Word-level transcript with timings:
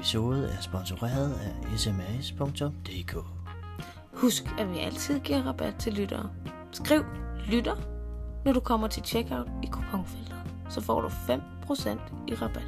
episode 0.00 0.48
er 0.48 0.60
sponsoreret 0.60 1.34
af 1.34 1.78
sms.dk. 1.78 3.16
Husk, 4.12 4.44
at 4.58 4.70
vi 4.70 4.78
altid 4.78 5.20
giver 5.20 5.42
rabat 5.42 5.74
til 5.78 5.92
lyttere. 5.92 6.30
Skriv 6.72 7.04
lytter, 7.46 7.76
når 8.44 8.52
du 8.52 8.60
kommer 8.60 8.88
til 8.88 9.02
checkout 9.04 9.48
i 9.62 9.66
kuponfeltet. 9.66 10.36
Så 10.70 10.80
får 10.80 11.00
du 11.00 11.08
5% 11.08 11.12
i 12.28 12.34
rabat. 12.34 12.66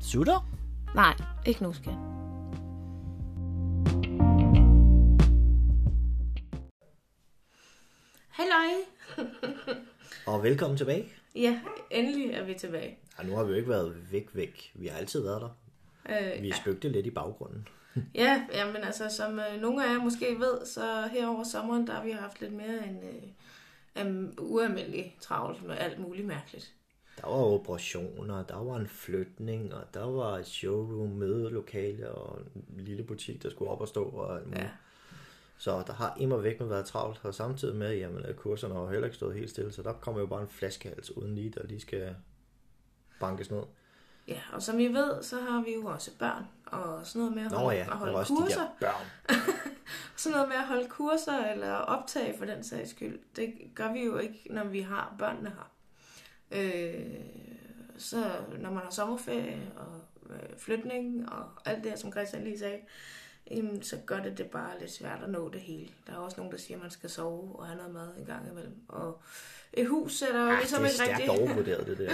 Sutter? 0.00 0.48
Nej, 0.94 1.14
ikke 1.46 1.62
nu, 1.62 1.72
skat. 1.72 1.94
Halløj! 8.28 8.70
Og 10.34 10.42
velkommen 10.42 10.78
tilbage. 10.78 11.08
Ja, 11.34 11.60
endelig 11.90 12.30
er 12.30 12.44
vi 12.44 12.54
tilbage. 12.54 12.98
Ja, 13.18 13.24
nu 13.24 13.36
har 13.36 13.44
vi 13.44 13.50
jo 13.50 13.56
ikke 13.56 13.68
været 13.68 14.12
væk 14.12 14.28
væk. 14.32 14.72
Vi 14.74 14.86
har 14.86 14.98
altid 14.98 15.22
været 15.22 15.40
der. 15.40 15.63
Øh, 16.08 16.42
Vi 16.42 16.52
spøgte 16.52 16.88
lidt 16.88 17.06
i 17.06 17.10
baggrunden. 17.10 17.68
Ja, 18.14 18.44
jamen 18.52 18.76
altså, 18.76 19.08
som 19.08 19.38
øh, 19.38 19.60
nogle 19.60 19.84
af 19.84 19.92
jer 19.92 19.98
måske 19.98 20.26
ved, 20.38 20.66
så 20.66 21.08
her 21.12 21.28
over 21.28 21.44
sommeren, 21.44 21.86
der 21.86 21.92
har 21.92 22.04
vi 22.04 22.10
haft 22.10 22.40
lidt 22.40 22.52
mere 22.52 22.88
end 22.88 22.98
øh, 23.04 24.06
um, 24.06 24.34
ualmindelig 24.38 25.16
travlt 25.20 25.66
med 25.66 25.76
alt 25.78 25.98
muligt 25.98 26.26
mærkeligt. 26.26 26.74
Der 27.20 27.26
var 27.26 27.34
operationer, 27.34 28.42
der 28.42 28.64
var 28.64 28.76
en 28.76 28.86
flytning, 28.86 29.74
og 29.74 29.94
der 29.94 30.04
var 30.04 30.38
et 30.38 30.46
showroom, 30.46 31.08
mødelokale 31.08 32.10
og 32.10 32.40
en 32.54 32.84
lille 32.84 33.02
butik, 33.02 33.42
der 33.42 33.50
skulle 33.50 33.70
op 33.70 33.80
og 33.80 33.88
stå. 33.88 34.04
Og 34.04 34.36
alt 34.36 34.46
muligt. 34.46 34.62
Ja. 34.62 34.70
Så 35.58 35.82
der 35.86 35.92
har 35.92 36.16
immer 36.20 36.36
væk 36.36 36.60
med 36.60 36.68
været 36.68 36.86
travlt, 36.86 37.20
og 37.22 37.34
samtidig 37.34 37.76
med, 37.76 37.96
jamen, 37.96 38.22
at 38.22 38.36
kurserne 38.36 38.74
har 38.74 38.90
heller 38.90 39.04
ikke 39.04 39.16
stået 39.16 39.34
helt 39.34 39.50
stille, 39.50 39.72
så 39.72 39.82
der 39.82 39.92
kommer 39.92 40.20
jo 40.20 40.26
bare 40.26 40.42
en 40.42 40.48
flaskehals 40.48 41.16
uden 41.16 41.34
lige, 41.34 41.50
der 41.50 41.66
lige 41.66 41.80
skal 41.80 42.16
bankes 43.20 43.50
ned. 43.50 43.62
Ja, 44.28 44.40
og 44.52 44.62
som 44.62 44.80
I 44.80 44.86
ved, 44.86 45.22
så 45.22 45.40
har 45.40 45.62
vi 45.64 45.74
jo 45.74 45.86
også 45.86 46.10
børn, 46.18 46.46
og 46.66 47.06
sådan 47.06 47.20
noget 47.20 47.34
med 47.34 47.44
at 47.44 47.50
Nå 47.50 47.56
holde, 47.56 47.76
ja, 47.76 47.82
at 47.84 47.88
der 47.88 47.94
holde 47.96 48.14
også 48.14 48.34
kurser. 48.34 48.60
de 48.60 48.64
der 48.64 48.68
børn. 48.80 49.06
Sådan 50.16 50.32
noget 50.32 50.48
med 50.48 50.56
at 50.56 50.66
holde 50.66 50.88
kurser 50.88 51.44
eller 51.52 51.72
optage 51.72 52.38
for 52.38 52.44
den 52.44 52.64
sags 52.64 52.90
skyld, 52.90 53.18
det 53.36 53.54
gør 53.74 53.92
vi 53.92 54.04
jo 54.04 54.18
ikke, 54.18 54.46
når 54.50 54.64
vi 54.64 54.80
har 54.80 55.14
børnene 55.18 55.50
her. 55.50 55.70
Øh, 56.50 57.04
så 57.98 58.24
når 58.58 58.70
man 58.70 58.82
har 58.82 58.90
sommerferie 58.90 59.72
og 59.76 60.00
øh, 60.34 60.58
flytning 60.58 61.32
og 61.32 61.44
alt 61.64 61.82
det 61.84 61.90
her, 61.90 61.98
som 61.98 62.12
Christian 62.12 62.44
lige 62.44 62.58
sagde, 62.58 62.78
jamen, 63.50 63.82
så 63.82 63.96
gør 64.06 64.18
det 64.20 64.38
det 64.38 64.46
bare 64.46 64.80
lidt 64.80 64.92
svært 64.92 65.22
at 65.22 65.30
nå 65.30 65.48
det 65.48 65.60
hele. 65.60 65.88
Der 66.06 66.12
er 66.12 66.16
også 66.16 66.36
nogen, 66.36 66.52
der 66.52 66.58
siger, 66.58 66.76
at 66.76 66.82
man 66.82 66.90
skal 66.90 67.10
sove 67.10 67.56
og 67.58 67.66
have 67.66 67.76
noget 67.76 67.92
mad 67.92 68.16
en 68.18 68.24
gang 68.26 68.50
imellem. 68.50 68.76
Og 68.88 69.22
et 69.72 69.88
hus 69.88 70.12
sætter 70.18 70.40
jo 70.40 70.46
Ja, 70.46 70.58
ligesom 70.58 70.82
det 70.82 71.00
er 71.00 71.04
ikke 71.04 71.24
stærkt 71.24 71.40
overvurderet, 71.40 71.86
det 71.90 71.98
der 71.98 72.12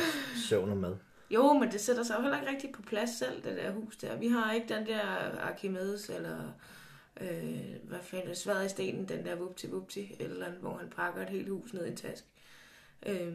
søvn 0.49 0.71
og 0.71 0.77
mad. 0.77 0.97
Jo, 1.31 1.53
men 1.53 1.73
det 1.73 1.81
sætter 1.81 2.03
sig 2.03 2.17
jo 2.17 2.23
heller 2.23 2.41
ikke 2.41 2.51
rigtig 2.53 2.73
på 2.73 2.83
plads 2.83 3.11
selv, 3.19 3.43
det 3.45 3.57
der 3.57 3.71
hus 3.71 3.97
der. 3.97 4.17
Vi 4.17 4.29
har 4.29 4.53
ikke 4.53 4.75
den 4.75 4.87
der 4.87 5.01
Archimedes, 5.41 6.09
eller 6.09 6.39
øh, 7.21 7.75
hvad 7.85 7.99
fanden, 8.03 8.35
sværet 8.37 8.67
i 8.67 8.69
stenen, 8.69 9.09
den 9.09 9.25
der 9.25 9.35
vupti 9.35 9.67
vupti, 9.71 10.17
eller 10.21 10.47
andet, 10.47 10.61
hvor 10.61 10.77
han 10.77 10.91
pakker 10.97 11.23
et 11.23 11.29
helt 11.29 11.49
hus 11.49 11.73
ned 11.73 11.85
i 11.87 11.89
en 11.89 11.97
task. 11.97 12.25
Øh, 13.07 13.33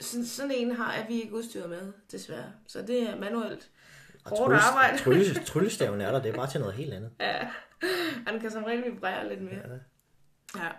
sådan, 0.00 0.26
sådan 0.26 0.50
en 0.50 0.70
har 0.76 0.92
er 0.92 1.06
vi 1.06 1.22
ikke 1.22 1.34
udstyret 1.34 1.68
med, 1.70 1.92
desværre. 2.12 2.52
Så 2.66 2.82
det 2.82 3.02
er 3.02 3.16
manuelt 3.16 3.70
hårdt 4.24 4.54
trylles- 4.54 4.68
arbejde. 4.72 4.96
trylles- 4.98 5.44
Tryllestaven 5.52 6.00
er 6.00 6.12
der, 6.12 6.22
det 6.22 6.30
er 6.30 6.36
bare 6.36 6.50
til 6.50 6.60
noget 6.60 6.74
helt 6.74 6.94
andet. 6.94 7.10
Ja, 7.20 7.48
han 8.26 8.40
kan 8.40 8.50
som 8.50 8.64
regel 8.64 8.84
vibrere 8.84 9.28
lidt 9.28 9.42
mere. 9.42 9.54
Ja. 10.56 10.64
Ja. 10.64 10.70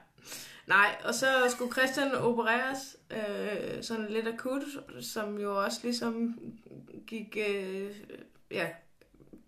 Nej, 0.68 1.02
og 1.04 1.14
så 1.14 1.28
skulle 1.50 1.72
Christian 1.72 2.16
opereres 2.16 2.98
øh, 3.12 3.84
sådan 3.84 4.10
lidt 4.10 4.28
akut, 4.28 4.64
som 5.02 5.38
jo 5.38 5.64
også 5.64 5.80
ligesom 5.84 6.40
gik, 7.08 7.38
øh, 7.50 7.96
ja, 8.52 8.70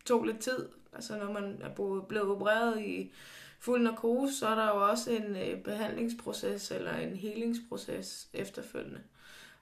tog 0.06 0.24
lidt 0.24 0.40
tid. 0.40 0.70
Altså 0.94 1.18
når 1.18 1.32
man 1.32 1.62
er 1.62 2.02
blevet 2.08 2.30
opereret 2.30 2.82
i 2.82 3.12
fuld 3.60 3.82
narkose, 3.82 4.38
så 4.38 4.48
er 4.48 4.56
der 4.56 4.68
jo 4.68 4.90
også 4.90 5.12
en 5.12 5.36
øh, 5.36 5.64
behandlingsproces 5.64 6.72
eller 6.72 6.98
en 6.98 7.16
helingsproces 7.16 8.28
efterfølgende. 8.34 9.02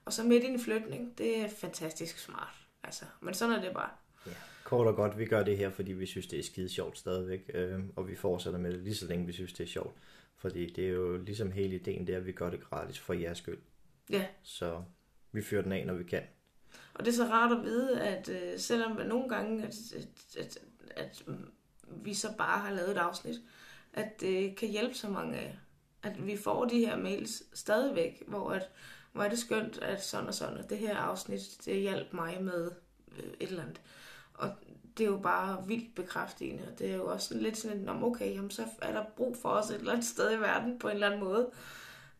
Og 0.04 0.12
så 0.12 0.22
midt 0.22 0.44
i 0.44 0.46
en 0.46 0.60
flytning, 0.60 1.18
det 1.18 1.38
er 1.38 1.48
fantastisk 1.48 2.18
smart. 2.18 2.54
Altså, 2.82 3.04
men 3.20 3.34
sådan 3.34 3.54
er 3.54 3.60
det 3.60 3.72
bare. 3.72 3.90
Ja. 4.26 4.32
Kort 4.68 4.86
og 4.86 4.96
godt, 4.96 5.18
vi 5.18 5.24
gør 5.24 5.42
det 5.42 5.56
her, 5.56 5.70
fordi 5.70 5.92
vi 5.92 6.06
synes, 6.06 6.26
det 6.26 6.38
er 6.38 6.42
skide 6.42 6.68
sjovt 6.68 6.98
stadigvæk, 6.98 7.50
øh, 7.54 7.80
og 7.96 8.08
vi 8.08 8.16
fortsætter 8.16 8.58
med 8.58 8.72
det 8.72 8.80
lige 8.80 8.94
så 8.94 9.06
længe, 9.06 9.26
vi 9.26 9.32
synes, 9.32 9.52
det 9.52 9.64
er 9.64 9.68
sjovt. 9.68 9.96
Fordi 10.36 10.70
det 10.70 10.84
er 10.84 10.88
jo 10.88 11.16
ligesom 11.16 11.52
hele 11.52 11.74
ideen, 11.74 12.06
det 12.06 12.12
er, 12.12 12.18
at 12.18 12.26
vi 12.26 12.32
gør 12.32 12.50
det 12.50 12.64
gratis 12.64 12.98
for 12.98 13.12
jeres 13.12 13.38
skyld. 13.38 13.58
Ja, 14.10 14.26
Så 14.42 14.82
vi 15.32 15.42
fyrer 15.42 15.62
den 15.62 15.72
af, 15.72 15.86
når 15.86 15.94
vi 15.94 16.04
kan. 16.04 16.22
Og 16.94 17.04
det 17.04 17.08
er 17.08 17.16
så 17.16 17.24
rart 17.24 17.58
at 17.58 17.64
vide, 17.64 18.00
at 18.00 18.28
øh, 18.28 18.58
selvom 18.58 18.96
nogle 19.06 19.28
gange, 19.28 19.64
at, 19.64 19.74
at, 19.96 20.06
at, 20.38 20.58
at 20.96 21.24
vi 21.86 22.14
så 22.14 22.28
bare 22.38 22.58
har 22.58 22.74
lavet 22.74 22.90
et 22.90 22.96
afsnit, 22.96 23.36
at 23.92 24.20
det 24.20 24.56
kan 24.56 24.68
hjælpe 24.68 24.94
så 24.94 25.08
mange 25.08 25.38
af. 25.38 25.58
At 26.02 26.26
vi 26.26 26.36
får 26.36 26.64
de 26.64 26.78
her 26.78 26.96
mails 26.96 27.58
stadigvæk, 27.58 28.22
hvor, 28.26 28.50
at, 28.50 28.70
hvor 29.12 29.22
er 29.22 29.28
det 29.28 29.38
skønt, 29.38 29.78
at 29.78 30.04
sådan 30.04 30.28
og 30.28 30.34
sådan, 30.34 30.58
at 30.58 30.70
det 30.70 30.78
her 30.78 30.96
afsnit, 30.96 31.58
det 31.64 31.80
hjalp 31.80 32.12
mig 32.12 32.42
med 32.42 32.70
øh, 33.18 33.24
et 33.40 33.48
eller 33.48 33.62
andet. 33.62 33.80
Og 34.38 34.50
det 34.98 35.04
er 35.06 35.10
jo 35.10 35.16
bare 35.18 35.64
vildt 35.66 35.94
bekræftende, 35.94 36.68
og 36.72 36.78
det 36.78 36.90
er 36.90 36.96
jo 36.96 37.06
også 37.06 37.28
sådan 37.28 37.42
lidt 37.42 37.56
sådan, 37.58 37.76
"Nå, 37.78 37.92
okay, 38.06 38.34
jamen, 38.34 38.50
så 38.50 38.62
er 38.82 38.92
der 38.92 39.04
brug 39.16 39.36
for 39.36 39.48
os 39.48 39.70
et 39.70 39.76
eller 39.76 39.92
andet 39.92 40.06
sted 40.06 40.32
i 40.36 40.40
verden 40.40 40.78
på 40.78 40.88
en 40.88 40.94
eller 40.94 41.06
anden 41.06 41.20
måde. 41.24 41.50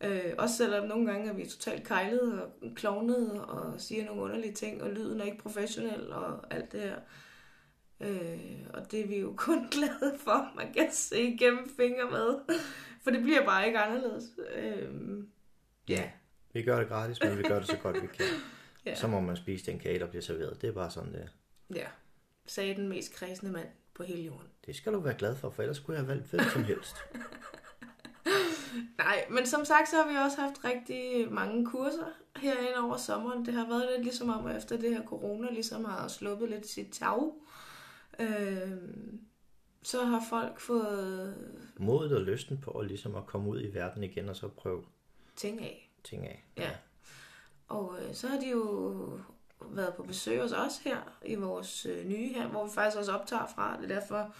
Øh, 0.00 0.32
også 0.38 0.56
selvom 0.56 0.86
nogle 0.88 1.06
gange 1.12 1.28
er 1.28 1.32
vi 1.32 1.46
totalt 1.46 1.86
kejlede 1.86 2.44
og 2.44 2.50
klovnede 2.74 3.44
og 3.44 3.80
siger 3.80 4.04
nogle 4.04 4.22
underlige 4.22 4.52
ting, 4.54 4.82
og 4.82 4.90
lyden 4.90 5.20
er 5.20 5.24
ikke 5.24 5.38
professionel 5.38 6.12
og 6.12 6.54
alt 6.54 6.72
det 6.72 6.80
her. 6.80 6.96
Øh, 8.00 8.66
og 8.74 8.90
det 8.90 9.00
er 9.00 9.06
vi 9.06 9.18
jo 9.18 9.34
kun 9.36 9.68
glade 9.74 10.18
for, 10.18 10.52
man 10.56 10.72
kan 10.72 10.88
se 10.92 11.22
igennem 11.22 11.68
fingre 11.76 12.10
med. 12.10 12.58
For 13.02 13.10
det 13.10 13.22
bliver 13.22 13.44
bare 13.44 13.66
ikke 13.66 13.78
anderledes. 13.78 14.24
Øh, 14.54 14.88
ja. 15.88 16.10
Vi 16.52 16.62
gør 16.62 16.78
det 16.78 16.88
gratis, 16.88 17.20
men 17.22 17.38
vi 17.38 17.42
gør 17.42 17.58
det 17.58 17.68
så 17.68 17.76
godt, 17.82 18.02
vi 18.02 18.06
kan. 18.06 18.26
Ja. 18.86 18.94
Så 18.94 19.06
må 19.08 19.20
man 19.20 19.36
spise 19.36 19.66
den 19.66 19.78
kage, 19.78 19.98
der 19.98 20.06
bliver 20.06 20.22
serveret. 20.22 20.62
Det 20.62 20.68
er 20.68 20.72
bare 20.72 20.90
sådan, 20.90 21.12
det 21.12 21.20
er. 21.22 21.28
ja. 21.74 21.86
Sagde 22.48 22.74
den 22.74 22.88
mest 22.88 23.14
kredsende 23.14 23.52
mand 23.52 23.68
på 23.94 24.02
hele 24.02 24.22
jorden. 24.22 24.48
Det 24.66 24.76
skal 24.76 24.92
du 24.92 25.00
være 25.00 25.14
glad 25.14 25.36
for, 25.36 25.50
for 25.50 25.62
ellers 25.62 25.76
skulle 25.76 25.98
jeg 25.98 26.06
have 26.06 26.14
valgt 26.14 26.30
hvem 26.30 26.40
som 26.52 26.64
helst. 26.64 26.96
Nej, 28.98 29.26
men 29.30 29.46
som 29.46 29.64
sagt, 29.64 29.88
så 29.88 29.96
har 29.96 30.12
vi 30.12 30.16
også 30.16 30.40
haft 30.40 30.64
rigtig 30.64 31.32
mange 31.32 31.66
kurser 31.66 32.06
herinde 32.36 32.78
over 32.84 32.96
sommeren. 32.96 33.46
Det 33.46 33.54
har 33.54 33.68
været 33.68 33.88
lidt 33.92 34.04
ligesom 34.04 34.28
om, 34.28 34.48
efter 34.48 34.76
det 34.76 34.90
her 34.90 35.04
corona 35.04 35.50
ligesom 35.50 35.84
har 35.84 36.08
sluppet 36.08 36.50
lidt 36.50 36.68
sit 36.68 36.92
tag. 36.92 37.32
Øh, 38.18 38.72
så 39.82 40.04
har 40.04 40.22
folk 40.30 40.60
fået 40.60 41.34
Modet 41.78 42.12
og 42.12 42.22
lysten 42.22 42.58
på 42.58 42.70
at, 42.70 42.86
ligesom 42.86 43.14
at 43.14 43.26
komme 43.26 43.48
ud 43.48 43.62
i 43.62 43.74
verden 43.74 44.04
igen 44.04 44.28
og 44.28 44.36
så 44.36 44.48
prøve 44.48 44.82
ting 45.36 45.60
af. 45.60 45.90
ting 46.04 46.26
af. 46.26 46.44
Ja. 46.56 46.70
Og 47.68 47.98
øh, 48.02 48.14
så 48.14 48.28
har 48.28 48.40
de 48.40 48.50
jo 48.50 49.20
været 49.60 49.94
på 49.94 50.02
besøg 50.02 50.40
hos 50.42 50.52
os 50.52 50.78
her 50.78 51.18
i 51.24 51.34
vores 51.34 51.86
øh, 51.86 52.06
nye 52.06 52.28
her, 52.28 52.48
hvor 52.48 52.64
vi 52.66 52.70
faktisk 52.74 52.96
også 52.98 53.12
optager 53.12 53.46
fra. 53.54 53.76
Det 53.82 53.90
er 53.90 54.00
derfor, 54.00 54.34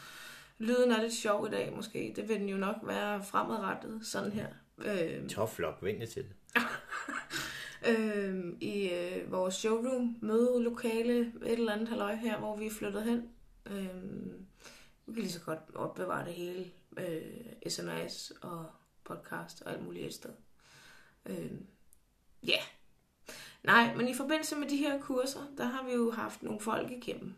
lyden 0.59 0.93
er 0.93 1.03
lidt 1.03 1.15
sjov 1.15 1.47
i 1.47 1.51
dag 1.51 1.73
måske. 1.77 2.13
Det 2.17 2.29
vil 2.29 2.41
den 2.41 2.49
jo 2.49 2.57
nok 2.57 2.77
være 2.83 3.25
fremadrettet, 3.25 4.01
sådan 4.07 4.33
her. 4.33 4.47
Øh, 4.79 5.29
Tough 5.29 5.59
luck, 5.59 5.77
vent 5.83 6.11
til 6.11 6.25
det. 6.25 6.35
øh, 7.89 8.45
i 8.61 8.91
øh, 8.91 9.33
vores 9.33 9.55
showroom, 9.55 10.17
mødelokale, 10.23 11.21
et 11.21 11.53
eller 11.53 11.73
andet 11.73 11.89
halløj 11.89 12.15
her, 12.15 12.39
hvor 12.39 12.57
vi 12.57 12.67
er 12.67 12.71
flyttet 12.71 13.03
hen. 13.05 13.31
Øh, 13.67 14.05
vi 15.07 15.13
kan 15.13 15.23
lige 15.23 15.33
så 15.33 15.41
godt 15.41 15.59
opbevare 15.75 16.25
det 16.25 16.33
hele. 16.33 16.71
Øh, 16.99 17.71
sms 17.71 18.33
og 18.43 18.67
podcast 19.05 19.63
og 19.63 19.73
alt 19.73 19.85
muligt 19.85 20.07
et 20.07 20.15
sted. 20.15 20.31
Øh, 21.27 21.51
Ja. 22.47 22.53
Yeah. 22.53 22.63
Nej, 23.63 23.95
men 23.95 24.09
i 24.09 24.15
forbindelse 24.15 24.57
med 24.57 24.69
de 24.69 24.77
her 24.77 25.01
kurser, 25.01 25.41
der 25.57 25.65
har 25.65 25.85
vi 25.85 25.93
jo 25.93 26.11
haft 26.11 26.43
nogle 26.43 26.61
folk 26.61 26.91
igennem. 26.91 27.35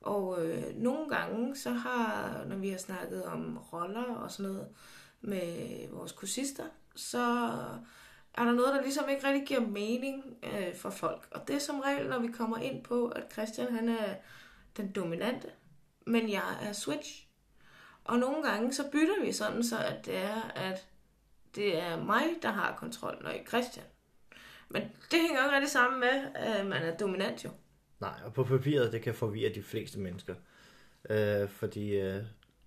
Og 0.00 0.46
øh, 0.46 0.76
nogle 0.76 1.08
gange, 1.08 1.56
så 1.56 1.70
har, 1.70 2.44
når 2.46 2.56
vi 2.56 2.68
har 2.68 2.78
snakket 2.78 3.24
om 3.24 3.58
roller 3.72 4.14
og 4.14 4.30
sådan 4.30 4.52
noget 4.52 4.68
med 5.20 5.88
vores 5.90 6.12
kursister, 6.12 6.64
så 6.96 7.18
er 8.34 8.44
der 8.44 8.52
noget, 8.52 8.74
der 8.74 8.82
ligesom 8.82 9.08
ikke 9.08 9.26
rigtig 9.26 9.46
giver 9.46 9.60
mening 9.60 10.36
øh, 10.42 10.76
for 10.76 10.90
folk. 10.90 11.28
Og 11.30 11.48
det 11.48 11.56
er 11.56 11.60
som 11.60 11.80
regel, 11.80 12.08
når 12.08 12.18
vi 12.18 12.28
kommer 12.28 12.58
ind 12.58 12.84
på, 12.84 13.08
at 13.08 13.32
Christian 13.32 13.74
han 13.74 13.88
er 13.88 14.14
den 14.76 14.92
dominante, 14.92 15.48
men 16.06 16.30
jeg 16.30 16.58
er 16.62 16.72
switch. 16.72 17.26
Og 18.04 18.18
nogle 18.18 18.42
gange 18.42 18.72
så 18.72 18.90
bytter 18.90 19.24
vi 19.24 19.32
sådan, 19.32 19.64
så 19.64 19.78
at 19.78 20.06
det 20.06 20.16
er, 20.16 20.42
at 20.54 20.86
det 21.54 21.78
er 21.78 22.04
mig, 22.04 22.24
der 22.42 22.50
har 22.50 22.76
kontrollen, 22.76 23.26
og 23.26 23.34
ikke 23.34 23.48
Christian. 23.48 23.86
Men 24.70 24.82
det 24.82 25.20
hænger 25.20 25.40
jo 25.40 25.44
ikke 25.44 25.56
rigtig 25.56 25.70
sammen 25.70 26.00
med, 26.00 26.34
at 26.34 26.66
man 26.66 26.82
er 26.82 26.96
dominant 26.96 27.44
jo. 27.44 27.50
Nej, 28.00 28.20
og 28.24 28.32
på 28.32 28.44
papiret, 28.44 28.92
det 28.92 29.02
kan 29.02 29.14
forvirre 29.14 29.54
de 29.54 29.62
fleste 29.62 29.98
mennesker. 29.98 30.34
Øh, 31.10 31.48
fordi 31.48 31.90
øh, 31.90 32.22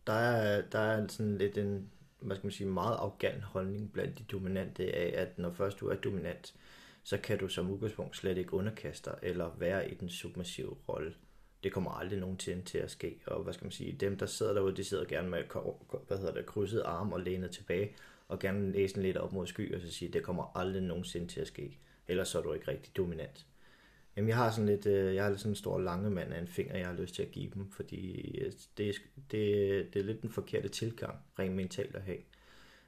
der, 0.07 0.13
er, 0.13 0.61
der 0.61 0.79
er 0.79 1.07
sådan 1.07 1.37
lidt 1.37 1.57
en, 1.57 1.91
hvad 2.19 2.35
skal 2.35 2.45
man 2.45 2.51
sige, 2.51 2.67
meget 2.67 2.95
arrogant 2.95 3.43
holdning 3.43 3.93
blandt 3.93 4.19
de 4.19 4.23
dominante 4.23 4.95
af, 4.95 5.21
at 5.21 5.39
når 5.39 5.51
først 5.51 5.79
du 5.79 5.87
er 5.87 5.95
dominant, 5.95 6.55
så 7.03 7.17
kan 7.17 7.37
du 7.37 7.47
som 7.47 7.71
udgangspunkt 7.71 8.17
slet 8.17 8.37
ikke 8.37 8.53
underkaste 8.53 9.09
dig, 9.09 9.19
eller 9.21 9.55
være 9.57 9.91
i 9.91 9.93
den 9.93 10.09
submissive 10.09 10.75
rolle. 10.89 11.13
Det 11.63 11.73
kommer 11.73 11.91
aldrig 11.91 12.19
nogensinde 12.19 12.61
til 12.61 12.77
at 12.77 12.91
ske. 12.91 13.19
Og 13.27 13.43
hvad 13.43 13.53
skal 13.53 13.65
man 13.65 13.71
sige, 13.71 13.91
dem 13.91 14.17
der 14.17 14.25
sidder 14.25 14.53
derude, 14.53 14.75
de 14.75 14.83
sidder 14.83 15.05
gerne 15.05 15.29
med 15.29 15.43
hvad 16.07 16.17
hedder 16.17 16.33
det, 16.33 16.45
krydset 16.45 16.81
arm 16.85 17.13
og 17.13 17.19
lænet 17.19 17.51
tilbage, 17.51 17.95
og 18.27 18.39
gerne 18.39 18.71
læse 18.71 19.01
lidt 19.01 19.17
op 19.17 19.33
mod 19.33 19.47
sky, 19.47 19.75
og 19.75 19.81
så 19.81 19.91
sige, 19.91 20.11
det 20.11 20.23
kommer 20.23 20.57
aldrig 20.57 20.81
nogensinde 20.81 21.27
til 21.27 21.41
at 21.41 21.47
ske. 21.47 21.77
Ellers 22.07 22.27
så 22.27 22.39
er 22.39 22.43
du 22.43 22.53
ikke 22.53 22.67
rigtig 22.67 22.97
dominant. 22.97 23.45
Jamen, 24.15 24.29
jeg 24.29 24.37
har 24.37 24.51
sådan 24.51 24.65
lidt, 24.65 24.85
øh, 24.85 25.15
jeg 25.15 25.23
har 25.23 25.35
sådan 25.35 25.51
en 25.51 25.55
stor 25.55 25.79
lange 25.79 26.09
mand 26.09 26.33
af 26.33 26.39
en 26.39 26.47
finger, 26.47 26.77
jeg 26.77 26.87
har 26.87 26.93
lyst 26.93 27.15
til 27.15 27.23
at 27.23 27.31
give 27.31 27.51
dem, 27.53 27.71
fordi 27.71 28.31
øh, 28.37 28.51
det, 28.77 28.95
det, 29.31 29.93
det 29.93 29.99
er 29.99 30.03
lidt 30.03 30.21
den 30.21 30.29
forkerte 30.29 30.67
tilgang, 30.67 31.15
rent 31.39 31.55
mentalt 31.55 31.95
at 31.95 32.01
have. 32.01 32.17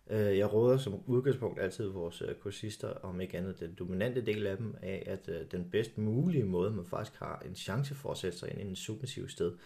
Øh, 0.07 0.37
jeg 0.37 0.53
råder 0.53 0.77
som 0.77 1.03
udgangspunkt 1.05 1.61
altid 1.61 1.85
vores 1.85 2.23
kursister, 2.39 2.89
om 2.89 3.21
ikke 3.21 3.37
andet 3.37 3.59
den 3.59 3.73
dominante 3.73 4.25
del 4.25 4.47
af 4.47 4.57
dem, 4.57 4.75
af 4.81 5.03
at 5.05 5.51
den 5.51 5.69
bedst 5.69 5.97
mulige 5.97 6.43
måde, 6.43 6.71
man 6.71 6.85
faktisk 6.85 7.19
har 7.19 7.43
en 7.45 7.55
chance 7.55 7.95
for 7.95 8.11
at 8.11 8.17
sætte 8.17 8.37
sig 8.37 8.51
ind 8.51 8.59
i 8.59 8.63
en 8.63 8.75
submissiv 8.75 9.29
sted, 9.29 9.57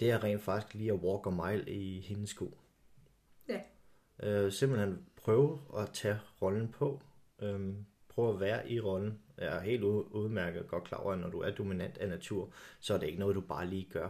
det 0.00 0.10
er 0.10 0.24
rent 0.24 0.42
faktisk 0.42 0.74
lige 0.74 0.92
at 0.92 0.98
walk 0.98 1.26
a 1.26 1.30
mile 1.30 1.70
i 1.70 2.00
hendes 2.00 2.30
sko. 2.30 2.58
Ja. 3.48 3.60
Øh, 4.22 4.52
simpelthen 4.52 4.98
prøve 5.16 5.60
at 5.78 5.90
tage 5.92 6.18
rollen 6.42 6.68
på. 6.68 7.00
Øh, 7.42 7.74
prøve 8.14 8.34
at 8.34 8.40
være 8.40 8.70
i 8.70 8.80
rollen. 8.80 9.18
Jeg 9.38 9.56
er 9.56 9.60
helt 9.60 9.82
udmærket 9.82 10.68
godt 10.68 10.84
klar 10.84 10.98
over, 10.98 11.12
at 11.12 11.18
når 11.18 11.28
du 11.28 11.40
er 11.40 11.50
dominant 11.50 11.98
af 11.98 12.08
natur, 12.08 12.52
så 12.80 12.94
er 12.94 12.98
det 12.98 13.06
ikke 13.06 13.18
noget, 13.18 13.36
du 13.36 13.40
bare 13.40 13.66
lige 13.66 13.88
gør. 13.92 14.08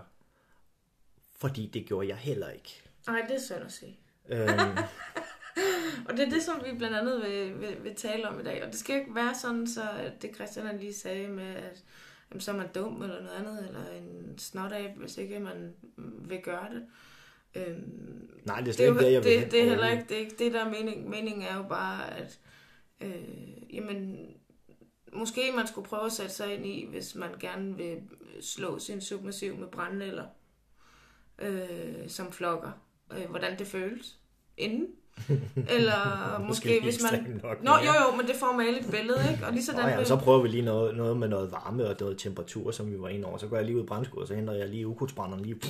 Fordi 1.36 1.66
det 1.66 1.86
gjorde 1.86 2.08
jeg 2.08 2.16
heller 2.16 2.50
ikke. 2.50 2.82
Nej, 3.06 3.24
det 3.28 3.36
er 3.36 3.40
synd 3.40 3.64
at 3.64 3.72
sige. 3.72 3.98
Øhm... 4.28 4.48
og 6.08 6.16
det 6.16 6.26
er 6.26 6.30
det, 6.30 6.42
som 6.42 6.62
vi 6.64 6.78
blandt 6.78 6.96
andet 6.96 7.22
vil, 7.22 7.60
vil, 7.60 7.84
vil 7.84 7.94
tale 7.94 8.28
om 8.28 8.40
i 8.40 8.42
dag. 8.42 8.64
Og 8.64 8.70
det 8.70 8.78
skal 8.78 8.96
ikke 8.96 9.14
være 9.14 9.34
sådan, 9.34 9.66
så 9.66 9.82
det 10.22 10.34
Christian 10.34 10.78
lige 10.78 10.94
sagde 10.94 11.28
med, 11.28 11.54
at 11.54 11.84
jamen, 12.30 12.40
så 12.40 12.50
er 12.50 12.56
man 12.56 12.68
dum 12.74 13.02
eller 13.02 13.22
noget 13.22 13.36
andet, 13.38 13.66
eller 13.68 13.90
en 13.90 14.38
snot 14.38 14.72
hvis 14.96 15.18
ikke 15.18 15.40
man 15.40 15.74
vil 15.98 16.40
gøre 16.42 16.68
det. 16.74 16.86
Øhm, 17.54 18.30
Nej, 18.44 18.60
det 18.60 18.68
er 18.68 18.72
slet 18.72 18.86
ikke 18.86 19.00
det, 19.00 19.12
jeg 19.12 19.24
vil 19.24 19.32
det, 19.32 19.52
det 19.52 19.60
er 19.60 19.68
heller 19.68 19.90
ikke 19.90 20.04
det, 20.08 20.16
er 20.16 20.20
ikke 20.20 20.36
det 20.38 20.52
der 20.52 20.64
er 20.64 20.70
mening. 20.70 21.08
Meningen 21.08 21.42
er 21.42 21.56
jo 21.56 21.62
bare, 21.62 22.16
at 22.18 22.38
øh, 23.00 23.74
jamen, 23.74 24.26
måske 25.12 25.52
man 25.56 25.66
skulle 25.66 25.88
prøve 25.88 26.06
at 26.06 26.12
sætte 26.12 26.32
sig 26.32 26.54
ind 26.54 26.66
i, 26.66 26.86
hvis 26.90 27.14
man 27.14 27.30
gerne 27.40 27.76
vil 27.76 27.96
slå 28.40 28.78
sin 28.78 29.00
submissiv 29.00 29.56
med 29.56 29.68
brændenælder, 29.68 30.24
øh, 31.38 32.08
som 32.08 32.32
flokker, 32.32 32.70
øh, 33.12 33.30
hvordan 33.30 33.58
det 33.58 33.66
føles 33.66 34.18
inden. 34.56 34.86
Eller 35.76 36.38
måske, 36.38 36.48
måske 36.48 36.80
hvis 36.82 37.02
man... 37.02 37.40
Nok, 37.42 37.62
Nå, 37.62 37.70
jo, 37.70 37.92
jo, 38.10 38.16
men 38.16 38.26
det 38.26 38.36
får 38.36 38.52
malet 38.56 38.84
et 38.84 38.90
billede, 38.90 39.18
ikke? 39.32 39.46
Og 39.46 39.52
lige 39.52 39.64
sådan, 39.64 39.88
ja, 39.88 40.04
så 40.04 40.16
prøver 40.16 40.42
vi 40.42 40.48
lige 40.48 40.62
noget, 40.62 40.96
noget 40.96 41.16
med 41.16 41.28
noget 41.28 41.52
varme 41.52 41.86
og 41.86 41.96
noget 42.00 42.18
temperatur, 42.18 42.70
som 42.70 42.92
vi 42.92 43.00
var 43.00 43.08
inde 43.08 43.28
over. 43.28 43.38
Så 43.38 43.46
går 43.48 43.56
jeg 43.56 43.64
lige 43.64 43.76
ud 43.76 43.82
i 43.82 43.86
brændskud, 43.86 44.22
og 44.22 44.28
så 44.28 44.34
henter 44.34 44.52
jeg 44.52 44.68
lige 44.68 44.86
ukrudtsbrænderen 44.86 45.44
lige... 45.44 45.60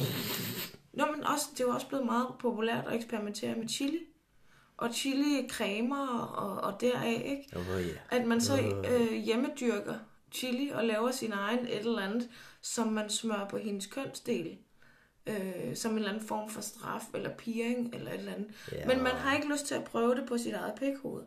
Nå, 0.92 1.04
men 1.16 1.24
også, 1.24 1.46
det 1.52 1.60
er 1.60 1.64
jo 1.64 1.70
også 1.70 1.88
blevet 1.88 2.06
meget 2.06 2.26
populært 2.40 2.84
at 2.86 2.96
eksperimentere 2.96 3.54
med 3.56 3.68
chili 3.68 3.98
og 4.80 4.94
chili 4.94 5.48
cremer 5.48 6.08
og, 6.18 6.72
og 6.72 6.80
deraf, 6.80 7.22
ikke? 7.24 7.44
Oh, 7.56 7.80
yeah. 7.80 7.96
At 8.10 8.26
man 8.26 8.40
så 8.40 8.82
øh, 8.90 9.12
hjemmedyrker 9.12 9.94
chili 10.32 10.70
og 10.70 10.84
laver 10.84 11.10
sin 11.10 11.32
egen 11.32 11.66
et 11.66 11.78
eller 11.78 12.02
andet, 12.02 12.28
som 12.62 12.86
man 12.86 13.10
smører 13.10 13.48
på 13.48 13.58
hendes 13.58 13.86
kønsdel. 13.86 14.58
Øh, 15.26 15.76
som 15.76 15.90
en 15.90 15.96
eller 15.96 16.10
anden 16.10 16.26
form 16.28 16.50
for 16.50 16.60
straf 16.60 17.02
eller 17.14 17.30
piring 17.30 17.94
eller 17.94 18.12
et 18.12 18.18
eller 18.18 18.32
andet. 18.32 18.50
Yeah. 18.72 18.86
Men 18.88 19.02
man 19.02 19.12
har 19.12 19.36
ikke 19.36 19.52
lyst 19.52 19.66
til 19.66 19.74
at 19.74 19.84
prøve 19.84 20.14
det 20.14 20.28
på 20.28 20.38
sit 20.38 20.54
eget 20.54 20.74
pækhoved. 20.74 21.22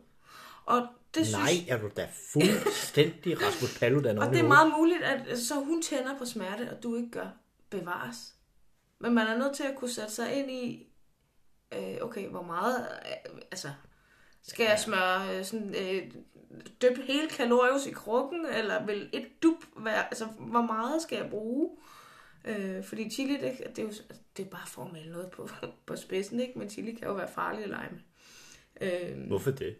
Og 0.66 0.86
det 1.14 1.26
synes... 1.26 1.38
Nej, 1.38 1.52
er 1.68 1.78
du 1.78 1.90
da 1.96 2.08
fuldstændig 2.32 3.36
Rasmus 3.46 3.78
Paludan 3.78 4.18
Og 4.18 4.30
det 4.30 4.38
er 4.38 4.48
meget 4.48 4.72
muligt, 4.78 5.02
at 5.02 5.38
så 5.38 5.54
hun 5.54 5.82
tænder 5.82 6.18
på 6.18 6.24
smerte, 6.24 6.70
og 6.70 6.82
du 6.82 6.96
ikke 6.96 7.10
gør 7.10 7.26
bevares. 7.70 8.34
Men 8.98 9.14
man 9.14 9.26
er 9.26 9.38
nødt 9.38 9.56
til 9.56 9.62
at 9.62 9.76
kunne 9.76 9.90
sætte 9.90 10.12
sig 10.12 10.34
ind 10.34 10.50
i, 10.50 10.88
øh, 11.78 11.96
okay, 12.00 12.28
hvor 12.28 12.42
meget, 12.42 12.88
øh, 13.26 13.40
altså, 13.50 13.68
skal 14.42 14.64
jeg 14.64 14.78
smøre 14.78 15.38
øh, 15.38 15.44
sådan, 15.44 15.74
øh, 15.74 16.12
døb 16.82 16.96
hele 16.96 17.28
kalorius 17.28 17.86
i 17.86 17.90
krukken, 17.90 18.46
eller 18.46 18.86
vil 18.86 19.10
et 19.12 19.26
dub 19.42 19.64
være, 19.76 20.04
altså, 20.04 20.24
hvor 20.24 20.62
meget 20.62 21.02
skal 21.02 21.18
jeg 21.18 21.30
bruge? 21.30 21.70
Øh, 22.44 22.84
fordi 22.84 23.10
chili, 23.10 23.32
det, 23.32 23.58
det, 23.76 23.78
er 23.78 23.82
jo 23.82 23.92
det 24.36 24.46
er 24.46 24.50
bare 24.50 24.66
for 24.66 24.84
at 24.84 24.92
male 24.92 25.12
noget 25.12 25.30
på, 25.30 25.48
på 25.86 25.96
spidsen, 25.96 26.40
ikke? 26.40 26.58
Men 26.58 26.70
chili 26.70 26.92
kan 26.92 27.08
jo 27.08 27.14
være 27.14 27.32
farlig 27.34 27.64
at 27.64 27.70
lege 27.70 27.88
med. 27.90 28.00
Øh, 28.80 29.26
Hvorfor 29.26 29.50
det? 29.50 29.76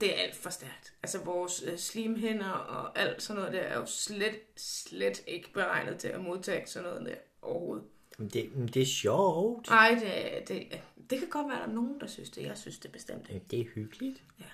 Det 0.00 0.18
er 0.18 0.22
alt 0.22 0.36
for 0.36 0.50
stærkt. 0.50 0.94
Altså 1.02 1.24
vores 1.24 1.62
øh, 1.66 1.78
slimhænder 1.78 2.50
og 2.50 2.98
alt 2.98 3.22
sådan 3.22 3.40
noget 3.40 3.54
der 3.54 3.60
er 3.60 3.78
jo 3.78 3.86
slet, 3.86 4.40
slet 4.56 5.22
ikke 5.26 5.52
beregnet 5.52 5.98
til 5.98 6.08
at 6.08 6.20
modtage 6.20 6.66
sådan 6.66 6.88
noget 6.88 7.06
der 7.06 7.14
overhovedet. 7.42 7.84
Det, 8.28 8.74
det 8.74 8.82
er 8.82 8.86
sjovt. 8.86 9.68
Nej, 9.68 9.98
det, 10.02 10.48
det, 10.48 10.80
det 11.10 11.18
kan 11.18 11.28
godt 11.28 11.46
være, 11.48 11.56
at 11.56 11.62
der 11.62 11.68
er 11.68 11.74
nogen, 11.74 12.00
der 12.00 12.06
synes 12.06 12.30
det. 12.30 12.42
Jeg 12.42 12.58
synes 12.58 12.78
det 12.78 12.92
bestemt 12.92 13.30
ikke. 13.30 13.46
Det 13.50 13.60
er 13.60 13.64
hyggeligt. 13.74 14.22
Ja. 14.40 14.44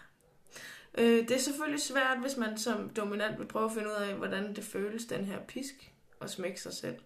Øh, 0.99 1.29
det 1.29 1.31
er 1.31 1.39
selvfølgelig 1.39 1.83
svært, 1.83 2.19
hvis 2.21 2.37
man 2.37 2.59
som 2.59 2.91
dominant 2.97 3.39
vil 3.39 3.47
prøve 3.47 3.65
at 3.65 3.73
finde 3.73 3.89
ud 3.89 4.03
af, 4.03 4.15
hvordan 4.15 4.55
det 4.55 4.65
føles, 4.65 5.05
den 5.05 5.25
her 5.25 5.39
pisk, 5.49 5.93
og 6.21 6.31
smække 6.31 6.61
sig 6.61 6.73
selv. 6.73 6.97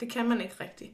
Det 0.00 0.10
kan 0.10 0.28
man 0.28 0.40
ikke 0.40 0.54
rigtigt. 0.60 0.92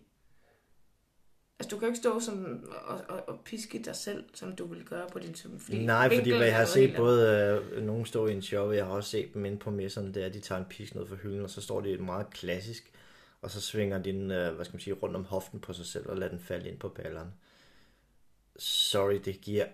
Altså, 1.59 1.71
du 1.71 1.79
kan 1.79 1.87
jo 1.87 1.91
ikke 1.91 1.99
stå 1.99 2.21
som, 2.21 2.65
og, 2.87 3.01
og, 3.09 3.29
og 3.29 3.41
piske 3.45 3.83
dig 3.85 3.97
selv, 3.97 4.25
som 4.35 4.57
du 4.57 4.67
vil 4.67 4.85
gøre 4.85 5.09
på 5.13 5.19
din 5.19 5.35
søm. 5.35 5.59
Fordi 5.61 5.87
Nej, 5.87 6.15
fordi 6.17 6.31
hvad 6.31 6.47
jeg 6.47 6.57
har 6.57 6.65
set 6.65 6.97
både 6.97 7.61
øh, 7.73 7.83
nogen 7.83 8.07
stå 8.07 8.27
i 8.27 8.33
en 8.33 8.43
show, 8.43 8.67
og 8.67 8.77
jeg 8.77 8.85
har 8.85 8.93
også 8.93 9.11
set 9.11 9.35
dem 9.35 9.45
inde 9.45 9.59
på 9.59 9.71
messerne, 9.71 10.21
er, 10.21 10.27
at 10.27 10.35
de 10.35 10.41
tager 10.41 10.59
en 10.59 10.67
pisk 10.71 10.95
ned 10.95 11.07
fra 11.07 11.17
hylden, 11.17 11.41
og 11.41 11.51
så 11.51 11.61
står 11.61 11.81
det 11.81 11.93
et 11.93 12.01
meget 12.01 12.31
klassisk 12.31 12.93
og 13.45 13.51
så 13.51 13.61
svinger 13.61 14.03
den, 14.03 14.31
øh, 14.31 14.55
hvad 14.55 14.65
skal 14.65 14.75
man 14.75 14.81
sige, 14.81 14.95
rundt 14.95 15.17
om 15.17 15.25
hoften 15.25 15.61
på 15.61 15.73
sig 15.73 15.87
selv 15.87 16.09
og 16.09 16.17
lader 16.17 16.31
den 16.31 16.41
falde 16.41 16.69
ind 16.69 16.79
på 16.79 16.89
balleren. 16.89 17.29
Sorry, 18.57 19.21
det 19.25 19.41
giver 19.41 19.67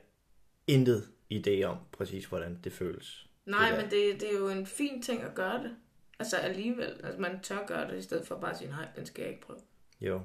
intet 0.66 1.08
idé 1.32 1.62
om 1.62 1.76
præcis, 1.92 2.26
hvordan 2.26 2.58
det 2.64 2.72
føles. 2.72 3.26
Nej, 3.46 3.70
det 3.70 3.78
men 3.78 3.90
det, 3.90 4.20
det 4.20 4.34
er 4.34 4.38
jo 4.38 4.48
en 4.48 4.66
fin 4.66 5.02
ting 5.02 5.22
at 5.22 5.34
gøre 5.34 5.62
det. 5.62 5.76
Altså 6.18 6.36
alligevel, 6.36 7.00
altså 7.04 7.20
man 7.20 7.40
tør 7.40 7.66
gøre 7.66 7.90
det, 7.90 7.98
i 7.98 8.02
stedet 8.02 8.26
for 8.26 8.36
bare 8.36 8.50
at 8.50 8.58
sige, 8.58 8.70
nej, 8.70 8.88
den 8.96 9.06
skal 9.06 9.22
jeg 9.22 9.30
ikke 9.30 9.46
prøve. 9.46 9.58
Jo, 10.00 10.20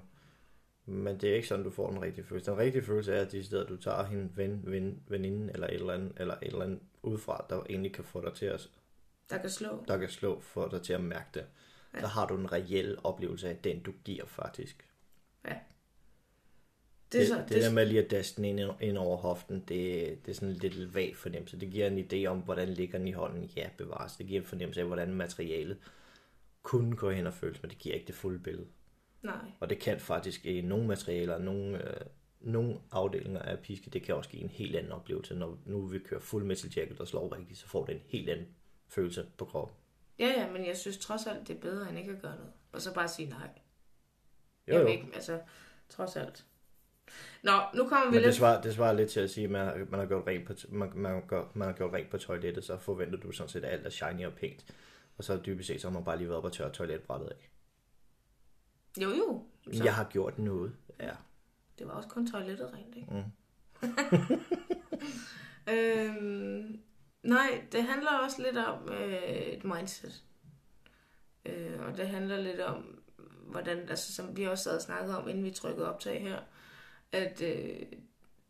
men 0.86 1.22
det 1.22 1.30
er 1.30 1.36
ikke 1.36 1.48
sådan, 1.48 1.66
du 1.66 1.72
får 1.72 1.90
den 1.90 2.02
rigtige 2.02 2.26
følelse. 2.26 2.52
Den 2.52 2.60
rigtige 2.60 2.84
følelse 2.84 3.14
er, 3.14 3.22
at 3.22 3.32
de 3.32 3.44
steder, 3.44 3.66
du 3.66 3.78
tager 3.78 4.06
hende 4.06 4.30
ven, 4.36 4.62
ven, 4.64 5.04
veninde 5.08 5.54
eller 5.54 5.68
et 5.68 5.74
eller 5.74 5.94
andet, 5.94 6.12
eller 6.18 6.34
et 6.34 6.48
eller 6.48 6.64
andet 6.64 6.80
udefra, 7.04 7.46
der 7.50 7.64
egentlig 7.70 7.94
kan 7.94 8.04
få 8.04 8.22
dig 8.22 8.34
til 8.34 8.46
at... 8.46 8.70
Der 9.30 9.38
kan 9.38 9.50
slå. 9.50 9.84
Der 9.88 9.98
kan 9.98 10.10
slå, 10.10 10.40
for 10.40 10.68
dig 10.68 10.82
til 10.82 10.94
at 10.94 11.04
mærke 11.04 11.28
det 11.34 11.46
ja. 11.96 12.02
så 12.02 12.08
har 12.08 12.28
du 12.28 12.38
en 12.38 12.52
reel 12.52 12.98
oplevelse 13.04 13.50
af 13.50 13.58
den, 13.58 13.80
du 13.80 13.94
giver 14.04 14.26
faktisk. 14.26 14.86
Ja. 15.46 15.54
Det, 17.12 17.20
det, 17.20 17.28
så, 17.28 17.36
det, 17.36 17.50
det 17.50 17.64
der 17.64 17.72
med 17.72 17.86
lige 17.86 18.04
at 18.04 18.12
daste 18.12 18.42
den 18.42 18.60
ind, 18.60 18.72
ind 18.82 18.98
over 18.98 19.18
hoften, 19.18 19.60
det, 19.60 19.70
det 20.26 20.32
er 20.32 20.34
sådan 20.34 20.50
en 20.50 20.56
lidt 20.56 20.96
vag 20.96 21.16
fornemmelse. 21.16 21.60
Det 21.60 21.72
giver 21.72 21.88
en 21.88 22.08
idé 22.12 22.26
om, 22.26 22.40
hvordan 22.40 22.70
ligger 22.70 22.98
den 22.98 23.08
i 23.08 23.12
hånden. 23.12 23.52
Ja, 23.56 23.70
bevares. 23.78 24.16
Det 24.16 24.28
giver 24.28 24.42
en 24.42 24.48
fornemmelse 24.48 24.82
af, 24.82 24.88
hvordan 24.88 25.14
materialet 25.14 25.78
kunne 26.64 26.96
gå 26.96 27.12
hen 27.12 27.28
og 27.28 27.34
føles, 27.34 27.62
men 27.62 27.70
det 27.70 27.78
giver 27.78 27.96
ikke 27.96 28.08
det 28.08 28.16
fulde 28.16 28.40
billede. 28.40 28.68
Nej. 29.22 29.36
Og 29.60 29.70
det 29.70 29.80
kan 29.80 30.00
faktisk 30.00 30.46
i 30.46 30.62
nogle 30.62 30.88
materialer, 30.88 31.38
nogle, 31.40 31.90
øh, 31.90 32.06
nogle 32.40 32.78
afdelinger 32.92 33.42
af 33.42 33.60
piske, 33.60 33.90
det 33.90 34.04
kan 34.04 34.16
også 34.16 34.30
give 34.30 34.44
en 34.44 34.50
helt 34.50 34.76
anden 34.76 34.92
oplevelse. 34.92 35.36
Når 35.36 35.58
nu 35.66 35.86
vi 35.86 36.00
kører 36.00 36.22
fuld 36.22 36.46
metal 36.46 36.72
jacket 36.76 37.00
og 37.00 37.08
slår 37.08 37.36
rigtigt, 37.38 37.60
så 37.60 37.68
får 37.68 37.86
det 37.86 37.96
en 37.96 38.02
helt 38.06 38.30
anden 38.30 38.48
følelse 38.88 39.26
på 39.38 39.46
kroppen. 39.46 39.78
Ja, 40.20 40.28
ja, 40.28 40.52
men 40.52 40.66
jeg 40.66 40.78
synes 40.78 40.98
trods 40.98 41.28
alt, 41.28 41.48
det 41.48 41.56
er 41.56 41.60
bedre, 41.60 41.90
end 41.90 42.00
ikke 42.00 42.12
at 42.12 42.22
gøre 42.22 42.36
noget. 42.36 42.52
Og 42.72 42.82
så 42.82 42.94
bare 42.94 43.08
sige 43.08 43.30
nej. 43.30 43.50
Jo, 44.68 44.74
jeg 44.74 44.82
jo. 44.82 44.88
Ikke, 44.88 45.10
altså, 45.14 45.40
trods 45.90 46.16
alt. 46.16 46.46
Nå, 47.44 47.52
nu 47.74 47.88
kommer 47.88 48.06
vi 48.06 48.12
men 48.12 48.14
lidt... 48.14 48.26
Det 48.26 48.36
svarer, 48.36 48.62
det 48.62 48.74
svarer 48.74 48.94
lidt 48.94 49.12
til 49.12 49.20
at 49.20 49.30
sige, 49.30 49.44
at 49.44 49.52
man, 49.52 49.88
man, 49.90 50.00
har 50.00 50.08
gjort 50.08 50.28
rent 50.28 50.48
på, 50.48 50.54
man, 50.70 50.92
man, 50.96 51.28
gør, 51.28 51.44
man 51.54 51.68
har 51.68 51.76
gjort 51.76 51.94
rent 51.94 52.10
på 52.10 52.18
toilettet, 52.18 52.64
så 52.64 52.78
forventer 52.78 53.20
du 53.20 53.32
sådan 53.32 53.50
set, 53.50 53.66
at 53.66 53.74
alt 53.74 53.86
er 53.86 53.90
shiny 53.90 54.26
og 54.26 54.34
pænt. 54.34 54.66
Og 55.18 55.24
så 55.24 55.42
dybest 55.46 55.68
set, 55.68 55.82
så 55.82 55.88
har 55.88 55.94
man 55.94 56.04
bare 56.04 56.18
lige 56.18 56.28
været 56.28 56.38
op 56.38 56.46
og 56.46 56.54
tørre 56.54 56.72
toiletbrættet 56.72 57.28
af. 57.28 57.50
Jo, 59.02 59.10
jo. 59.10 59.44
Så... 59.74 59.84
Jeg 59.84 59.96
har 59.96 60.04
gjort 60.04 60.40
noget, 60.40 60.76
ja. 61.00 61.12
Det 61.80 61.88
var 61.88 61.94
også 61.94 62.10
kun 62.10 62.32
toilettet 62.32 62.74
rent, 62.74 62.96
ikke? 62.96 63.14
Mm. 63.14 63.32
øhm, 65.74 66.80
Nej, 67.26 67.64
det 67.72 67.84
handler 67.84 68.12
også 68.12 68.42
lidt 68.42 68.58
om 68.58 68.90
øh, 68.90 69.24
et 69.24 69.64
mindset. 69.64 70.24
Øh, 71.46 71.80
og 71.88 71.98
det 71.98 72.08
handler 72.08 72.38
lidt 72.38 72.60
om, 72.60 73.00
hvordan, 73.48 73.90
altså 73.90 74.14
som 74.14 74.38
vi 74.38 74.44
også 74.44 74.64
sad 74.64 74.76
og 74.76 74.82
snakkede 74.82 75.18
om, 75.18 75.28
inden 75.30 75.44
vi 75.44 75.52
trykkede 75.52 75.90
optag 75.94 76.22
her, 76.22 76.40
at 77.12 77.42
øh, 77.42 77.82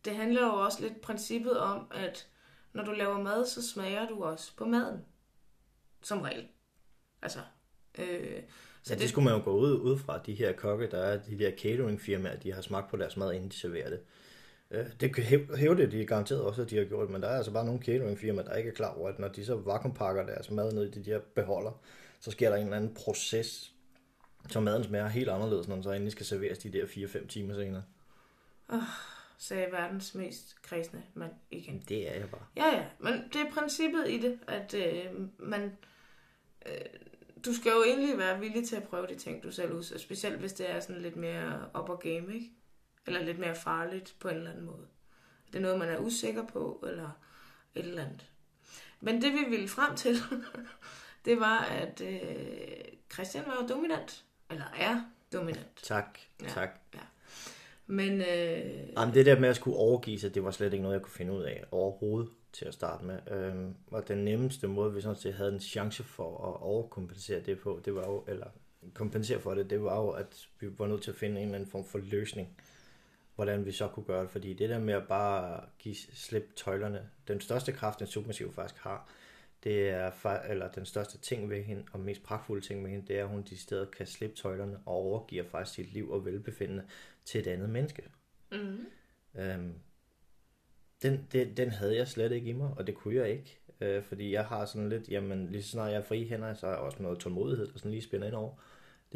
det 0.04 0.16
handler 0.16 0.46
jo 0.46 0.52
også 0.52 0.82
lidt 0.82 1.00
princippet 1.00 1.58
om, 1.60 1.86
at 1.94 2.28
når 2.72 2.84
du 2.84 2.92
laver 2.92 3.22
mad, 3.22 3.46
så 3.46 3.68
smager 3.68 4.08
du 4.08 4.24
også 4.24 4.56
på 4.56 4.64
maden. 4.64 5.04
Som 6.02 6.20
regel. 6.20 6.46
Altså, 7.22 7.38
øh, 7.98 8.42
så 8.82 8.92
ja, 8.92 8.94
det, 8.94 9.02
det 9.02 9.08
skulle 9.10 9.24
man 9.24 9.38
jo 9.38 9.44
gå 9.44 9.56
ud, 9.56 9.72
ud 9.72 9.98
fra, 9.98 10.18
de 10.18 10.34
her 10.34 10.52
kokke, 10.52 10.90
der 10.90 10.98
er 10.98 11.22
de 11.22 11.38
der 11.38 11.50
cateringfirmaer, 11.50 12.36
de 12.36 12.52
har 12.52 12.62
smagt 12.62 12.90
på 12.90 12.96
deres 12.96 13.16
mad, 13.16 13.32
inden 13.32 13.48
de 13.48 13.56
serverer 13.56 13.90
det. 13.90 14.00
Det 14.70 15.16
hæve 15.56 15.76
det, 15.76 15.92
de 15.92 16.06
garanteret 16.06 16.42
også, 16.42 16.62
at 16.62 16.70
de 16.70 16.76
har 16.76 16.84
gjort, 16.84 17.10
men 17.10 17.22
der 17.22 17.28
er 17.28 17.36
altså 17.36 17.52
bare 17.52 17.64
nogle 17.64 17.82
cateringfirmaer, 17.82 18.44
der 18.44 18.54
ikke 18.54 18.70
er 18.70 18.74
klar 18.74 18.94
over, 18.94 19.08
at 19.08 19.18
når 19.18 19.28
de 19.28 19.44
så 19.44 19.54
vakuumpakker 19.54 20.26
deres 20.26 20.50
mad 20.50 20.72
ned 20.72 20.84
i 20.84 20.90
de 20.90 21.10
der 21.10 21.20
beholder, 21.34 21.80
så 22.20 22.30
sker 22.30 22.48
der 22.48 22.56
en 22.56 22.62
eller 22.62 22.76
anden 22.76 22.94
proces, 22.94 23.74
så 24.50 24.60
maden 24.60 24.84
smager 24.84 25.08
helt 25.08 25.28
anderledes, 25.28 25.68
når 25.68 25.74
den 25.74 25.82
så 25.82 25.92
endelig 25.92 26.12
skal 26.12 26.26
serveres 26.26 26.58
de 26.58 26.72
der 26.72 26.84
4-5 26.84 27.26
timer 27.26 27.54
senere. 27.54 27.82
Oh, 28.68 28.82
sagde 29.38 29.72
verdens 29.72 30.14
mest 30.14 30.62
kredsende 30.62 31.02
mand 31.14 31.32
igen. 31.50 31.84
Det 31.88 32.10
er 32.10 32.14
jeg 32.14 32.30
bare. 32.30 32.46
Ja, 32.56 32.76
ja, 32.76 32.84
men 32.98 33.12
det 33.12 33.40
er 33.40 33.50
princippet 33.52 34.08
i 34.08 34.18
det, 34.18 34.38
at 34.48 34.74
øh, 34.74 35.12
man... 35.38 35.76
Øh, 36.66 36.72
du 37.44 37.54
skal 37.54 37.70
jo 37.70 37.82
egentlig 37.82 38.18
være 38.18 38.40
villig 38.40 38.68
til 38.68 38.76
at 38.76 38.82
prøve 38.82 39.06
de 39.06 39.14
ting, 39.14 39.42
du 39.42 39.50
selv 39.50 39.72
udsætter, 39.72 40.02
specielt 40.02 40.38
hvis 40.38 40.52
det 40.52 40.70
er 40.70 40.80
sådan 40.80 41.02
lidt 41.02 41.16
mere 41.16 41.68
op 41.74 41.88
og 41.88 42.00
game, 42.00 42.34
ikke? 42.34 42.50
Eller 43.06 43.22
lidt 43.22 43.38
mere 43.38 43.54
farligt 43.54 44.16
på 44.20 44.28
en 44.28 44.36
eller 44.36 44.50
anden 44.50 44.64
måde. 44.64 44.86
Det 45.46 45.56
er 45.56 45.60
noget, 45.60 45.78
man 45.78 45.88
er 45.88 45.98
usikker 45.98 46.46
på, 46.46 46.84
eller 46.88 47.10
et 47.74 47.84
eller 47.84 48.04
andet. 48.04 48.30
Men 49.00 49.22
det 49.22 49.32
vi 49.32 49.44
ville 49.50 49.68
frem 49.68 49.96
til, 49.96 50.16
det 51.24 51.40
var, 51.40 51.58
at 51.58 52.00
øh, 52.00 52.20
Christian 53.12 53.44
var 53.46 53.66
dominant. 53.68 54.24
Eller 54.50 54.64
er 54.78 55.02
dominant. 55.32 55.76
Tak, 55.82 56.18
ja, 56.42 56.48
tak. 56.48 56.70
Ja. 56.94 57.00
Men, 57.86 58.20
øh... 58.20 58.88
Jamen, 58.96 59.14
det 59.14 59.26
der 59.26 59.38
med 59.38 59.48
at 59.48 59.56
skulle 59.56 59.76
overgive 59.76 60.18
sig, 60.18 60.34
det 60.34 60.44
var 60.44 60.50
slet 60.50 60.72
ikke 60.72 60.82
noget, 60.82 60.94
jeg 60.94 61.02
kunne 61.02 61.12
finde 61.12 61.32
ud 61.32 61.42
af 61.42 61.64
overhovedet 61.70 62.30
til 62.52 62.64
at 62.64 62.74
starte 62.74 63.04
med. 63.04 63.18
Øhm, 63.30 63.74
og 63.86 64.08
den 64.08 64.18
nemmeste 64.18 64.68
måde, 64.68 64.94
vi 64.94 65.00
sådan 65.00 65.16
set 65.16 65.34
havde 65.34 65.52
en 65.52 65.60
chance 65.60 66.04
for 66.04 66.48
at 66.48 66.62
overkompensere 66.62 67.40
det 67.40 67.60
på, 67.60 67.80
det 67.84 67.94
var 67.94 68.06
jo, 68.06 68.24
eller 68.28 68.46
kompensere 68.94 69.40
for 69.40 69.54
det, 69.54 69.70
det 69.70 69.82
var 69.82 70.00
jo, 70.00 70.08
at 70.08 70.48
vi 70.60 70.78
var 70.78 70.86
nødt 70.86 71.02
til 71.02 71.10
at 71.10 71.16
finde 71.16 71.36
en 71.36 71.42
eller 71.42 71.54
anden 71.54 71.70
form 71.70 71.84
for 71.84 71.98
løsning, 71.98 72.56
hvordan 73.36 73.66
vi 73.66 73.72
så 73.72 73.88
kunne 73.88 74.06
gøre 74.06 74.22
det. 74.22 74.30
Fordi 74.30 74.54
det 74.54 74.68
der 74.68 74.78
med 74.78 74.94
at 74.94 75.08
bare 75.08 75.60
give 75.78 75.94
slip 75.94 76.56
tøjlerne, 76.56 77.08
den 77.28 77.40
største 77.40 77.72
kraft, 77.72 78.00
en 78.00 78.06
Supermassiv 78.06 78.52
faktisk 78.52 78.82
har, 78.82 79.10
det 79.64 79.88
er, 79.88 80.40
eller 80.48 80.72
den 80.72 80.86
største 80.86 81.18
ting 81.18 81.50
ved 81.50 81.62
hende, 81.62 81.84
og 81.92 82.00
mest 82.00 82.22
pragtfulde 82.22 82.66
ting 82.66 82.84
ved 82.84 82.90
hende, 82.90 83.06
det 83.06 83.18
er, 83.18 83.22
at 83.22 83.28
hun 83.28 83.42
de 83.42 83.56
steder 83.56 83.86
kan 83.90 84.06
slippe 84.06 84.36
tøjlerne 84.36 84.78
og 84.86 84.94
overgiver 84.94 85.44
faktisk 85.44 85.74
sit 85.74 85.92
liv 85.92 86.10
og 86.10 86.24
velbefindende 86.24 86.84
til 87.24 87.40
et 87.40 87.46
andet 87.46 87.70
menneske. 87.70 88.02
Mm. 88.52 88.86
Øhm, 89.34 89.74
den, 91.02 91.28
den, 91.32 91.56
den 91.56 91.70
havde 91.70 91.96
jeg 91.96 92.08
slet 92.08 92.32
ikke 92.32 92.50
i 92.50 92.52
mig, 92.52 92.70
og 92.76 92.86
det 92.86 92.94
kunne 92.94 93.14
jeg 93.14 93.30
ikke. 93.30 93.58
Øh, 93.80 94.02
fordi 94.02 94.32
jeg 94.32 94.44
har 94.44 94.64
sådan 94.64 94.88
lidt, 94.88 95.08
jamen 95.08 95.50
lige 95.50 95.62
så 95.62 95.70
snart 95.70 95.92
jeg 95.92 95.98
er 95.98 96.02
fri 96.04 96.28
hænder, 96.28 96.54
så 96.54 96.66
har 96.66 96.72
jeg 96.72 96.82
også 96.82 97.02
noget 97.02 97.18
tålmodighed, 97.18 97.66
der 97.66 97.78
sådan 97.78 97.90
lige 97.90 98.02
spænder 98.02 98.26
ind 98.26 98.34
over. 98.34 98.54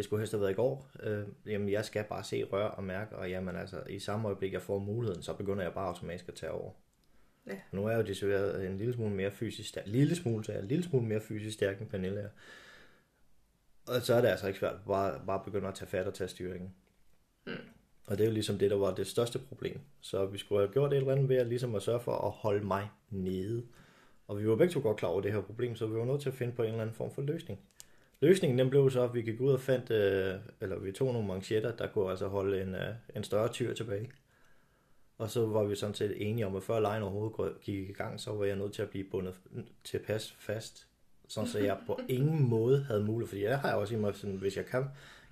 Det 0.00 0.04
skulle 0.04 0.20
helst 0.20 0.32
have 0.32 0.40
været 0.40 0.50
i 0.50 0.54
går. 0.54 0.90
Øh, 1.02 1.24
jamen 1.46 1.68
jeg 1.68 1.84
skal 1.84 2.04
bare 2.04 2.24
se, 2.24 2.44
røre 2.44 2.70
og 2.70 2.84
mærke, 2.84 3.16
og 3.16 3.30
jamen 3.30 3.56
altså 3.56 3.82
i 3.88 3.98
samme 3.98 4.28
øjeblik 4.28 4.52
jeg 4.52 4.62
får 4.62 4.78
muligheden, 4.78 5.22
så 5.22 5.34
begynder 5.34 5.62
jeg 5.62 5.74
bare 5.74 5.88
automatisk 5.88 6.28
at 6.28 6.34
tage 6.34 6.52
over. 6.52 6.72
Ja. 7.46 7.56
Nu 7.72 7.86
er 7.86 7.90
jeg 7.90 7.98
jo 7.98 8.06
desværre 8.06 8.66
en 8.66 8.76
lille 8.76 8.92
smule 8.92 9.14
mere 9.14 9.30
fysisk 9.30 9.68
stærk. 9.68 9.86
Lille 9.86 10.16
smule, 10.16 10.44
så 10.44 10.52
jeg 10.52 10.58
er 10.58 10.62
en 10.62 10.68
lille 10.68 10.84
smule 10.84 11.06
mere 11.06 11.20
fysisk 11.20 11.54
stærk 11.54 11.80
end 11.80 11.88
Pernille 11.88 12.20
er. 12.20 12.28
Og 13.86 14.02
så 14.02 14.14
er 14.14 14.20
det 14.20 14.28
altså 14.28 14.46
ikke 14.46 14.58
svært 14.58 14.76
bare, 14.86 15.20
bare 15.26 15.42
begynde 15.44 15.68
at 15.68 15.74
tage 15.74 15.88
fat 15.88 16.06
og 16.06 16.14
tage 16.14 16.28
styringen. 16.28 16.74
Mm. 17.46 17.52
Og 18.06 18.18
det 18.18 18.24
er 18.24 18.28
jo 18.28 18.34
ligesom 18.34 18.58
det, 18.58 18.70
der 18.70 18.76
var 18.76 18.94
det 18.94 19.06
største 19.06 19.38
problem. 19.38 19.80
Så 20.00 20.26
vi 20.26 20.38
skulle 20.38 20.60
have 20.60 20.72
gjort 20.72 20.92
et 20.92 20.96
eller 20.96 21.12
andet 21.12 21.28
ved 21.28 21.36
at, 21.36 21.46
ligesom 21.46 21.74
at 21.74 21.82
sørge 21.82 22.00
for 22.00 22.12
at 22.12 22.30
holde 22.30 22.66
mig 22.66 22.88
nede. 23.10 23.66
Og 24.28 24.38
vi 24.38 24.48
var 24.48 24.56
begge 24.56 24.72
to 24.72 24.80
godt 24.80 24.96
klar 24.96 25.08
over 25.08 25.20
det 25.20 25.32
her 25.32 25.40
problem, 25.40 25.76
så 25.76 25.86
vi 25.86 25.98
var 25.98 26.04
nødt 26.04 26.20
til 26.20 26.28
at 26.28 26.34
finde 26.34 26.52
på 26.52 26.62
en 26.62 26.68
eller 26.68 26.82
anden 26.82 26.96
form 26.96 27.10
for 27.10 27.22
løsning. 27.22 27.60
Løsningen 28.20 28.58
den 28.58 28.70
blev 28.70 28.90
så, 28.90 29.02
at 29.02 29.14
vi 29.14 29.22
gik 29.22 29.40
ud 29.40 29.52
og 29.52 29.60
fandt, 29.60 29.90
øh, 29.90 30.34
eller 30.60 30.78
vi 30.78 30.92
tog 30.92 31.12
nogle 31.12 31.28
manchetter, 31.28 31.76
der 31.76 31.86
kunne 31.86 32.10
altså 32.10 32.28
holde 32.28 32.62
en, 32.62 32.74
øh, 32.74 32.94
en 33.16 33.24
større 33.24 33.48
tyr 33.48 33.74
tilbage. 33.74 34.10
Og 35.18 35.30
så 35.30 35.46
var 35.46 35.64
vi 35.64 35.74
sådan 35.74 35.94
set 35.94 36.28
enige 36.28 36.46
om, 36.46 36.56
at 36.56 36.62
før 36.62 36.80
lejen 36.80 37.02
overhovedet 37.02 37.60
gik 37.60 37.90
i 37.90 37.92
gang, 37.92 38.20
så 38.20 38.32
var 38.32 38.44
jeg 38.44 38.56
nødt 38.56 38.72
til 38.72 38.82
at 38.82 38.90
blive 38.90 39.04
bundet 39.04 39.34
til 39.84 39.98
pas 39.98 40.36
fast. 40.38 40.86
Sådan 41.28 41.48
så 41.48 41.58
jeg 41.58 41.78
på 41.86 42.00
ingen 42.08 42.48
måde 42.48 42.82
havde 42.82 43.04
mulighed, 43.04 43.28
fordi 43.28 43.42
jeg 43.42 43.58
har 43.58 43.74
også 43.74 43.94
i 43.94 43.98
mig 43.98 44.14
sådan, 44.14 44.36
hvis 44.36 44.56
jeg 44.56 44.66
kan, 44.66 44.84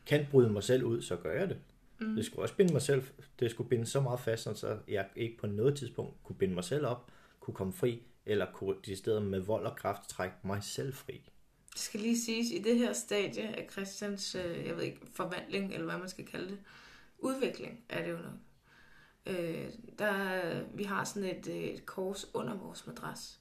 kan 0.07 0.27
bryde 0.31 0.51
mig 0.51 0.63
selv 0.63 0.85
ud, 0.85 1.03
så 1.03 1.17
gør 1.17 1.33
jeg 1.33 1.49
det. 1.49 1.57
Mm. 2.01 2.17
Det 2.17 2.25
skulle 2.25 2.43
også 2.43 2.57
binde 2.57 2.73
mig 2.73 2.83
selv, 2.83 3.03
det 3.41 3.51
skulle 3.51 3.71
binde 3.71 3.87
så 3.87 4.01
meget 4.01 4.21
fast, 4.21 4.43
så 4.43 4.79
jeg 4.89 5.07
ikke 5.17 5.39
på 5.39 5.47
noget 5.47 5.77
tidspunkt 5.77 6.15
kunne 6.25 6.37
binde 6.37 6.55
mig 6.55 6.65
selv 6.65 6.87
op, 6.87 7.11
kunne 7.41 7.55
komme 7.55 7.73
fri, 7.73 8.03
eller 8.27 8.47
kunne 8.53 8.77
de 8.87 8.97
steder 8.97 9.21
med 9.21 9.41
vold 9.41 9.67
og 9.67 9.77
kraft 9.77 10.09
trække 10.09 10.37
mig 10.43 10.63
selv 10.63 10.95
fri. 10.95 11.31
Det 11.73 11.81
skal 11.81 12.01
lige 12.01 12.21
siges, 12.21 12.51
i 12.51 12.59
det 12.59 12.79
her 12.79 12.93
stadie 12.93 13.57
af 13.57 13.69
Christians, 13.71 14.35
øh, 14.35 14.67
jeg 14.67 14.77
ved 14.77 14.83
ikke, 14.83 15.01
forvandling, 15.15 15.73
eller 15.73 15.87
hvad 15.87 15.99
man 15.99 16.09
skal 16.09 16.27
kalde 16.27 16.49
det, 16.49 16.59
udvikling 17.19 17.85
er 17.89 18.05
det 18.05 18.11
jo 18.11 18.17
nok. 18.17 18.35
Øh, 19.27 19.69
der, 19.99 20.63
vi 20.75 20.85
har 20.85 21.05
sådan 21.05 21.37
et, 21.37 21.49
øh, 21.49 21.57
et 21.57 21.87
kors 21.87 22.35
under 22.35 22.55
vores 22.55 22.87
madras. 22.87 23.41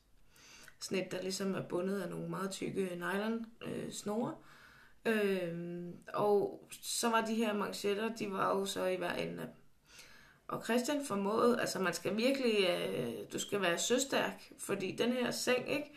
Sådan 0.79 1.05
et, 1.05 1.11
der 1.11 1.21
ligesom 1.21 1.55
er 1.55 1.61
bundet 1.61 2.01
af 2.01 2.09
nogle 2.09 2.29
meget 2.29 2.51
tykke 2.51 2.95
nylon 2.95 3.45
øh, 3.61 3.91
snore, 3.91 4.35
Øh, 5.07 5.53
og 6.13 6.67
så 6.81 7.09
var 7.09 7.21
de 7.21 7.35
her 7.35 7.53
manchetter, 7.53 8.15
de 8.15 8.31
var 8.31 8.57
jo 8.57 8.65
så 8.65 8.85
i 8.85 8.95
hver 8.95 9.13
ende 9.13 9.41
af 9.43 9.47
Og 10.47 10.63
Christian 10.63 11.05
formåede, 11.05 11.61
altså 11.61 11.79
man 11.79 11.93
skal 11.93 12.17
virkelig, 12.17 12.67
øh, 12.69 13.13
du 13.33 13.39
skal 13.39 13.61
være 13.61 13.77
søstærk, 13.77 14.51
fordi 14.59 14.91
den 14.91 15.11
her 15.11 15.31
seng, 15.31 15.69
ikke, 15.71 15.91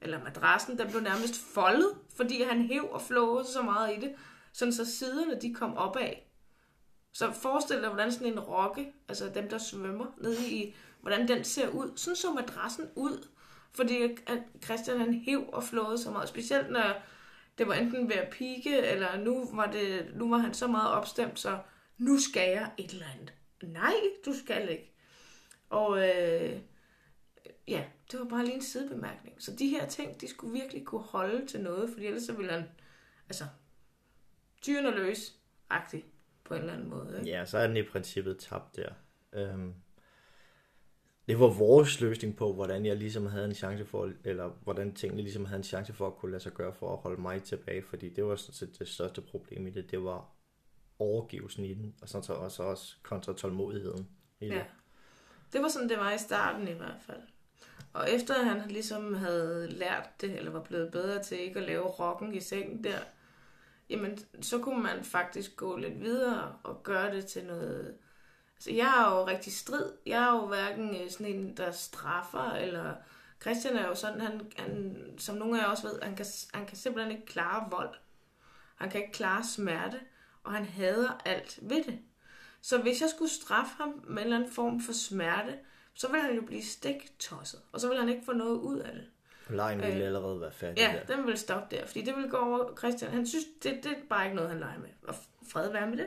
eller 0.00 0.24
madrassen, 0.24 0.78
der 0.78 0.90
blev 0.90 1.00
nærmest 1.00 1.34
foldet, 1.54 1.90
fordi 2.16 2.42
han 2.42 2.62
hæv 2.62 2.88
og 2.90 3.02
flåede 3.02 3.44
så 3.44 3.62
meget 3.62 3.96
i 3.96 4.00
det, 4.00 4.14
sådan 4.52 4.72
så 4.72 4.84
siderne 4.84 5.40
de 5.40 5.54
kom 5.54 5.76
opad. 5.76 6.12
Så 7.12 7.32
forestil 7.32 7.76
dig, 7.76 7.88
hvordan 7.88 8.12
sådan 8.12 8.32
en 8.32 8.40
rokke, 8.40 8.92
altså 9.08 9.30
dem, 9.34 9.48
der 9.48 9.58
svømmer 9.58 10.06
nede 10.18 10.50
i, 10.50 10.74
hvordan 11.00 11.28
den 11.28 11.44
ser 11.44 11.68
ud. 11.68 11.96
Sådan 11.96 12.16
så 12.16 12.32
madrassen 12.32 12.88
ud, 12.94 13.28
fordi 13.74 14.16
Christian 14.64 15.00
han 15.00 15.14
hæv 15.14 15.44
og 15.52 15.64
flåede 15.64 15.98
så 15.98 16.10
meget. 16.10 16.28
Specielt 16.28 16.70
når 16.70 17.02
det 17.58 17.68
var 17.68 17.74
enten 17.74 18.08
ved 18.08 18.16
at 18.16 18.30
pike, 18.30 18.78
eller 18.78 19.18
nu 19.18 19.48
var, 19.52 19.66
det, 19.66 20.10
nu 20.14 20.30
var 20.30 20.38
han 20.38 20.54
så 20.54 20.66
meget 20.66 20.90
opstemt, 20.90 21.38
så 21.38 21.58
nu 21.98 22.18
skal 22.18 22.50
jeg 22.50 22.70
et 22.78 22.90
eller 22.90 23.06
andet. 23.14 23.32
Nej, 23.62 23.94
du 24.26 24.34
skal 24.44 24.70
ikke. 24.70 24.92
Og 25.70 26.08
øh, 26.08 26.60
ja, 27.68 27.84
det 28.12 28.20
var 28.20 28.26
bare 28.26 28.44
lige 28.44 28.54
en 28.54 28.62
sidebemærkning. 28.62 29.42
Så 29.42 29.56
de 29.58 29.68
her 29.68 29.88
ting, 29.88 30.20
de 30.20 30.28
skulle 30.28 30.52
virkelig 30.52 30.84
kunne 30.84 31.02
holde 31.02 31.46
til 31.46 31.60
noget, 31.60 31.90
fordi 31.90 32.06
ellers 32.06 32.22
så 32.22 32.32
ville 32.32 32.52
han, 32.52 32.64
altså, 33.28 33.44
tyren 34.62 34.94
løs, 34.94 35.36
agtig 35.70 36.04
på 36.44 36.54
en 36.54 36.60
eller 36.60 36.72
anden 36.72 36.88
måde. 36.90 37.18
Ikke? 37.18 37.30
Ja, 37.30 37.44
så 37.44 37.58
er 37.58 37.66
den 37.66 37.76
i 37.76 37.82
princippet 37.82 38.38
tabt 38.38 38.76
der. 38.76 38.92
Øhm, 39.32 39.74
det 41.28 41.40
var 41.40 41.48
vores 41.48 42.00
løsning 42.00 42.36
på, 42.36 42.52
hvordan 42.52 42.86
jeg 42.86 42.96
ligesom 42.96 43.26
havde 43.26 43.44
en 43.44 43.54
chance 43.54 43.84
for, 43.84 44.12
eller 44.24 44.48
hvordan 44.48 44.94
tingene 44.94 45.22
ligesom 45.22 45.44
havde 45.44 45.58
en 45.58 45.64
chance 45.64 45.92
for 45.92 46.06
at 46.06 46.16
kunne 46.16 46.30
lade 46.30 46.42
sig 46.42 46.52
gøre 46.52 46.72
for 46.72 46.92
at 46.92 46.98
holde 46.98 47.20
mig 47.22 47.42
tilbage, 47.42 47.82
fordi 47.82 48.08
det 48.08 48.24
var 48.24 48.36
sådan 48.36 48.54
set 48.54 48.78
det 48.78 48.88
største 48.88 49.20
problem 49.20 49.66
i 49.66 49.70
det, 49.70 49.90
det 49.90 50.02
var 50.02 50.32
overgivelsen 50.98 51.64
i 51.64 51.74
den, 51.74 51.94
og 52.02 52.08
så 52.08 52.32
også, 52.32 52.62
også 52.62 52.96
kontra 53.02 53.32
tålmodigheden 53.32 54.08
i 54.40 54.44
det. 54.44 54.54
Ja. 54.54 54.64
Det 55.52 55.62
var 55.62 55.68
sådan, 55.68 55.88
det 55.88 55.98
var 55.98 56.12
i 56.12 56.18
starten 56.18 56.68
i 56.68 56.72
hvert 56.72 57.00
fald. 57.00 57.22
Og 57.96 58.10
efter 58.10 58.44
han 58.44 58.70
ligesom 58.70 59.14
havde 59.14 59.68
lært 59.70 60.20
det, 60.20 60.38
eller 60.38 60.50
var 60.50 60.62
blevet 60.62 60.92
bedre 60.92 61.22
til 61.22 61.40
ikke 61.40 61.60
at 61.60 61.66
lave 61.66 61.86
rocken 61.86 62.34
i 62.34 62.40
sengen 62.40 62.84
der, 62.84 62.98
jamen 63.90 64.18
så 64.40 64.58
kunne 64.58 64.82
man 64.82 65.04
faktisk 65.04 65.56
gå 65.56 65.76
lidt 65.76 66.00
videre 66.00 66.56
og 66.62 66.82
gøre 66.82 67.14
det 67.14 67.26
til 67.26 67.44
noget 67.44 67.94
Altså, 68.56 68.70
jeg 68.70 68.94
er 68.98 69.16
jo 69.16 69.26
rigtig 69.26 69.52
strid. 69.52 69.92
Jeg 70.06 70.22
er 70.22 70.32
jo 70.32 70.46
hverken 70.46 70.96
øh, 71.02 71.10
sådan 71.10 71.26
en, 71.26 71.56
der 71.56 71.70
straffer, 71.70 72.52
eller... 72.52 72.94
Christian 73.40 73.76
er 73.76 73.86
jo 73.86 73.94
sådan, 73.94 74.20
han, 74.20 74.52
han, 74.58 74.96
som 75.18 75.36
nogle 75.36 75.58
af 75.58 75.62
jer 75.62 75.70
også 75.70 75.88
ved, 75.88 76.02
han 76.02 76.16
kan, 76.16 76.26
han 76.54 76.66
kan 76.66 76.76
simpelthen 76.76 77.12
ikke 77.12 77.26
klare 77.26 77.70
vold. 77.70 77.94
Han 78.76 78.90
kan 78.90 79.00
ikke 79.00 79.12
klare 79.12 79.44
smerte, 79.44 80.00
og 80.44 80.52
han 80.52 80.64
hader 80.64 81.22
alt 81.24 81.58
ved 81.62 81.84
det. 81.84 81.98
Så 82.60 82.78
hvis 82.78 83.00
jeg 83.00 83.10
skulle 83.10 83.30
straffe 83.30 83.72
ham 83.76 83.88
med 84.04 84.12
en 84.12 84.18
eller 84.18 84.36
anden 84.36 84.52
form 84.52 84.80
for 84.80 84.92
smerte, 84.92 85.58
så 85.96 86.08
ville 86.08 86.22
han 86.22 86.34
jo 86.34 86.42
blive 86.42 86.62
stiktosset, 86.62 87.60
og 87.72 87.80
så 87.80 87.88
ville 87.88 88.00
han 88.00 88.08
ikke 88.08 88.24
få 88.24 88.32
noget 88.32 88.56
ud 88.56 88.78
af 88.78 88.92
det. 88.92 89.04
Lejen 89.48 89.78
ville 89.82 90.00
øh, 90.00 90.06
allerede 90.06 90.40
være 90.40 90.52
færdig 90.52 90.78
Ja, 90.78 90.94
der. 91.08 91.16
den 91.16 91.24
ville 91.24 91.38
stoppe 91.38 91.76
der, 91.76 91.86
fordi 91.86 92.02
det 92.02 92.14
ville 92.16 92.30
gå 92.30 92.36
over 92.36 92.76
Christian. 92.78 93.10
Han 93.10 93.26
synes, 93.26 93.44
det, 93.62 93.80
det 93.82 93.92
er 93.92 93.96
bare 94.08 94.24
ikke 94.24 94.36
noget, 94.36 94.50
han 94.50 94.60
leger 94.60 94.78
med. 94.78 94.88
Og 95.08 95.14
fred 95.52 95.72
være 95.72 95.86
med 95.90 95.96
det. 95.96 96.06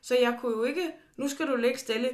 Så 0.00 0.16
jeg 0.20 0.38
kunne 0.40 0.56
jo 0.56 0.64
ikke, 0.64 0.92
nu 1.16 1.28
skal 1.28 1.46
du 1.46 1.56
ligge 1.56 1.78
stille, 1.78 2.08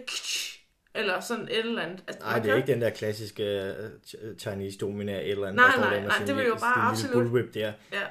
eller 0.94 1.20
sådan 1.20 1.44
et 1.49 1.58
eller 1.58 1.82
andet. 1.82 2.04
Altså, 2.06 2.23
nej, 2.23 2.38
det 2.38 2.50
er 2.50 2.56
ikke 2.56 2.73
den 2.73 2.80
der 2.80 2.90
klassiske 2.90 3.75
uh, 4.23 4.37
Chinese 4.37 4.78
dominar 4.78 5.12
et 5.12 5.30
eller 5.30 5.46
andet. 5.46 5.56
Nej, 5.56 5.76
nej, 5.90 6.00
nej, 6.06 6.26
det 6.26 6.37
vil 6.37 6.46
jo 6.46 6.54
bare 6.54 6.90
absolut... 6.90 7.12
Bullwhip 7.12 7.54
der. 7.54 7.73
Ja. 7.92 8.02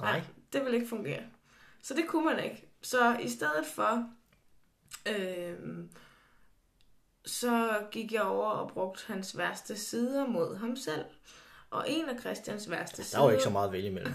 Nej, 0.00 0.22
det 0.52 0.64
vil 0.64 0.74
ikke 0.74 0.88
fungere. 0.88 1.22
Så 1.82 1.94
det 1.94 2.04
kunne 2.08 2.24
man 2.24 2.44
ikke. 2.44 2.68
Så 2.82 3.16
i 3.22 3.28
stedet 3.28 3.66
for, 3.74 4.10
øh, 5.08 5.54
så 7.26 7.86
gik 7.90 8.12
jeg 8.12 8.22
over 8.22 8.50
og 8.50 8.70
brugte 8.70 9.04
hans 9.06 9.38
værste 9.38 9.76
sider 9.76 10.26
mod 10.26 10.56
ham 10.56 10.76
selv. 10.76 11.04
Og 11.70 11.90
en 11.90 12.08
af 12.08 12.20
Christians 12.20 12.70
værste 12.70 12.96
Der 12.96 13.02
sider 13.02 13.22
var 13.22 13.30
ikke 13.30 13.42
så 13.42 13.50
meget 13.50 13.66
at 13.66 13.72
vælge 13.72 13.88
imellem. 13.88 14.12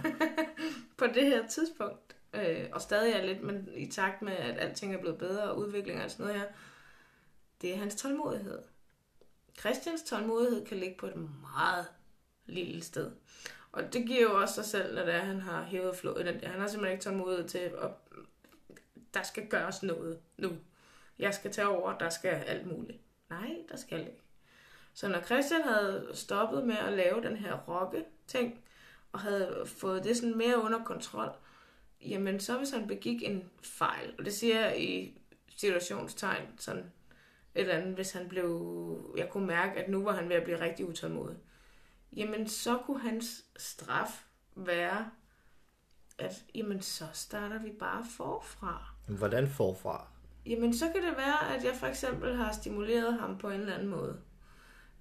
på 0.98 1.08
det 1.08 1.26
her 1.26 1.48
tidspunkt, 1.48 2.16
øh, 2.34 2.70
og 2.72 2.82
stadig 2.82 3.14
er 3.14 3.26
lidt, 3.26 3.44
men 3.44 3.70
i 3.76 3.92
takt 3.92 4.22
med, 4.22 4.34
at 4.34 4.60
alting 4.60 4.94
er 4.94 5.00
blevet 5.00 5.18
bedre, 5.18 5.44
og 5.44 5.58
udvikling 5.58 6.04
og 6.04 6.12
sådan 6.12 6.26
noget 6.26 6.42
her, 6.42 6.48
det 7.62 7.74
er 7.74 7.78
hans 7.78 7.96
tålmodighed. 7.96 8.60
Christians 9.60 10.04
tålmodighed 10.04 10.66
kan 10.66 10.78
ligge 10.78 10.96
på 11.00 11.06
et 11.06 11.16
meget 11.42 11.86
lille 12.46 12.84
sted. 12.84 13.12
Og 13.72 13.94
det 13.94 14.08
giver 14.08 14.22
jo 14.22 14.42
også 14.42 14.56
sig 14.56 14.66
selv, 14.66 14.96
når 14.96 15.06
det 15.06 15.14
er, 15.14 15.20
at 15.20 15.28
han 15.28 15.40
har 15.40 15.64
hævet 15.64 15.96
flået 15.96 16.26
den 16.26 16.40
der. 16.42 16.48
Han 16.48 16.60
har 16.60 16.68
simpelthen 16.68 16.94
ikke 16.94 17.04
tålmodighed 17.04 17.50
til, 17.50 17.58
at 17.58 17.90
der 19.14 19.24
skal 19.24 19.48
gøres 19.48 19.84
noget 19.84 20.20
nu. 20.38 20.52
Jeg 21.20 21.34
skal 21.34 21.52
tage 21.52 21.68
over, 21.68 21.98
der 21.98 22.10
skal 22.10 22.30
alt 22.30 22.68
muligt. 22.68 23.00
Nej, 23.30 23.56
der 23.70 23.78
skal 23.78 24.00
ikke. 24.00 24.22
Så 24.94 25.08
når 25.08 25.22
Christian 25.22 25.62
havde 25.62 26.10
stoppet 26.14 26.64
med 26.64 26.76
at 26.78 26.94
lave 26.94 27.22
den 27.22 27.38
her 27.38 27.58
rokke-ting, 27.58 28.64
og 29.12 29.20
havde 29.20 29.64
fået 29.66 30.04
det 30.04 30.18
sådan 30.18 30.38
mere 30.38 30.64
under 30.64 30.84
kontrol, 30.84 31.32
jamen 32.02 32.40
så 32.40 32.58
hvis 32.58 32.72
han 32.72 32.88
begik 32.88 33.24
en 33.24 33.50
fejl, 33.64 34.14
og 34.20 34.26
det 34.26 34.34
siger 34.34 34.60
jeg 34.60 34.82
i 34.82 35.22
situationstegn, 35.56 36.48
sådan 36.58 36.82
et 37.56 37.62
eller 37.62 37.74
andet, 37.74 37.96
hvis 37.96 38.12
han 38.12 38.30
blev, 38.30 39.14
jeg 39.18 39.30
kunne 39.30 39.48
mærke, 39.48 39.84
at 39.84 39.90
nu 39.90 40.04
var 40.04 40.12
han 40.12 40.30
ved 40.30 40.36
at 40.36 40.44
blive 40.44 40.60
rigtig 40.60 40.86
utålmodig, 40.86 41.38
jamen 42.16 42.48
så 42.48 42.78
kunne 42.78 43.00
hans 43.00 43.46
straf 43.58 44.26
være, 44.56 45.12
at 46.18 46.44
jamen 46.56 46.82
så 46.82 47.06
starter 47.14 47.60
vi 47.60 47.72
bare 47.72 48.06
forfra. 48.18 48.94
Men 49.08 49.18
Hvordan 49.18 49.48
forfra? 49.48 50.08
Jamen, 50.46 50.74
så 50.74 50.86
kan 50.86 51.04
det 51.04 51.18
være, 51.18 51.56
at 51.56 51.64
jeg 51.64 51.76
for 51.76 51.88
eksempel 51.88 52.36
har 52.36 52.52
stimuleret 52.52 53.14
ham 53.14 53.38
på 53.38 53.50
en 53.50 53.60
eller 53.60 53.74
anden 53.74 53.90
måde. 53.90 54.20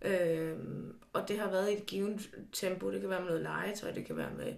Øhm, 0.03 0.95
og 1.13 1.29
det 1.29 1.39
har 1.39 1.51
været 1.51 1.71
i 1.71 1.77
et 1.77 1.87
givet 1.87 2.31
tempo. 2.53 2.93
Det 2.93 3.01
kan 3.01 3.11
være 3.11 3.21
med 3.21 3.29
noget 3.29 3.43
legetøj, 3.43 3.93
det 3.93 4.07
kan 4.07 4.17
være 4.17 4.35
med 4.35 4.49
en 4.49 4.57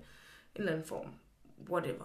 eller 0.55 0.73
anden 0.73 0.87
form. 0.87 1.09
Whatever. 1.71 2.05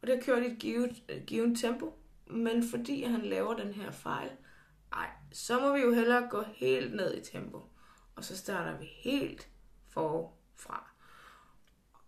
Og 0.00 0.06
det 0.06 0.16
har 0.16 0.22
kørt 0.22 0.42
i 0.42 0.46
et 0.46 0.58
givet, 0.58 1.02
øh, 1.08 1.22
givet 1.26 1.58
tempo. 1.58 1.94
Men 2.26 2.68
fordi 2.70 3.02
han 3.02 3.22
laver 3.22 3.56
den 3.56 3.72
her 3.72 3.90
fejl, 3.90 4.30
ej, 4.92 5.10
så 5.32 5.60
må 5.60 5.72
vi 5.72 5.80
jo 5.80 5.92
hellere 5.92 6.28
gå 6.30 6.42
helt 6.54 6.94
ned 6.94 7.14
i 7.14 7.20
tempo. 7.20 7.62
Og 8.14 8.24
så 8.24 8.36
starter 8.36 8.78
vi 8.78 8.86
helt 8.86 9.48
forfra. 9.88 10.90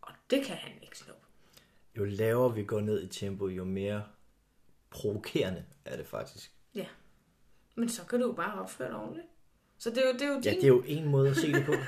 Og 0.00 0.12
det 0.30 0.44
kan 0.44 0.56
han 0.56 0.72
ikke 0.82 0.98
snuppe. 0.98 1.26
Jo 1.96 2.04
lavere 2.04 2.54
vi 2.54 2.64
går 2.64 2.80
ned 2.80 3.02
i 3.02 3.06
tempo, 3.06 3.48
jo 3.48 3.64
mere 3.64 4.02
provokerende 4.90 5.64
er 5.84 5.96
det 5.96 6.06
faktisk. 6.06 6.52
Ja. 6.74 6.86
Men 7.76 7.88
så 7.88 8.04
kan 8.04 8.20
du 8.20 8.26
jo 8.26 8.32
bare 8.32 8.60
opføre 8.62 8.88
dig 8.88 8.96
ordentligt. 8.96 9.26
Så 9.78 9.90
det 9.90 9.98
er 9.98 10.06
jo, 10.06 10.12
det 10.12 10.22
er 10.22 10.26
jo 10.26 10.40
Ja, 10.44 10.50
din... 10.50 10.56
det 10.56 10.64
er 10.64 10.68
jo 10.68 10.82
en 10.86 11.08
måde 11.08 11.30
at 11.30 11.36
se 11.36 11.52
det 11.52 11.64
på. 11.66 11.72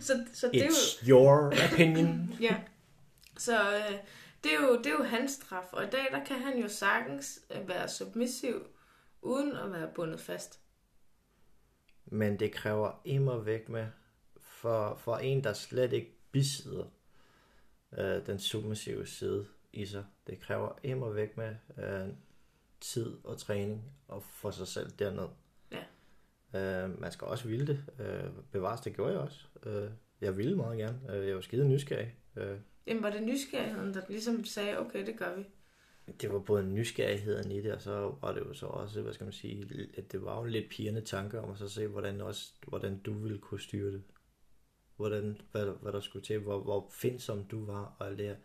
Så, 0.00 0.26
så 0.32 0.50
det 0.52 0.62
er 0.62 0.66
jo... 0.66 0.70
It's 0.70 1.08
your 1.08 1.52
opinion. 1.72 2.30
Ja. 2.40 2.60
Så 3.38 3.76
øh, 3.76 3.98
det, 4.44 4.54
er 4.54 4.60
jo, 4.62 4.78
det 4.78 4.86
er 4.86 4.90
jo 4.90 5.02
hans 5.02 5.32
straf. 5.32 5.72
Og 5.72 5.84
i 5.84 5.86
dag, 5.86 6.06
der 6.10 6.24
kan 6.24 6.38
han 6.38 6.58
jo 6.58 6.68
sagtens 6.68 7.40
øh, 7.50 7.68
være 7.68 7.88
submissiv, 7.88 8.66
uden 9.22 9.56
at 9.56 9.72
være 9.72 9.90
bundet 9.94 10.20
fast. 10.20 10.60
Men 12.04 12.38
det 12.38 12.52
kræver 12.52 13.00
immer 13.04 13.36
væk 13.36 13.68
med, 13.68 13.86
for, 14.40 14.94
for 14.94 15.16
en, 15.16 15.44
der 15.44 15.52
slet 15.52 15.92
ikke 15.92 16.18
besidder 16.32 16.86
øh, 17.98 18.26
den 18.26 18.38
submissive 18.38 19.06
side 19.06 19.46
i 19.72 19.86
sig. 19.86 20.04
Det 20.26 20.40
kræver 20.40 20.78
immer 20.82 21.08
væk 21.10 21.36
med 21.36 21.56
øh, 21.78 22.08
tid 22.80 23.16
og 23.24 23.38
træning 23.38 23.92
og 24.08 24.22
få 24.22 24.50
sig 24.50 24.66
selv 24.68 24.90
derned. 24.90 25.28
Ja. 25.72 26.84
Øh, 26.84 27.00
man 27.00 27.12
skal 27.12 27.26
også 27.26 27.48
ville 27.48 27.66
det. 27.66 27.84
Øh, 27.98 28.30
bevares, 28.52 28.80
det 28.80 28.94
gjorde 28.94 29.12
jeg 29.12 29.20
også. 29.20 29.46
Øh, 29.66 29.90
jeg 30.20 30.36
ville 30.36 30.56
meget 30.56 30.78
gerne. 30.78 31.00
Øh, 31.16 31.26
jeg 31.28 31.34
var 31.34 31.40
skide 31.40 31.68
nysgerrig. 31.68 32.14
Øh, 32.36 32.58
Jamen 32.86 33.02
var 33.02 33.10
det 33.10 33.22
nysgerrigheden, 33.22 33.94
der 33.94 34.00
ligesom 34.08 34.44
sagde, 34.44 34.78
okay, 34.78 35.06
det 35.06 35.18
gør 35.18 35.36
vi. 35.36 35.44
det 36.20 36.32
var 36.32 36.38
både 36.38 36.62
nysgerrigheden 36.64 37.50
i 37.50 37.60
det, 37.62 37.72
og 37.72 37.80
så 37.80 38.14
var 38.20 38.32
det 38.32 38.40
jo 38.40 38.54
så 38.54 38.66
også, 38.66 39.02
hvad 39.02 39.12
skal 39.12 39.24
man 39.24 39.32
sige, 39.32 39.88
at 39.98 40.12
det 40.12 40.22
var 40.24 40.38
jo 40.38 40.44
lidt 40.44 40.70
pigerne 40.70 41.00
tanker 41.00 41.40
om 41.40 41.50
at 41.50 41.58
så 41.58 41.68
se, 41.68 41.86
hvordan, 41.86 42.20
også, 42.20 42.52
hvordan 42.68 42.98
du 42.98 43.12
ville 43.12 43.38
kunne 43.38 43.60
styre 43.60 43.92
det. 43.92 44.02
Hvordan, 44.96 45.40
hvad, 45.52 45.66
der- 45.66 45.72
hvad 45.72 45.92
der 45.92 46.00
skulle 46.00 46.24
til, 46.24 46.38
hvor, 46.38 46.60
hvor 46.62 46.88
findsom 46.92 47.44
du 47.44 47.64
var, 47.66 47.96
og 47.98 48.06
alt 48.06 48.18
det 48.18 48.26
her. 48.26 48.36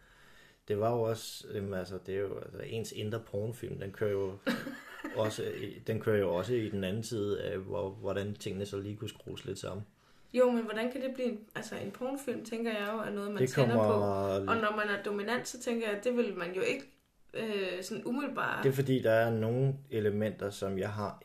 Det 0.67 0.79
var 0.79 0.91
jo 0.91 1.01
også, 1.01 1.47
jamen, 1.53 1.73
altså, 1.73 1.99
det 2.05 2.15
er 2.15 2.19
jo, 2.19 2.39
altså, 2.39 2.59
ens 2.65 2.91
indre 2.91 3.19
pornofilm, 3.19 3.79
den 3.79 3.91
kører 3.91 4.11
jo 4.11 4.37
også, 5.23 5.43
den 5.87 5.99
kører 5.99 6.19
jo 6.19 6.35
også 6.35 6.53
i 6.53 6.69
den 6.69 6.83
anden 6.83 7.03
side 7.03 7.41
af, 7.41 7.57
hvor, 7.57 7.89
hvordan 7.89 8.33
tingene 8.33 8.65
så 8.65 8.79
lige 8.79 8.95
kunne 8.95 9.09
skrues 9.09 9.45
lidt 9.45 9.59
sammen. 9.59 9.85
Jo, 10.33 10.51
men 10.51 10.63
hvordan 10.63 10.91
kan 10.91 11.01
det 11.01 11.13
blive 11.13 11.27
en, 11.27 11.39
altså 11.55 11.75
en 11.75 11.91
pornofilm, 11.91 12.45
tænker 12.45 12.71
jeg 12.71 12.89
jo, 12.93 12.99
er 12.99 13.09
noget, 13.09 13.31
man 13.31 13.41
det 13.41 13.49
tænder 13.49 13.75
kommer, 13.75 14.39
på. 14.39 14.51
Og 14.51 14.57
når 14.57 14.75
man 14.75 14.89
er 14.89 15.03
dominant, 15.03 15.47
så 15.47 15.59
tænker 15.59 15.87
jeg, 15.87 15.97
at 15.97 16.03
det 16.03 16.17
vil 16.17 16.37
man 16.37 16.55
jo 16.55 16.61
ikke 16.61 16.83
øh, 17.33 17.83
sådan 17.83 18.05
umiddelbart. 18.05 18.63
Det 18.63 18.69
er 18.69 18.73
fordi, 18.73 19.01
der 19.01 19.11
er 19.11 19.29
nogle 19.29 19.75
elementer, 19.89 20.49
som 20.49 20.79
jeg 20.79 20.89
har 20.89 21.21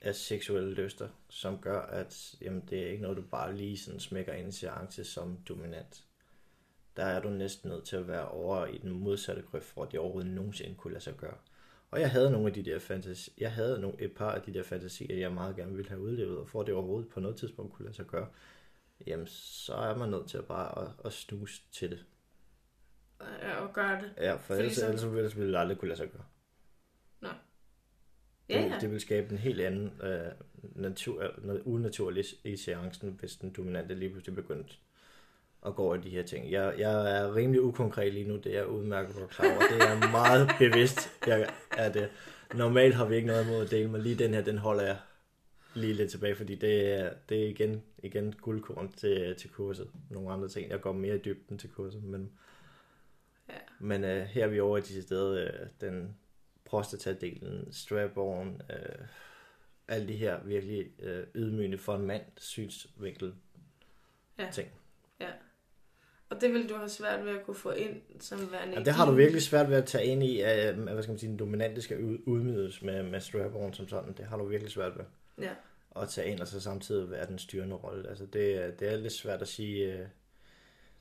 af 0.00 0.14
seksuelle 0.14 0.74
lyster, 0.74 1.08
som 1.28 1.58
gør, 1.58 1.80
at 1.80 2.34
jamen, 2.40 2.62
det 2.70 2.82
er 2.82 2.86
ikke 2.86 3.02
noget, 3.02 3.16
du 3.16 3.22
bare 3.22 3.56
lige 3.56 3.78
sådan 3.78 4.00
smækker 4.00 4.32
ind 4.32 4.48
i 4.48 4.52
seance 4.52 5.04
som 5.04 5.38
dominant. 5.48 6.04
Der 6.96 7.04
er 7.04 7.20
du 7.20 7.28
næsten 7.28 7.70
nødt 7.70 7.84
til 7.84 7.96
at 7.96 8.08
være 8.08 8.28
over 8.28 8.66
i 8.66 8.78
den 8.78 8.90
modsatte 8.92 9.42
grøft, 9.42 9.64
for 9.64 9.82
at 9.82 9.92
det 9.92 10.00
overhovedet 10.00 10.30
nogensinde 10.30 10.74
kunne 10.74 10.92
lade 10.92 11.04
sig 11.04 11.14
gøre. 11.16 11.36
Og 11.90 12.00
jeg 12.00 12.10
havde 12.10 12.30
nogle 12.30 12.46
af 12.46 12.52
de 12.52 12.62
der 12.64 12.78
fantasi, 12.78 13.32
jeg 13.38 13.52
havde 13.52 13.80
nogle, 13.80 14.02
et 14.02 14.12
par 14.12 14.32
af 14.32 14.42
de 14.42 14.54
der 14.54 14.62
fantasier, 14.62 15.16
jeg 15.16 15.32
meget 15.32 15.56
gerne 15.56 15.74
ville 15.76 15.88
have 15.88 16.00
udlevet, 16.00 16.38
og 16.38 16.48
for 16.48 16.60
at 16.60 16.66
det 16.66 16.74
overhovedet 16.74 17.08
på 17.10 17.20
noget 17.20 17.36
tidspunkt 17.36 17.72
kunne 17.72 17.84
lade 17.84 17.96
sig 17.96 18.06
gøre, 18.06 18.28
jamen 19.06 19.26
så 19.26 19.74
er 19.74 19.96
man 19.96 20.08
nødt 20.10 20.28
til 20.28 20.38
at 20.38 20.44
bare 20.46 20.82
at, 20.84 20.90
at 21.04 21.12
snuse 21.12 21.62
til 21.72 21.90
det. 21.90 22.04
Ja, 23.42 23.54
og 23.60 23.72
gøre 23.72 24.00
det. 24.00 24.12
Ja, 24.16 24.34
for 24.34 24.54
ellers, 24.54 24.72
så- 24.74 24.86
ellers, 25.16 25.36
ville 25.36 25.52
det 25.52 25.58
aldrig 25.58 25.78
kunne 25.78 25.88
lade 25.88 25.98
sig 25.98 26.10
gøre. 26.10 26.24
Ja, 28.48 28.62
det, 28.62 28.70
ja. 28.70 28.78
det 28.80 28.90
vil 28.90 29.00
skabe 29.00 29.32
en 29.32 29.38
helt 29.38 29.60
anden 29.60 30.02
øh, 30.02 30.32
natur, 30.76 31.34
noget 31.38 31.62
unaturligt 31.62 32.34
i 32.44 32.56
seancen, 32.56 33.16
hvis 33.20 33.36
den 33.36 33.52
dominante 33.52 33.94
lige 33.94 34.10
pludselig 34.10 34.34
begyndte 34.34 34.74
at 35.64 35.74
gå 35.74 35.82
over 35.82 35.94
i 35.94 36.00
de 36.00 36.10
her 36.10 36.22
ting. 36.22 36.50
Jeg, 36.50 36.74
jeg 36.78 37.18
er 37.20 37.34
rimelig 37.34 37.60
ukonkret 37.62 38.12
lige 38.14 38.28
nu, 38.28 38.36
det 38.36 38.56
er 38.56 38.64
udmærket 38.64 39.14
godt 39.16 39.30
klar 39.30 39.50
over. 39.50 39.60
Det 39.60 39.82
er 39.82 40.10
meget 40.10 40.50
bevidst, 40.70 40.98
jeg 41.26 41.48
er 41.76 41.92
det. 41.92 42.10
Normalt 42.54 42.94
har 42.94 43.04
vi 43.04 43.14
ikke 43.16 43.26
noget 43.26 43.44
imod 43.46 43.64
at 43.64 43.70
dele, 43.70 43.90
men 43.90 44.00
lige 44.00 44.14
den 44.24 44.34
her, 44.34 44.42
den 44.42 44.58
holder 44.58 44.82
jeg 44.84 44.96
lige 45.74 45.92
lidt 45.94 46.10
tilbage, 46.10 46.36
fordi 46.36 46.54
det 46.54 46.92
er, 47.00 47.12
det 47.28 47.44
er 47.44 47.48
igen, 47.48 47.82
igen 48.02 48.32
guldkorn 48.32 48.92
til, 48.92 49.34
til 49.36 49.50
kurset. 49.50 49.90
Nogle 50.10 50.32
andre 50.32 50.48
ting, 50.48 50.70
jeg 50.70 50.80
går 50.80 50.92
mere 50.92 51.14
i 51.16 51.18
dybden 51.24 51.58
til 51.58 51.70
kurset, 51.70 52.04
men, 52.04 52.32
Ja. 53.48 53.54
men 53.78 54.04
øh, 54.04 54.22
her 54.22 54.44
er 54.44 54.48
vi 54.48 54.60
over 54.60 54.78
i 54.78 54.80
de 54.80 55.02
steder, 55.02 55.44
øh, 55.44 55.66
den 55.80 56.16
prostatadelen, 56.64 57.68
strap-on, 57.72 58.60
øh, 58.72 59.06
alle 59.88 60.08
de 60.08 60.12
her 60.16 60.44
virkelig 60.44 60.86
øh, 61.02 61.26
ydmygende 61.34 61.78
for 61.78 61.94
en 61.96 62.06
mand 62.06 62.22
synsvinkel 62.36 63.34
Ja. 64.38 64.48
ting. 64.52 64.68
Ja. 65.20 65.28
Og 66.34 66.40
det 66.40 66.52
vil 66.52 66.68
du 66.68 66.74
have 66.74 66.88
svært 66.88 67.24
ved 67.24 67.30
at 67.32 67.44
kunne 67.46 67.54
få 67.54 67.70
ind 67.70 68.00
som 68.20 68.52
værende... 68.52 68.74
Ja, 68.78 68.82
det 68.84 68.92
har 68.92 69.06
du 69.06 69.12
virkelig 69.12 69.42
svært 69.42 69.70
ved 69.70 69.76
at 69.76 69.84
tage 69.86 70.04
ind 70.04 70.22
i, 70.22 70.40
at 70.40 70.74
hvad 70.74 71.02
skal 71.02 71.12
man 71.12 71.18
sige, 71.18 71.30
den 71.30 71.38
dominante 71.38 71.82
skal 71.82 72.04
ud- 72.04 72.18
udmydes 72.26 72.82
med, 72.82 73.02
med 73.02 73.20
strap-on 73.20 73.72
som 73.72 73.88
sådan. 73.88 74.12
Det 74.16 74.24
har 74.24 74.36
du 74.36 74.44
virkelig 74.44 74.72
svært 74.72 74.92
ved 74.98 75.04
Ja. 75.40 75.50
at 76.02 76.08
tage 76.08 76.28
ind, 76.30 76.40
og 76.40 76.48
så 76.48 76.60
samtidig 76.60 77.10
være 77.10 77.26
den 77.26 77.38
styrende 77.38 77.74
rolle. 77.76 78.08
Altså 78.08 78.26
det, 78.26 78.74
det 78.80 78.92
er 78.92 78.96
lidt 78.96 79.12
svært 79.12 79.42
at 79.42 79.48
sige, 79.48 79.92
øh, 79.92 79.98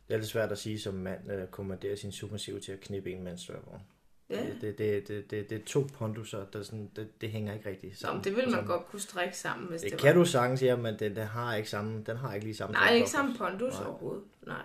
det 0.07 0.13
er 0.13 0.17
lidt 0.17 0.27
svært 0.29 0.51
at 0.51 0.57
sige 0.57 0.79
som 0.79 0.93
mand, 0.93 1.31
øh, 1.31 1.47
kommandere 1.47 1.97
sin 1.97 2.11
submissiv 2.11 2.61
til 2.61 2.71
at 2.71 2.79
knippe 2.79 3.11
en 3.11 3.23
med 3.23 3.31
en 3.31 3.37
strap-on. 3.37 3.79
Ja. 4.29 4.45
Det, 4.61 4.77
det, 4.77 5.07
det, 5.07 5.31
det, 5.31 5.49
det, 5.49 5.61
er 5.61 5.65
to 5.65 5.87
pondusser, 5.93 6.45
der 6.53 6.63
sådan, 6.63 6.91
det, 6.95 7.21
det 7.21 7.29
hænger 7.31 7.53
ikke 7.53 7.69
rigtig 7.69 7.89
Nå, 7.89 7.95
sammen. 7.95 8.17
men 8.17 8.23
det 8.23 8.35
vil 8.35 8.43
man 8.43 8.51
samme- 8.53 8.71
godt 8.71 8.85
kunne 8.87 8.99
strække 9.01 9.37
sammen, 9.37 9.69
hvis 9.69 9.81
det, 9.81 9.91
Det 9.91 10.01
var. 10.03 10.07
kan 10.09 10.15
du 10.15 10.25
sagtens, 10.25 10.63
ja, 10.63 10.75
men 10.75 10.99
den, 10.99 11.15
den, 11.15 11.27
har 11.27 11.55
ikke 11.55 11.69
samme, 11.69 12.03
den 12.05 12.17
har 12.17 12.33
ikke 12.33 12.45
lige 12.45 12.55
samme 12.55 12.73
Nej, 12.73 12.93
ikke 12.93 13.09
samme 13.09 13.35
pondus 13.37 13.73
Nej. 13.73 13.87
overhovedet. 13.87 14.23
Nej. 14.47 14.61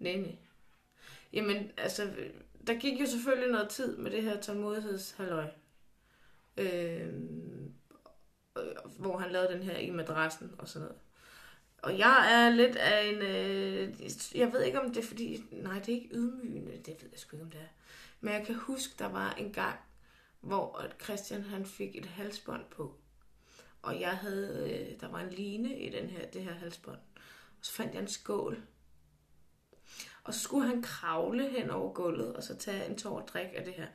Nej, 0.00 0.16
nej. 0.16 0.36
Jamen, 1.32 1.72
altså, 1.76 2.10
der 2.66 2.74
gik 2.78 3.00
jo 3.00 3.06
selvfølgelig 3.06 3.50
noget 3.50 3.68
tid 3.68 3.96
med 3.96 4.10
det 4.10 4.22
her 4.22 4.40
tålmodighedshalløj. 4.40 5.50
Øh, 6.56 7.14
hvor 8.98 9.18
han 9.18 9.32
lavede 9.32 9.52
den 9.52 9.62
her 9.62 9.76
i 9.76 9.90
madrassen 9.90 10.54
og 10.58 10.68
sådan 10.68 10.88
noget. 10.88 11.00
Og 11.82 11.98
jeg 11.98 12.32
er 12.32 12.50
lidt 12.50 12.76
af 12.76 13.06
en... 13.06 13.22
Øh, 13.22 14.10
jeg 14.34 14.52
ved 14.52 14.62
ikke, 14.62 14.80
om 14.80 14.94
det 14.94 15.02
er 15.02 15.06
fordi... 15.06 15.44
Nej, 15.50 15.78
det 15.78 15.88
er 15.88 15.96
ikke 16.02 16.14
ydmygende. 16.14 16.72
Det 16.72 16.96
ved 17.02 17.08
jeg 17.12 17.18
sgu 17.18 17.36
ikke, 17.36 17.44
om 17.44 17.50
det 17.50 17.60
er. 17.60 17.66
Men 18.20 18.34
jeg 18.34 18.46
kan 18.46 18.54
huske, 18.54 18.94
der 18.98 19.08
var 19.08 19.32
en 19.32 19.52
gang, 19.52 19.78
hvor 20.40 20.86
Christian 21.02 21.42
han 21.42 21.66
fik 21.66 21.96
et 21.96 22.06
halsbånd 22.06 22.64
på. 22.70 22.94
Og 23.82 24.00
jeg 24.00 24.16
havde... 24.16 24.70
Øh, 24.70 25.00
der 25.00 25.08
var 25.08 25.20
en 25.20 25.30
line 25.30 25.78
i 25.78 25.90
den 25.90 26.10
her, 26.10 26.26
det 26.26 26.42
her 26.42 26.54
halsbånd. 26.54 26.98
Og 27.58 27.66
så 27.66 27.72
fandt 27.72 27.94
jeg 27.94 28.02
en 28.02 28.08
skål. 28.08 28.62
Og 30.24 30.34
så 30.34 30.40
skulle 30.40 30.68
han 30.68 30.82
kravle 30.82 31.48
hen 31.48 31.70
over 31.70 31.92
gulvet, 31.92 32.36
og 32.36 32.42
så 32.42 32.56
tage 32.56 32.86
en 32.90 32.96
tår 32.96 33.20
drik 33.20 33.48
af 33.56 33.64
det 33.64 33.72
her. 33.72 33.86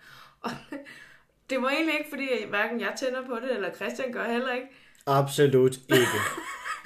Og 0.42 0.52
det 1.50 1.62
var 1.62 1.70
egentlig 1.70 1.98
ikke, 2.00 2.10
fordi 2.10 2.28
hverken 2.50 2.80
jeg 2.80 2.94
tænder 3.00 3.26
på 3.26 3.36
det, 3.36 3.52
eller 3.56 3.74
Christian 3.74 4.12
gør 4.12 4.32
heller 4.32 4.54
ikke. 4.54 4.68
Absolut 5.06 5.76
ikke. 5.76 6.20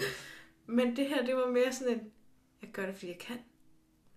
Men 0.77 0.95
det 0.95 1.05
her, 1.05 1.25
det 1.25 1.35
var 1.35 1.47
mere 1.47 1.73
sådan 1.73 1.93
en, 1.93 2.01
jeg 2.61 2.69
gør 2.73 2.85
det, 2.85 2.95
fordi 2.95 3.07
jeg 3.07 3.19
kan. 3.19 3.37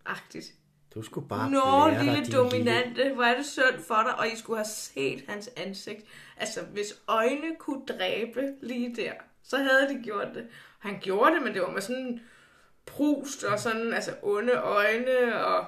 Agtigt. 0.06 0.46
Du 0.94 1.02
skulle 1.02 1.28
bare 1.28 1.50
Nå, 1.50 1.60
blære 1.60 1.90
dig, 1.90 2.04
lille 2.04 2.24
din 2.24 2.32
dominante, 2.32 3.14
hvor 3.14 3.22
er 3.22 3.36
det 3.36 3.46
synd 3.46 3.82
for 3.86 4.02
dig, 4.02 4.18
og 4.18 4.28
I 4.28 4.36
skulle 4.36 4.56
have 4.56 4.66
set 4.66 5.24
hans 5.28 5.50
ansigt. 5.56 6.06
Altså, 6.36 6.60
hvis 6.62 6.94
øjne 7.08 7.56
kunne 7.58 7.86
dræbe 7.86 8.54
lige 8.62 8.96
der, 8.96 9.12
så 9.42 9.56
havde 9.56 9.88
de 9.88 10.02
gjort 10.04 10.28
det. 10.34 10.46
Han 10.78 10.98
gjorde 11.00 11.34
det, 11.34 11.42
men 11.42 11.54
det 11.54 11.62
var 11.62 11.70
med 11.70 11.80
sådan 11.80 12.20
prust 12.86 13.44
og 13.44 13.58
sådan, 13.58 13.94
altså 13.94 14.10
onde 14.22 14.52
øjne, 14.52 15.44
og 15.44 15.66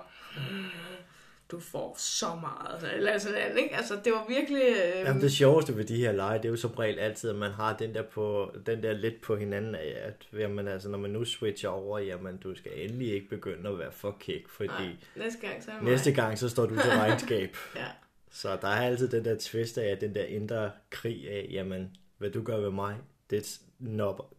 du 1.50 1.60
får 1.60 1.94
så 1.98 2.26
meget, 2.40 2.94
eller 2.94 3.18
sådan 3.18 3.38
andet, 3.38 3.62
ikke? 3.62 3.76
Altså, 3.76 3.94
det 4.04 4.12
var 4.12 4.26
virkelig... 4.28 4.62
Øh... 4.62 5.00
Jamen, 5.04 5.22
det 5.22 5.32
sjoveste 5.32 5.76
ved 5.76 5.84
de 5.84 5.96
her 5.96 6.12
lege, 6.12 6.38
det 6.38 6.44
er 6.44 6.48
jo 6.48 6.56
som 6.56 6.70
regel 6.70 6.98
altid, 6.98 7.30
at 7.30 7.36
man 7.36 7.50
har 7.50 7.76
den 7.76 7.94
der, 7.94 8.02
på, 8.02 8.50
den 8.66 8.82
der 8.82 8.92
lidt 8.92 9.20
på 9.20 9.36
hinanden 9.36 9.74
af, 9.74 9.96
at 10.02 10.40
jamen, 10.40 10.68
altså, 10.68 10.88
når 10.88 10.98
man 10.98 11.10
nu 11.10 11.24
switcher 11.24 11.68
over, 11.68 11.98
jamen, 11.98 12.36
du 12.36 12.54
skal 12.54 12.72
endelig 12.74 13.12
ikke 13.12 13.28
begynde 13.28 13.70
at 13.70 13.78
være 13.78 13.92
for 13.92 14.16
kæk, 14.20 14.48
fordi 14.48 14.68
Nej, 14.68 14.96
næste 15.16 15.40
gang, 15.40 15.62
så 15.62 15.70
er 15.70 15.82
næste 15.82 16.12
gang, 16.12 16.38
så 16.38 16.48
står 16.48 16.66
du 16.66 16.74
til 16.74 16.90
regnskab. 17.02 17.56
Ja. 17.76 17.86
Så 18.30 18.58
der 18.62 18.68
er 18.68 18.86
altid 18.86 19.08
den 19.08 19.24
der 19.24 19.36
twist 19.40 19.78
af, 19.78 19.98
den 19.98 20.14
der 20.14 20.24
indre 20.24 20.70
krig 20.90 21.30
af, 21.30 21.48
jamen, 21.50 21.96
hvad 22.18 22.30
du 22.30 22.42
gør 22.42 22.56
ved 22.56 22.70
mig, 22.70 22.96
det 23.30 23.60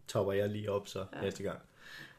topper 0.08 0.34
jeg 0.34 0.50
lige 0.50 0.72
op 0.72 0.88
så 0.88 1.06
ja. 1.16 1.22
næste 1.22 1.44
gang. 1.44 1.60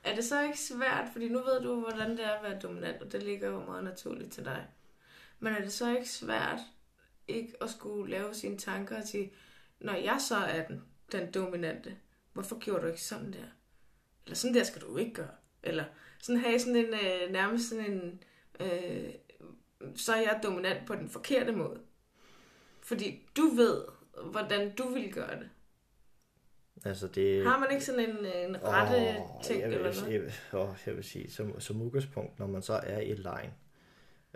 Er 0.06 0.14
det 0.14 0.24
så 0.24 0.42
ikke 0.42 0.58
svært, 0.58 1.08
fordi 1.12 1.28
nu 1.28 1.38
ved 1.38 1.60
du, 1.62 1.80
hvordan 1.80 2.10
det 2.10 2.24
er 2.24 2.30
at 2.30 2.42
være 2.42 2.60
dominant, 2.60 3.02
og 3.02 3.12
det 3.12 3.22
ligger 3.22 3.48
jo 3.48 3.64
meget 3.64 3.84
naturligt 3.84 4.32
til 4.32 4.44
dig. 4.44 4.66
Men 5.38 5.54
er 5.54 5.60
det 5.60 5.72
så 5.72 5.96
ikke 5.96 6.08
svært 6.08 6.60
ikke 7.28 7.52
at 7.60 7.70
skulle 7.70 8.10
lave 8.10 8.34
sine 8.34 8.58
tanker 8.58 8.96
og 8.96 9.08
sige, 9.08 9.32
når 9.80 9.94
jeg 9.94 10.16
så 10.20 10.36
er 10.36 10.66
den, 10.66 10.82
den 11.12 11.30
dominante, 11.30 11.96
hvorfor 12.32 12.58
gjorde 12.58 12.82
du 12.82 12.86
ikke 12.86 13.02
sådan 13.02 13.32
der? 13.32 13.46
Eller 14.24 14.36
sådan 14.36 14.54
der 14.54 14.64
skal 14.64 14.82
du 14.82 14.96
ikke 14.96 15.14
gøre. 15.14 15.34
Eller 15.62 15.84
sådan 16.22 16.40
have 16.40 16.58
sådan 16.58 16.76
en, 16.76 16.94
øh, 16.94 17.32
nærmest 17.32 17.68
sådan 17.68 17.92
en, 17.92 18.22
øh, 18.60 19.14
så 19.96 20.12
er 20.12 20.20
jeg 20.20 20.40
dominant 20.42 20.86
på 20.86 20.94
den 20.94 21.08
forkerte 21.08 21.52
måde. 21.52 21.80
Fordi 22.80 23.28
du 23.36 23.48
ved, 23.48 23.84
hvordan 24.24 24.74
du 24.74 24.88
vil 24.88 25.12
gøre 25.12 25.38
det. 25.38 25.50
Altså 26.86 27.06
det... 27.08 27.44
Har 27.46 27.58
man 27.58 27.68
ikke 27.72 27.84
sådan 27.84 28.00
en, 28.00 28.16
en 28.48 28.56
rette 28.64 28.96
Åh, 28.96 29.42
ting 29.42 29.60
jeg 29.60 29.68
vil, 29.70 29.76
eller 29.78 29.94
noget? 30.00 30.12
Jeg, 30.12 30.22
vil- 30.22 30.32
åh, 30.52 30.68
jeg 30.86 30.96
vil 30.96 31.04
sige, 31.04 31.30
som, 31.30 31.60
som 31.60 31.82
udgangspunkt, 31.82 32.38
når 32.38 32.46
man 32.46 32.62
så 32.62 32.72
er 32.72 33.00
i 33.00 33.14
lejen, 33.14 33.50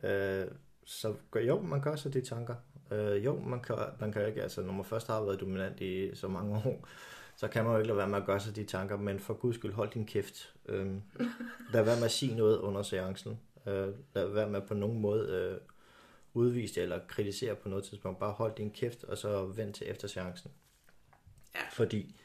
øh, 0.02 0.46
så 0.84 1.14
gør, 1.30 1.40
jo, 1.40 1.60
man 1.60 1.80
gør 1.82 1.96
sig 1.96 2.12
de 2.14 2.20
tanker. 2.20 2.54
Øh, 2.90 3.24
jo, 3.24 3.40
man 3.40 3.60
kan, 3.60 3.76
man 4.00 4.12
kan 4.12 4.26
ikke, 4.28 4.42
altså 4.42 4.62
når 4.62 4.72
man 4.72 4.84
først 4.84 5.06
har 5.06 5.22
været 5.24 5.40
dominant 5.40 5.80
i 5.80 6.14
så 6.14 6.28
mange 6.28 6.56
år, 6.66 6.88
så 7.36 7.48
kan 7.48 7.64
man 7.64 7.72
jo 7.72 7.78
ikke 7.78 7.86
lade 7.88 7.98
være 7.98 8.08
med 8.08 8.18
at 8.18 8.26
gøre 8.26 8.40
sig 8.40 8.56
de 8.56 8.64
tanker, 8.64 8.96
men 8.96 9.20
for 9.20 9.34
guds 9.34 9.56
skyld, 9.56 9.72
hold 9.72 9.90
din 9.90 10.06
kæft. 10.06 10.54
Øh, 10.66 10.86
lad 11.72 11.82
være 11.82 11.96
med 11.96 12.04
at 12.04 12.10
sige 12.10 12.36
noget 12.36 12.58
under 12.58 12.82
seancen. 12.82 13.40
Øh, 13.66 13.88
lad 14.14 14.28
være 14.28 14.48
med 14.48 14.60
på 14.60 14.74
nogen 14.74 15.00
måde 15.00 15.28
øh, 15.30 15.60
udvise 16.34 16.74
det 16.74 16.82
eller 16.82 16.98
kritisere 17.08 17.54
på 17.54 17.68
noget 17.68 17.84
tidspunkt. 17.84 18.18
Bare 18.20 18.32
hold 18.32 18.52
din 18.56 18.70
kæft, 18.70 19.04
og 19.04 19.18
så 19.18 19.44
vent 19.46 19.76
til 19.76 19.90
efter 19.90 20.08
seancen. 20.08 20.50
Ja. 21.54 21.60
Fordi 21.72 22.19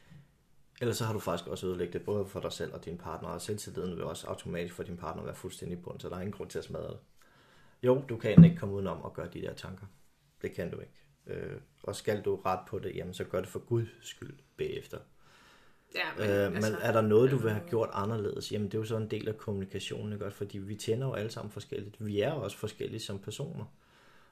Ellers 0.81 0.97
så 0.97 1.05
har 1.05 1.13
du 1.13 1.19
faktisk 1.19 1.49
også 1.49 1.67
ødelægget 1.67 1.93
det, 1.93 2.05
både 2.05 2.25
for 2.25 2.39
dig 2.39 2.51
selv 2.51 2.73
og 2.73 2.85
din 2.85 2.97
partner, 2.97 3.29
og 3.29 3.41
selvtilliden 3.41 3.95
vil 3.95 4.03
også 4.03 4.27
automatisk 4.27 4.75
for 4.75 4.83
din 4.83 4.97
partner 4.97 5.23
være 5.23 5.35
fuldstændig 5.35 5.81
bund, 5.81 5.99
så 5.99 6.09
der 6.09 6.15
er 6.15 6.19
ingen 6.19 6.33
grund 6.33 6.49
til 6.49 6.59
at 6.59 6.65
smadre 6.65 6.87
det. 6.87 6.99
Jo, 7.83 8.03
du 8.09 8.17
kan 8.17 8.43
ikke 8.43 8.57
komme 8.57 8.75
udenom 8.75 9.01
at 9.05 9.13
gøre 9.13 9.27
de 9.33 9.41
der 9.41 9.53
tanker. 9.53 9.85
Det 10.41 10.51
kan 10.51 10.71
du 10.71 10.79
ikke. 10.79 10.93
Øh, 11.27 11.57
og 11.83 11.95
skal 11.95 12.21
du 12.21 12.35
ret 12.35 12.59
på 12.67 12.79
det, 12.79 12.95
jamen 12.95 13.13
så 13.13 13.23
gør 13.23 13.39
det 13.39 13.49
for 13.49 13.59
Guds 13.59 13.89
skyld 14.01 14.33
bagefter. 14.57 14.97
Ja, 15.95 16.05
Men, 16.17 16.29
øh, 16.29 16.55
altså, 16.55 16.71
men 16.71 16.81
er 16.81 16.91
der 16.91 17.01
noget, 17.01 17.31
du 17.31 17.37
vil 17.37 17.51
have 17.51 17.69
gjort 17.69 17.89
anderledes? 17.93 18.51
Jamen 18.51 18.67
det 18.67 18.73
er 18.73 18.79
jo 18.79 18.85
så 18.85 18.97
en 18.97 19.11
del 19.11 19.27
af 19.27 19.37
kommunikationen, 19.37 20.13
ikke? 20.13 20.31
fordi 20.31 20.57
vi 20.57 20.75
tænder 20.75 21.07
jo 21.07 21.13
alle 21.13 21.31
sammen 21.31 21.51
forskelligt. 21.51 22.05
Vi 22.05 22.21
er 22.21 22.33
jo 22.33 22.41
også 22.41 22.57
forskellige 22.57 22.99
som 22.99 23.19
personer. 23.19 23.65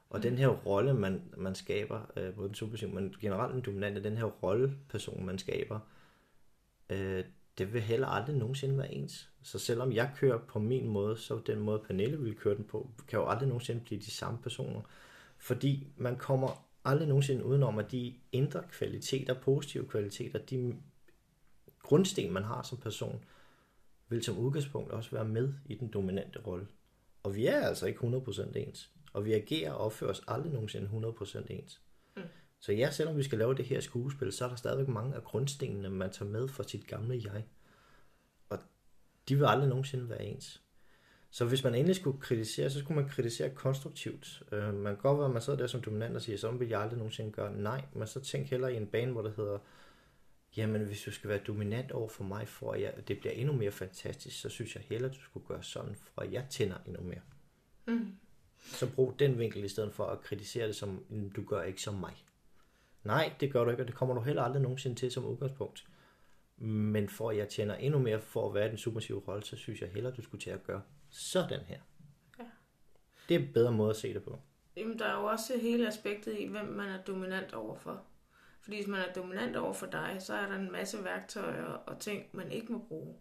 Og 0.10 0.18
mm. 0.18 0.22
den 0.22 0.38
her 0.38 0.48
rolle, 0.48 0.94
man, 0.94 1.22
man 1.38 1.56
skaber, 1.56 2.12
øh, 2.18 2.34
både 2.34 2.48
den 2.48 2.56
submissive, 2.56 2.92
men 2.92 3.16
generelt 3.22 3.54
den 3.54 3.62
dominante, 3.62 4.04
den 4.04 4.18
her 4.18 4.26
rolleperson, 4.26 5.26
man 5.26 5.38
skaber, 5.38 5.80
øh, 6.90 7.24
det 7.58 7.74
vil 7.74 7.82
heller 7.82 8.08
aldrig 8.08 8.36
nogensinde 8.36 8.78
være 8.78 8.94
ens. 8.94 9.30
Så 9.44 9.60
selvom 9.60 9.92
jeg 9.92 10.12
kører 10.16 10.38
på 10.38 10.60
min 10.60 10.88
måde, 10.88 11.18
så 11.18 11.42
den 11.46 11.60
måde 11.60 11.80
Pernille 11.88 12.20
vil 12.20 12.36
køre 12.36 12.56
den 12.56 12.64
på, 12.64 12.90
kan 13.08 13.20
jo 13.20 13.28
aldrig 13.28 13.48
nogensinde 13.48 13.82
blive 13.82 14.02
de 14.02 14.12
samme 14.12 14.40
personer. 14.42 14.82
Fordi 15.38 15.88
man 15.98 16.18
kommer 16.18 16.68
aldrig 16.86 17.08
nogensinde 17.08 17.46
udenom, 17.46 17.80
at 17.80 17.92
de 17.92 18.14
indre 18.32 18.64
kvaliteter, 18.72 19.34
positive 19.34 19.88
kvaliteter, 19.88 20.40
de 20.40 20.76
grundsten, 21.80 22.34
man 22.34 22.44
har 22.44 22.64
som 22.64 22.78
person, 22.78 23.24
vil 24.10 24.24
som 24.24 24.38
udgangspunkt 24.38 24.92
også 24.92 25.12
være 25.12 25.26
med 25.26 25.54
i 25.66 25.76
den 25.76 25.88
dominante 25.88 26.40
rolle. 26.40 26.68
Og 27.24 27.36
vi 27.36 27.46
er 27.46 27.60
altså 27.62 27.86
ikke 27.86 28.00
100% 28.00 28.58
ens. 28.58 28.90
Og 29.14 29.26
vi 29.26 29.34
agerer 29.34 29.72
og 29.72 29.86
opfører 29.86 30.12
os 30.12 30.22
aldrig 30.28 30.54
nogensinde 30.54 30.90
100% 31.22 31.46
ens. 31.50 31.82
Så 32.64 32.74
ja, 32.74 32.92
selvom 32.92 33.18
vi 33.18 33.24
skal 33.24 33.38
lave 33.38 33.56
det 33.56 33.66
her 33.66 33.80
skuespil, 33.80 34.32
så 34.32 34.46
er 34.46 34.50
der 34.50 34.56
stadigvæk 34.56 34.88
mange 34.88 35.16
af 35.16 35.24
grundstenene, 35.24 35.90
man 35.90 36.12
tager 36.12 36.32
med 36.32 36.48
fra 36.48 36.64
sit 36.64 36.88
gamle 36.88 37.22
jeg. 37.24 37.44
Og 38.50 38.60
de 39.30 39.36
vil 39.36 39.46
aldrig 39.46 39.70
nogensinde 39.70 40.10
være 40.10 40.24
ens. 40.26 40.62
Så 41.30 41.46
hvis 41.46 41.64
man 41.64 41.76
endelig 41.76 41.96
skulle 41.96 42.22
kritisere, 42.22 42.70
så 42.70 42.80
skulle 42.80 43.02
man 43.02 43.10
kritisere 43.10 43.50
konstruktivt. 43.50 44.44
Øh, 44.52 44.74
man 44.74 44.96
kan 44.96 45.02
godt 45.02 45.18
være, 45.18 45.26
at 45.28 45.34
man 45.34 45.42
sidder 45.42 45.60
der 45.60 45.68
som 45.68 45.82
dominant 45.82 46.16
og 46.16 46.22
siger, 46.22 46.38
sådan 46.38 46.60
vil 46.60 46.70
jeg 46.70 46.82
aldrig 46.82 46.98
nogensinde 46.98 47.32
gøre. 47.32 47.54
Nej, 47.54 47.86
men 47.94 48.08
så 48.08 48.20
tænk 48.20 48.50
heller 48.50 48.68
i 48.68 48.78
en 48.78 48.88
bane, 48.88 49.12
hvor 49.12 49.22
det 49.22 49.34
hedder, 49.38 49.58
jamen 50.58 50.82
hvis 50.82 51.02
du 51.02 51.12
skal 51.12 51.30
være 51.30 51.40
dominant 51.48 51.92
over 51.92 52.10
for 52.10 52.24
mig, 52.24 52.48
for 52.48 52.72
at 52.72 52.82
jeg, 52.82 52.94
det 53.08 53.20
bliver 53.20 53.34
endnu 53.34 53.54
mere 53.54 53.72
fantastisk, 53.72 54.42
så 54.42 54.50
synes 54.50 54.76
jeg 54.76 54.84
hellere, 54.88 55.12
du 55.12 55.22
skulle 55.22 55.48
gøre 55.48 55.64
sådan, 55.64 55.96
for 55.96 56.22
at 56.22 56.32
jeg 56.32 56.46
tænder 56.50 56.78
endnu 56.88 57.04
mere. 57.04 57.22
Mm. 57.88 58.16
Så 58.64 58.90
brug 58.96 59.16
den 59.20 59.40
vinkel 59.40 59.64
i 59.64 59.68
stedet 59.70 59.94
for 59.94 60.06
at 60.06 60.22
kritisere 60.22 60.68
det 60.68 60.76
som, 60.76 61.06
"Mm, 61.10 61.32
du 61.32 61.44
gør 61.44 61.62
ikke 61.62 61.82
som 61.82 61.94
mig. 61.94 62.26
Nej, 63.04 63.34
det 63.40 63.54
gør 63.54 63.64
du 63.64 63.72
ikke, 63.72 63.84
og 63.84 63.88
det 63.88 63.96
kommer 63.96 64.16
du 64.16 64.22
heller 64.22 64.44
aldrig 64.44 64.62
nogensinde 64.62 64.96
til 64.96 65.12
som 65.12 65.26
udgangspunkt. 65.26 65.88
Men 66.58 67.10
for 67.10 67.30
at 67.30 67.38
jeg 67.38 67.50
tjener 67.50 67.76
endnu 67.76 68.00
mere 68.00 68.22
for 68.22 68.48
at 68.48 68.54
være 68.54 68.66
i 68.66 68.70
den 68.70 68.78
submissive 68.78 69.20
rolle, 69.28 69.44
så 69.44 69.56
synes 69.56 69.82
jeg 69.82 69.90
hellere, 69.90 70.14
du 70.14 70.22
skulle 70.22 70.42
til 70.42 70.50
at 70.50 70.64
gøre 70.64 70.82
sådan 71.10 71.60
her. 71.60 71.80
Ja. 72.40 72.44
Det 73.30 73.36
er 73.36 73.40
en 73.40 73.54
bedre 73.54 73.72
måde 73.72 73.90
at 73.90 73.96
se 73.96 74.14
det 74.14 74.24
på. 74.24 74.40
Jamen, 74.78 75.00
der 75.00 75.06
er 75.06 75.20
jo 75.20 75.26
også 75.26 75.58
hele 75.62 75.88
aspektet 75.88 76.40
i, 76.40 76.46
hvem 76.46 76.66
man 76.66 76.90
er 76.90 77.04
dominant 77.04 77.54
overfor. 77.54 78.02
Fordi 78.62 78.76
hvis 78.76 78.88
man 78.88 79.00
er 79.00 79.14
dominant 79.14 79.56
over 79.56 79.74
for 79.74 79.86
dig, 79.86 80.18
så 80.20 80.34
er 80.34 80.48
der 80.48 80.56
en 80.56 80.72
masse 80.72 81.04
værktøjer 81.04 81.64
og 81.64 82.00
ting, 82.00 82.26
man 82.32 82.52
ikke 82.52 82.72
må 82.72 82.80
bruge. 82.88 83.16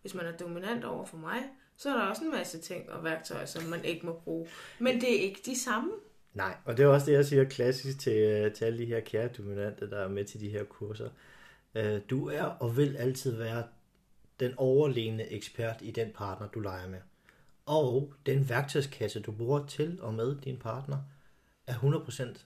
Hvis 0.00 0.14
man 0.14 0.26
er 0.26 0.36
dominant 0.36 0.84
over 0.84 1.04
for 1.04 1.16
mig, 1.16 1.42
så 1.76 1.90
er 1.90 1.94
der 1.94 2.02
også 2.02 2.24
en 2.24 2.30
masse 2.30 2.60
ting 2.60 2.90
og 2.90 3.04
værktøjer, 3.04 3.46
som 3.46 3.62
man 3.64 3.84
ikke 3.84 4.06
må 4.06 4.20
bruge. 4.24 4.48
Men 4.78 5.00
det 5.00 5.16
er 5.16 5.20
ikke 5.20 5.40
de 5.44 5.60
samme. 5.60 5.92
Nej, 6.34 6.56
og 6.64 6.76
det 6.76 6.82
er 6.82 6.88
også 6.88 7.06
det, 7.06 7.12
jeg 7.12 7.26
siger 7.26 7.44
klassisk 7.44 8.00
til, 8.00 8.16
øh, 8.16 8.52
til 8.52 8.64
alle 8.64 8.78
de 8.78 8.86
her 8.86 9.00
kære 9.00 9.28
dominante, 9.28 9.90
der 9.90 9.98
er 9.98 10.08
med 10.08 10.24
til 10.24 10.40
de 10.40 10.48
her 10.48 10.64
kurser. 10.64 11.08
Øh, 11.74 12.00
Du 12.10 12.28
er 12.28 12.42
og 12.42 12.76
vil 12.76 12.96
altid 12.96 13.36
være 13.36 13.64
den 14.40 14.54
overlegne 14.56 15.32
ekspert 15.32 15.76
i 15.82 15.90
den 15.90 16.10
partner, 16.14 16.48
du 16.48 16.60
leger 16.60 16.88
med. 16.88 17.00
Og 17.66 18.14
den 18.26 18.48
værktøjskasse, 18.48 19.20
du 19.20 19.32
bruger 19.32 19.66
til 19.66 19.98
og 20.02 20.14
med 20.14 20.36
din 20.40 20.56
partner, 20.56 20.98
er 21.66 21.74
100%, 21.74 22.44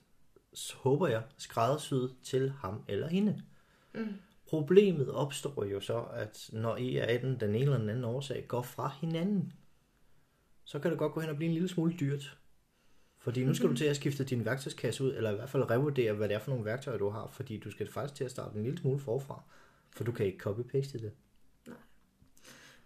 håber 0.75 1.09
jeg, 1.09 1.23
skræddersyet 1.39 2.15
til 2.23 2.51
ham 2.51 2.83
eller 2.89 3.09
hende. 3.09 3.43
Mm. 3.95 4.15
Problemet 4.47 5.11
opstår 5.11 5.65
jo 5.65 5.81
så, 5.81 6.05
at 6.13 6.51
når 6.53 6.77
I 6.77 6.97
er 6.97 7.05
af 7.05 7.21
den, 7.21 7.41
den 7.41 7.51
ene 7.51 7.59
eller 7.59 7.79
den 7.79 7.89
anden 7.89 8.05
årsag 8.05 8.45
går 8.49 8.63
fra 8.63 8.93
hinanden, 9.01 9.53
så 10.65 10.79
kan 10.79 10.91
det 10.91 10.99
godt 10.99 11.13
gå 11.13 11.21
hen 11.21 11.31
og 11.31 11.37
blive 11.37 11.49
en 11.49 11.55
lille 11.55 11.69
smule 11.69 11.95
dyrt. 12.01 12.39
Fordi 13.29 13.45
nu 13.45 13.55
skal 13.55 13.69
du 13.69 13.75
til 13.75 13.85
at 13.85 13.97
skifte 13.97 14.25
din 14.25 14.45
værktøjskasse 14.45 15.05
ud, 15.05 15.15
eller 15.15 15.31
i 15.31 15.35
hvert 15.35 15.51
fald 15.51 15.71
revurdere, 15.71 16.13
hvad 16.13 16.29
det 16.29 16.35
er 16.35 16.39
for 16.39 16.51
nogle 16.51 16.65
værktøjer, 16.65 16.99
du 16.99 17.09
har, 17.09 17.27
fordi 17.27 17.59
du 17.59 17.71
skal 17.71 17.93
faktisk 17.93 18.15
til 18.15 18.25
at 18.25 18.31
starte 18.31 18.57
en 18.57 18.63
lille 18.63 18.79
smule 18.79 18.99
forfra, 18.99 19.43
for 19.91 20.05
du 20.05 20.13
kan 20.13 20.27
ikke 20.27 20.51
copy-paste 20.51 20.99
det. 20.99 21.13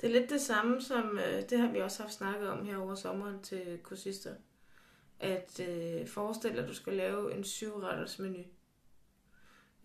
Det 0.00 0.08
er 0.08 0.20
lidt 0.20 0.30
det 0.30 0.40
samme 0.40 0.82
som, 0.82 1.18
øh, 1.18 1.42
det 1.50 1.58
har 1.58 1.72
vi 1.72 1.78
også 1.78 2.02
haft 2.02 2.14
snakket 2.14 2.48
om 2.48 2.64
her 2.64 2.76
over 2.76 2.94
sommeren 2.94 3.42
til 3.42 3.78
kursister. 3.82 4.34
At 5.20 5.60
øh, 5.68 6.06
forestil 6.06 6.50
dig, 6.50 6.62
at 6.62 6.68
du 6.68 6.74
skal 6.74 6.92
lave 6.92 7.34
en 7.34 7.44
syvretters 7.44 8.18
menu. 8.18 8.42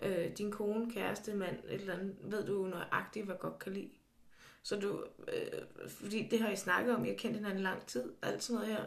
Øh, 0.03 0.37
din 0.37 0.51
kone, 0.51 0.91
kæreste, 0.91 1.33
mand, 1.33 1.55
et 1.69 1.81
eller 1.81 1.93
andet, 1.93 2.15
ved 2.21 2.45
du 2.45 2.65
nøjagtigt, 2.65 3.25
hvad 3.25 3.35
godt 3.39 3.59
kan 3.59 3.73
lide. 3.73 3.89
Så 4.63 4.75
du, 4.75 5.03
øh, 5.33 5.87
fordi 5.87 6.27
det 6.31 6.39
har 6.39 6.49
I 6.49 6.55
snakket 6.55 6.95
om, 6.95 7.05
I 7.05 7.07
har 7.07 7.15
kendt 7.15 7.35
hinanden 7.37 7.63
lang 7.63 7.85
tid, 7.85 8.13
alt 8.21 8.43
sådan 8.43 8.61
noget 8.61 8.77
her. 8.77 8.85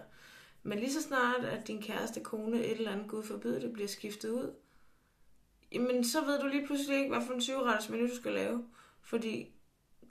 Men 0.62 0.78
lige 0.78 0.92
så 0.92 1.02
snart, 1.02 1.44
at 1.44 1.66
din 1.66 1.82
kæreste, 1.82 2.20
kone, 2.20 2.64
et 2.64 2.76
eller 2.76 2.92
andet, 2.92 3.08
gud 3.08 3.22
forbyde 3.22 3.60
det, 3.60 3.72
bliver 3.72 3.88
skiftet 3.88 4.30
ud, 4.30 4.54
jamen 5.72 6.04
så 6.04 6.24
ved 6.24 6.40
du 6.40 6.46
lige 6.46 6.66
pludselig 6.66 6.98
ikke, 6.98 7.10
hvad 7.10 7.26
for 7.26 7.34
en 7.34 7.40
syvretters 7.40 7.88
menu 7.88 8.08
du 8.08 8.16
skal 8.16 8.32
lave. 8.32 8.68
Fordi 9.02 9.52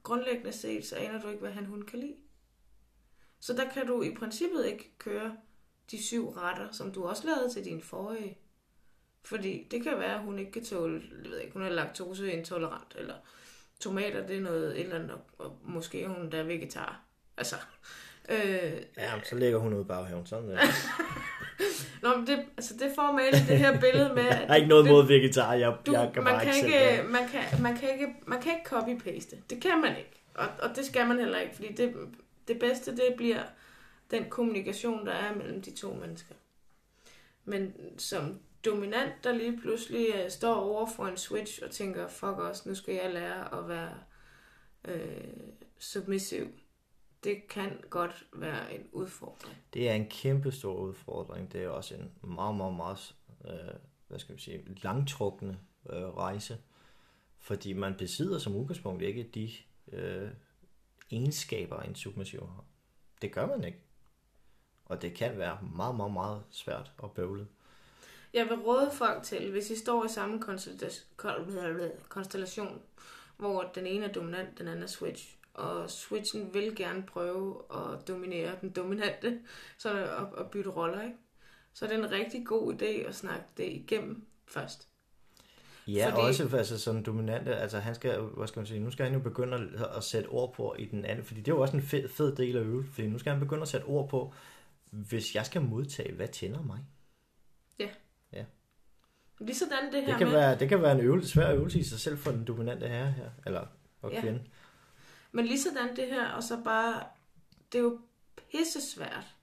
grundlæggende 0.03 0.51
set, 0.51 0.85
så 0.85 0.95
aner 0.95 1.21
du 1.21 1.27
ikke, 1.27 1.41
hvad 1.41 1.51
han 1.51 1.65
hun 1.65 1.81
kan 1.81 1.99
lide. 1.99 2.15
Så 3.39 3.53
der 3.53 3.69
kan 3.69 3.87
du 3.87 4.01
i 4.01 4.15
princippet 4.15 4.65
ikke 4.65 4.91
køre 4.97 5.37
de 5.91 6.03
syv 6.03 6.29
retter, 6.29 6.71
som 6.71 6.91
du 6.91 7.05
også 7.05 7.25
lavede 7.25 7.53
til 7.53 7.65
din 7.65 7.81
forrige. 7.81 8.37
Fordi 9.23 9.67
det 9.71 9.83
kan 9.83 9.99
være, 9.99 10.15
at 10.15 10.23
hun 10.23 10.39
ikke 10.39 10.51
kan 10.51 10.65
tåle, 10.65 11.03
jeg 11.23 11.31
ved 11.31 11.39
ikke, 11.39 11.53
hun 11.53 11.61
er 11.61 11.69
laktoseintolerant, 11.69 12.95
eller 12.95 13.15
tomater, 13.79 14.27
det 14.27 14.37
er 14.37 14.41
noget 14.41 14.71
et 14.71 14.83
eller 14.83 14.99
andet, 14.99 15.21
og 15.37 15.57
måske 15.63 16.07
hun 16.07 16.31
der 16.31 16.43
vegetar. 16.43 17.03
Altså, 17.37 17.55
øh, 18.29 18.71
Ja, 18.97 19.11
så 19.23 19.35
lægger 19.35 19.59
hun 19.59 19.73
ud 19.73 19.81
i 19.81 19.87
baghaven. 19.87 20.25
Sådan 20.25 20.49
der. 20.49 20.59
Nå, 22.01 22.17
men 22.17 22.27
det, 22.27 22.45
altså 22.57 22.73
det 22.79 22.91
får 22.95 23.11
malet 23.11 23.45
det 23.47 23.57
her 23.57 23.79
billede 23.79 24.13
med, 24.15 24.23
Jeg 24.23 24.45
har 24.47 24.55
ikke 24.55 24.67
noget 24.67 24.85
det, 24.85 24.93
mod 24.93 25.07
vegetar. 25.07 25.53
Jeg, 25.53 25.75
du, 25.85 25.91
jeg 25.91 26.11
kan 26.13 26.23
man, 26.23 26.33
bare 26.33 26.45
kan 26.45 26.55
ikke, 26.55 26.91
ikke, 26.91 27.03
man, 27.03 27.27
kan, 27.27 27.61
man, 27.61 27.77
kan 27.77 27.89
ikke, 27.93 28.15
man 28.27 28.41
kan 28.41 28.51
ikke 28.51 28.75
copy-paste. 28.75 29.35
Det 29.49 29.61
kan 29.61 29.81
man 29.81 29.97
ikke. 29.97 30.23
Og, 30.33 30.47
og 30.59 30.69
det 30.75 30.85
skal 30.85 31.07
man 31.07 31.19
heller 31.19 31.39
ikke, 31.39 31.55
fordi 31.55 31.73
det, 31.73 31.95
det 32.47 32.59
bedste, 32.59 32.91
det 32.91 33.13
bliver 33.17 33.41
den 34.11 34.29
kommunikation, 34.29 35.05
der 35.05 35.11
er 35.13 35.35
mellem 35.35 35.61
de 35.61 35.75
to 35.75 35.93
mennesker. 35.93 36.35
Men 37.45 37.73
som 37.97 38.39
dominant, 38.65 39.13
der 39.23 39.31
lige 39.31 39.57
pludselig 39.57 40.07
uh, 40.13 40.29
står 40.29 40.55
over 40.55 40.87
for 40.95 41.05
en 41.05 41.17
switch 41.17 41.59
og 41.63 41.71
tænker, 41.71 42.07
fuck 42.07 42.37
os, 42.37 42.65
nu 42.65 42.75
skal 42.75 42.95
jeg 42.95 43.13
lære 43.13 43.59
at 43.59 43.69
være 43.69 43.93
øh, 44.85 45.27
submissiv. 45.79 46.47
Det 47.23 47.47
kan 47.47 47.81
godt 47.89 48.25
være 48.33 48.75
en 48.75 48.87
udfordring. 48.91 49.57
Det 49.73 49.89
er 49.89 49.93
en 49.93 50.07
kæmpe 50.09 50.51
stor 50.51 50.75
udfordring. 50.75 51.51
Det 51.51 51.63
er 51.63 51.69
også 51.69 51.95
en 51.95 52.11
meget, 52.21 52.55
meget, 52.55 52.73
meget, 52.73 53.15
øh, 53.45 53.73
hvad 54.07 54.19
skal 54.19 54.35
vi 54.35 54.41
sige, 54.41 54.77
langtrukne 54.83 55.59
øh, 55.89 56.03
rejse. 56.03 56.57
Fordi 57.39 57.73
man 57.73 57.95
besidder 57.97 58.39
som 58.39 58.55
udgangspunkt 58.55 59.01
ikke 59.01 59.23
de 59.23 59.51
øh, 59.91 60.29
egenskaber, 61.11 61.81
en 61.81 61.95
submissiv 61.95 62.39
har. 62.39 62.65
Det 63.21 63.31
gør 63.31 63.47
man 63.47 63.63
ikke. 63.63 63.79
Og 64.85 65.01
det 65.01 65.13
kan 65.13 65.37
være 65.37 65.59
meget, 65.75 65.95
meget, 65.95 66.13
meget 66.13 66.43
svært 66.51 66.91
og 66.97 67.11
bøvlet. 67.11 67.47
Jeg 68.33 68.45
vil 68.45 68.59
råde 68.59 68.91
folk 68.93 69.23
til, 69.23 69.51
hvis 69.51 69.69
I 69.69 69.75
står 69.75 70.05
i 70.05 70.09
samme 70.09 70.41
konstellation, 70.41 72.01
konstellation 72.09 72.81
hvor 73.37 73.71
den 73.75 73.87
ene 73.87 74.05
er 74.05 74.11
dominant, 74.11 74.57
den 74.57 74.67
anden 74.67 74.83
er 74.83 74.87
switch, 74.87 75.35
og 75.53 75.89
switchen 75.89 76.53
vil 76.53 76.75
gerne 76.75 77.03
prøve 77.03 77.61
at 77.73 78.07
dominere 78.07 78.51
den 78.61 78.69
dominante, 78.69 79.39
så 79.77 79.89
at, 80.05 80.39
at 80.45 80.51
bytte 80.51 80.69
roller, 80.69 81.01
ikke? 81.01 81.15
Så 81.73 81.85
er 81.85 81.89
det 81.89 81.97
en 81.99 82.11
rigtig 82.11 82.45
god 82.45 82.73
idé 82.73 82.85
at 83.07 83.15
snakke 83.15 83.45
det 83.57 83.65
igennem 83.71 84.25
først. 84.47 84.87
Ja, 85.87 86.09
Fordi- 86.09 86.21
også 86.27 86.57
altså, 86.57 86.79
sådan 86.79 87.03
dominante, 87.03 87.55
altså 87.55 87.79
han 87.79 87.95
skal, 87.95 88.19
hvad 88.19 88.47
skal 88.47 88.59
man 88.59 88.67
sige, 88.67 88.79
nu 88.79 88.91
skal 88.91 89.05
han 89.05 89.13
jo 89.13 89.19
begynde 89.19 89.55
at, 89.57 89.97
at 89.97 90.03
sætte 90.03 90.27
ord 90.27 90.53
på 90.53 90.75
i 90.79 90.85
den 90.85 91.05
anden, 91.05 91.25
fordi 91.25 91.39
det 91.41 91.51
er 91.51 91.55
jo 91.55 91.61
også 91.61 91.75
en 91.77 91.83
fed, 91.83 92.09
fed 92.09 92.35
del 92.35 92.57
af 92.57 92.61
øvelsen, 92.61 92.93
fordi 92.93 93.07
nu 93.07 93.19
skal 93.19 93.31
han 93.31 93.39
begynde 93.39 93.61
at 93.61 93.67
sætte 93.67 93.85
ord 93.85 94.09
på, 94.09 94.33
hvis 94.91 95.35
jeg 95.35 95.45
skal 95.45 95.61
modtage, 95.61 96.13
hvad 96.13 96.27
tænder 96.27 96.61
mig? 96.63 96.79
Lige 99.41 99.55
sådan 99.55 99.93
det 99.93 100.01
her 100.01 100.07
Det 100.09 100.17
kan, 100.17 100.27
med, 100.27 100.35
være, 100.35 100.59
det 100.59 100.69
kan 100.69 100.81
være 100.81 100.91
en 100.91 100.99
øvelse, 100.99 101.29
svær 101.29 101.53
øvelse 101.53 101.79
i 101.79 101.83
sig 101.83 101.99
selv 101.99 102.17
for 102.17 102.31
den 102.31 102.43
dominante 102.47 102.87
herre 102.87 103.11
her, 103.11 103.29
eller 103.45 103.65
og 104.01 104.11
Ja. 104.11 104.21
kvinde. 104.21 104.39
Men 105.31 105.45
lige 105.45 105.61
sådan 105.61 105.95
det 105.95 106.07
her, 106.07 106.29
og 106.29 106.43
så 106.43 106.57
bare, 106.63 107.03
det 107.71 107.79
er 107.79 107.83
jo 107.83 107.99
pisse 108.51 108.81
svært 108.91 109.35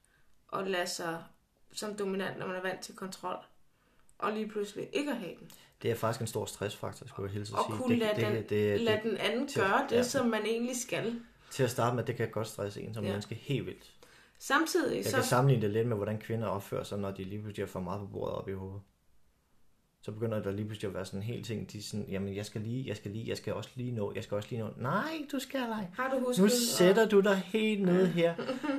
at 0.53 0.67
lade 0.69 0.87
sig 0.87 1.25
som 1.73 1.95
dominant, 1.97 2.39
når 2.39 2.47
man 2.47 2.57
er 2.57 2.63
vant 2.63 2.81
til 2.81 2.95
kontrol, 2.97 3.37
og 4.19 4.33
lige 4.33 4.49
pludselig 4.49 4.89
ikke 4.93 5.11
at 5.11 5.17
have 5.17 5.35
den. 5.41 5.51
Det 5.83 5.91
er 5.91 5.95
faktisk 5.95 6.21
en 6.21 6.27
stor 6.27 6.45
stressfaktor, 6.45 7.07
skulle 7.07 7.27
jeg 7.29 7.35
hilse 7.35 7.53
at 7.53 7.59
Og 7.59 7.65
sige. 7.69 7.77
kunne 7.77 7.91
det, 7.91 7.99
lade, 7.99 8.15
det, 8.17 8.27
den, 8.27 8.35
det, 8.37 8.51
det, 8.51 8.81
lade 8.81 9.01
den 9.03 9.17
anden 9.17 9.49
til- 9.49 9.61
gøre 9.63 9.87
det, 9.91 9.97
ja. 9.97 10.03
som 10.03 10.27
man 10.27 10.47
egentlig 10.47 10.77
skal. 10.77 11.21
til 11.51 11.63
at 11.63 11.71
starte 11.71 11.97
med, 11.97 12.05
det 12.05 12.17
kan 12.17 12.31
godt 12.31 12.47
stresse 12.47 12.83
en 12.83 12.95
som 12.95 13.05
ja. 13.05 13.11
menneske 13.11 13.35
helt 13.35 13.67
vildt. 13.67 13.93
Samtidig 14.39 14.97
Jeg 14.97 15.05
så... 15.05 15.15
kan 15.17 15.25
sammenligne 15.25 15.63
det 15.63 15.71
lidt 15.71 15.89
med, 15.89 15.97
hvordan 15.97 16.19
kvinder 16.19 16.49
opfører 16.49 16.83
sig, 16.85 16.99
når 16.99 17.11
de 17.11 17.25
lige 17.25 17.43
pludselig 17.43 17.67
har 17.67 17.71
for 17.71 17.81
meget 17.81 18.01
på 18.01 18.07
bordet 18.07 18.35
op 18.35 18.49
i 18.49 18.53
hovedet. 18.53 18.81
Så 20.07 20.13
begynder 20.13 20.43
der 20.43 20.51
lige 20.53 20.67
pludselig 20.67 20.89
at 20.89 20.95
være 20.95 21.05
sådan 21.05 21.21
en 21.21 21.25
hel 21.25 21.43
ting, 21.43 21.73
de 21.73 21.83
sådan, 21.83 22.07
jamen 22.09 22.37
jeg 22.37 22.47
skal 22.47 22.61
lige, 22.61 22.89
jeg 22.89 22.97
skal 22.97 23.11
lige, 23.11 23.29
jeg 23.29 23.37
skal 23.37 23.55
også 23.55 23.71
lige 23.75 23.93
nå, 23.93 24.13
jeg 24.15 24.25
skal 24.25 24.35
også 24.35 24.49
lige 24.51 24.63
nå. 24.63 24.71
Nej, 24.77 25.27
du 25.33 25.39
skal 25.39 25.61
ej. 25.61 25.87
Har 25.95 26.15
du 26.15 26.25
husket? 26.25 26.43
Nu 26.43 26.49
sætter 26.49 27.09
du 27.09 27.21
dig 27.21 27.37
helt 27.37 27.83
ned 27.83 28.07
her, 28.07 28.35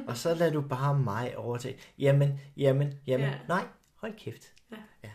og 0.07 0.17
så 0.17 0.33
lader 0.33 0.51
du 0.51 0.61
bare 0.61 0.99
mig 0.99 1.37
overtage. 1.37 1.79
Jamen, 1.99 2.39
jamen, 2.57 2.93
jamen, 3.07 3.25
Ja. 3.27 3.31
ja. 3.31 3.39
nej, 3.47 3.67
hold 3.95 4.13
kæft. 4.17 4.53
Ja. 4.71 4.77
ja. 5.03 5.09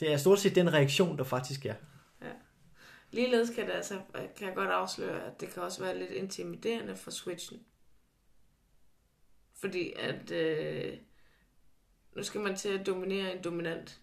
Det 0.00 0.12
er 0.12 0.16
stort 0.16 0.38
set 0.38 0.54
den 0.54 0.72
reaktion, 0.72 1.18
der 1.18 1.24
faktisk 1.24 1.66
er. 1.66 1.74
Ligeledes 3.10 3.50
kan 3.50 3.66
det 3.66 3.72
altså, 3.72 4.00
kan 4.36 4.46
jeg 4.46 4.54
godt 4.54 4.70
afsløre, 4.70 5.24
at 5.24 5.40
det 5.40 5.50
kan 5.50 5.62
også 5.62 5.82
være 5.82 5.98
lidt 5.98 6.10
intimiderende 6.10 6.96
for 6.96 7.10
Switchen. 7.10 7.60
Fordi 9.60 9.92
at 9.98 10.30
øh, 10.30 10.96
nu 12.16 12.22
skal 12.22 12.40
man 12.40 12.56
til 12.56 12.68
at 12.68 12.86
dominere 12.86 13.36
en 13.36 13.44
dominant. 13.44 14.00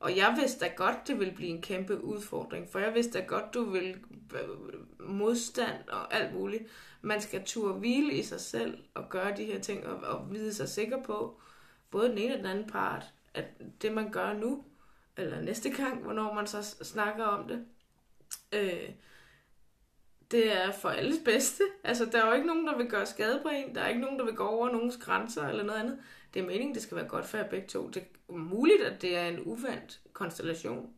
Og 0.00 0.16
jeg 0.16 0.36
vidste 0.40 0.64
da 0.64 0.72
godt, 0.76 0.96
det 1.06 1.18
ville 1.18 1.34
blive 1.34 1.50
en 1.50 1.62
kæmpe 1.62 2.04
udfordring, 2.04 2.68
for 2.68 2.78
jeg 2.78 2.94
vidste 2.94 3.18
da 3.18 3.24
godt, 3.24 3.54
du 3.54 3.64
vil 3.64 3.96
øh, 4.34 5.08
modstand 5.10 5.88
og 5.88 6.14
alt 6.14 6.34
muligt. 6.34 6.64
Man 7.02 7.20
skal 7.20 7.44
turde 7.44 7.74
hvile 7.74 8.12
i 8.12 8.22
sig 8.22 8.40
selv 8.40 8.78
og 8.94 9.08
gøre 9.08 9.36
de 9.36 9.44
her 9.44 9.60
ting 9.60 9.86
og, 9.86 10.18
og 10.18 10.32
vide 10.32 10.54
sig 10.54 10.68
sikker 10.68 11.02
på, 11.02 11.40
både 11.90 12.08
den 12.08 12.18
ene 12.18 12.34
og 12.34 12.38
den 12.38 12.46
anden 12.46 12.68
part, 12.68 13.04
at 13.34 13.44
det 13.82 13.92
man 13.92 14.12
gør 14.12 14.32
nu, 14.32 14.64
eller 15.16 15.40
næste 15.40 15.70
gang, 15.70 16.02
hvornår 16.02 16.34
man 16.34 16.46
så 16.46 16.62
snakker 16.62 17.24
om 17.24 17.48
det, 17.48 17.64
øh, 18.52 18.90
det 20.30 20.56
er 20.56 20.72
for 20.72 20.88
alles 20.88 21.18
bedste. 21.24 21.62
Altså, 21.84 22.04
der 22.04 22.22
er 22.22 22.26
jo 22.26 22.34
ikke 22.34 22.46
nogen, 22.46 22.66
der 22.66 22.76
vil 22.76 22.90
gøre 22.90 23.06
skade 23.06 23.40
på 23.42 23.48
en. 23.48 23.74
Der 23.74 23.80
er 23.80 23.88
ikke 23.88 24.00
nogen, 24.00 24.18
der 24.18 24.24
vil 24.24 24.34
gå 24.34 24.46
over 24.46 24.70
nogens 24.70 24.96
grænser 24.96 25.48
eller 25.48 25.64
noget 25.64 25.80
andet. 25.80 25.98
Det 26.34 26.42
er 26.42 26.46
meningen, 26.46 26.74
det 26.74 26.82
skal 26.82 26.96
være 26.96 27.08
godt 27.08 27.26
for 27.26 27.36
jer 27.36 27.48
begge 27.48 27.68
to. 27.68 27.88
Det 27.88 28.17
muligt, 28.28 28.82
at 28.82 29.02
det 29.02 29.16
er 29.16 29.28
en 29.28 29.40
uvandt 29.44 30.00
konstellation. 30.12 30.90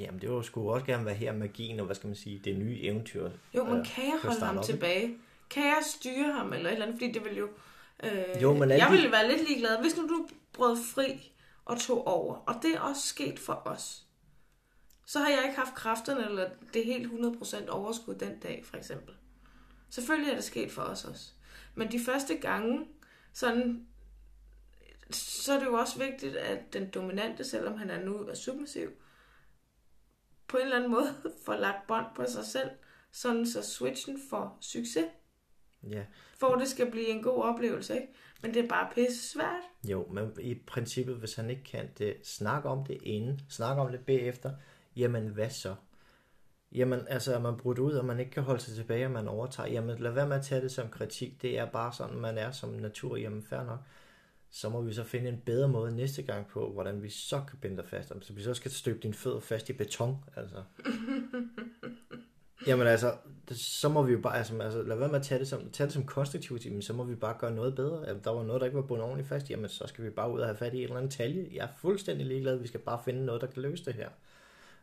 Jamen, 0.00 0.20
det 0.20 0.30
var 0.30 0.42
sgu 0.42 0.70
også 0.70 0.86
gerne 0.86 1.04
være 1.04 1.14
her 1.14 1.32
magien, 1.32 1.80
og 1.80 1.86
hvad 1.86 1.96
skal 1.96 2.06
man 2.06 2.16
sige, 2.16 2.38
det 2.44 2.58
nye 2.58 2.78
eventyr. 2.82 3.30
Jo, 3.54 3.64
men 3.64 3.76
øh, 3.78 3.86
kan 3.86 4.04
jeg 4.04 4.18
holde 4.22 4.40
ham 4.40 4.58
op. 4.58 4.64
tilbage? 4.64 5.18
Kan 5.50 5.62
jeg 5.64 5.78
styre 5.84 6.32
ham 6.32 6.52
eller 6.52 6.68
et 6.68 6.72
eller 6.72 6.86
andet? 6.86 7.00
Fordi 7.00 7.12
det 7.12 7.24
vil 7.24 7.36
jo... 7.36 7.48
Øh, 8.02 8.42
Jo, 8.42 8.54
men 8.54 8.70
jeg 8.70 8.88
ville 8.90 9.12
være 9.12 9.28
lidt 9.28 9.48
ligeglad, 9.48 9.80
hvis 9.80 9.96
nu 9.96 10.02
du 10.02 10.28
brød 10.52 10.76
fri 10.94 11.32
og 11.64 11.78
tog 11.80 12.06
over. 12.06 12.34
Og 12.34 12.54
det 12.62 12.74
er 12.74 12.80
også 12.80 13.02
sket 13.06 13.38
for 13.38 13.62
os. 13.64 14.02
Så 15.06 15.18
har 15.18 15.28
jeg 15.28 15.42
ikke 15.44 15.56
haft 15.56 15.74
kræfterne 15.74 16.24
eller 16.26 16.48
det 16.74 16.84
helt 16.84 17.12
100% 17.12 17.68
overskud 17.70 18.14
den 18.14 18.38
dag, 18.38 18.62
for 18.64 18.76
eksempel. 18.76 19.14
Selvfølgelig 19.90 20.30
er 20.30 20.34
det 20.34 20.44
sket 20.44 20.72
for 20.72 20.82
os 20.82 21.04
også. 21.04 21.30
Men 21.74 21.92
de 21.92 22.00
første 22.00 22.36
gange, 22.36 22.86
sådan, 23.32 23.86
så 25.10 25.52
er 25.52 25.58
det 25.58 25.66
jo 25.66 25.74
også 25.74 25.98
vigtigt, 25.98 26.36
at 26.36 26.72
den 26.72 26.90
dominante, 26.90 27.44
selvom 27.44 27.78
han 27.78 27.90
er 27.90 28.04
nu 28.04 28.16
er 28.16 28.34
submissiv, 28.34 28.90
på 30.48 30.56
en 30.56 30.62
eller 30.62 30.76
anden 30.76 30.90
måde 30.90 31.14
får 31.46 31.54
lagt 31.54 31.86
bånd 31.86 32.06
på 32.16 32.24
sig 32.26 32.44
selv, 32.44 32.70
sådan 33.12 33.46
så 33.46 33.62
switchen 33.62 34.20
får 34.30 34.58
succes, 34.60 35.06
Ja, 35.90 36.04
for 36.38 36.54
det 36.54 36.68
skal 36.68 36.90
blive 36.90 37.08
en 37.08 37.22
god 37.22 37.42
oplevelse, 37.42 37.94
ikke? 37.94 38.08
Men 38.42 38.54
det 38.54 38.64
er 38.64 38.68
bare 38.68 38.90
pisse 38.94 39.28
svært. 39.32 39.62
jo, 39.90 40.06
men 40.10 40.32
i 40.40 40.54
princippet, 40.54 41.16
hvis 41.16 41.34
han 41.34 41.50
ikke 41.50 41.64
kan 41.64 41.88
det, 41.98 42.16
snak 42.22 42.64
om 42.64 42.84
det 42.84 42.98
inden, 43.02 43.40
snak 43.48 43.78
om 43.78 43.90
det 43.90 44.00
bagefter, 44.06 44.50
jamen 44.96 45.28
hvad 45.28 45.50
så? 45.50 45.74
Jamen, 46.72 47.00
altså, 47.08 47.34
er 47.34 47.38
man 47.38 47.56
brudt 47.56 47.78
ud, 47.78 47.92
og 47.92 48.04
man 48.04 48.20
ikke 48.20 48.30
kan 48.30 48.42
holde 48.42 48.60
sig 48.60 48.74
tilbage, 48.74 49.04
og 49.06 49.10
man 49.10 49.28
overtager, 49.28 49.68
jamen 49.68 49.98
lad 49.98 50.10
være 50.10 50.28
med 50.28 50.36
at 50.36 50.44
tage 50.44 50.60
det 50.60 50.72
som 50.72 50.88
kritik, 50.88 51.42
det 51.42 51.58
er 51.58 51.70
bare 51.70 51.92
sådan, 51.92 52.16
man 52.16 52.38
er 52.38 52.50
som 52.50 52.70
natur, 52.70 53.16
jamen 53.16 53.42
fair 53.42 53.62
nok. 53.62 53.78
Så 54.56 54.68
må 54.68 54.82
vi 54.82 54.92
så 54.92 55.04
finde 55.04 55.28
en 55.28 55.42
bedre 55.46 55.68
måde 55.68 55.96
næste 55.96 56.22
gang 56.22 56.46
på, 56.46 56.72
hvordan 56.72 57.02
vi 57.02 57.10
så 57.10 57.42
kan 57.48 57.58
binde 57.58 57.76
dig 57.76 57.84
fast. 57.84 58.12
Så 58.20 58.32
vi 58.32 58.42
så 58.42 58.54
skal 58.54 58.70
støbe 58.70 58.98
dine 59.02 59.14
fødder 59.14 59.40
fast 59.40 59.68
i 59.68 59.72
beton, 59.72 60.16
altså. 60.36 60.62
Jamen 62.66 62.86
altså, 62.86 63.14
så 63.52 63.88
må 63.88 64.02
vi 64.02 64.12
jo 64.12 64.20
bare, 64.20 64.38
altså, 64.38 64.58
altså 64.58 64.82
lad 64.82 64.96
være 64.96 65.08
med 65.08 65.16
at 65.16 65.22
tage 65.22 65.38
det 65.38 65.48
som, 65.48 65.70
tage 65.70 65.86
det 65.86 65.94
som 65.94 66.06
konstruktivt, 66.06 66.72
men 66.72 66.82
så 66.82 66.92
må 66.92 67.04
vi 67.04 67.14
bare 67.14 67.36
gøre 67.38 67.54
noget 67.54 67.74
bedre. 67.74 68.06
Altså, 68.08 68.22
der 68.24 68.30
var 68.30 68.42
noget, 68.42 68.60
der 68.60 68.66
ikke 68.66 68.76
var 68.76 68.86
bundet 68.86 69.04
ordentligt 69.04 69.28
fast, 69.28 69.50
jamen 69.50 69.68
så 69.68 69.86
skal 69.86 70.04
vi 70.04 70.10
bare 70.10 70.32
ud 70.32 70.40
og 70.40 70.46
have 70.46 70.56
fat 70.56 70.74
i 70.74 70.76
en 70.76 70.82
eller 70.82 70.96
anden 70.96 71.10
talje. 71.10 71.48
Jeg 71.52 71.64
er 71.64 71.68
fuldstændig 71.78 72.26
ligeglad, 72.26 72.56
vi 72.56 72.66
skal 72.66 72.80
bare 72.80 73.00
finde 73.04 73.24
noget, 73.24 73.40
der 73.40 73.46
kan 73.46 73.62
løse 73.62 73.84
det 73.84 73.94
her. 73.94 74.08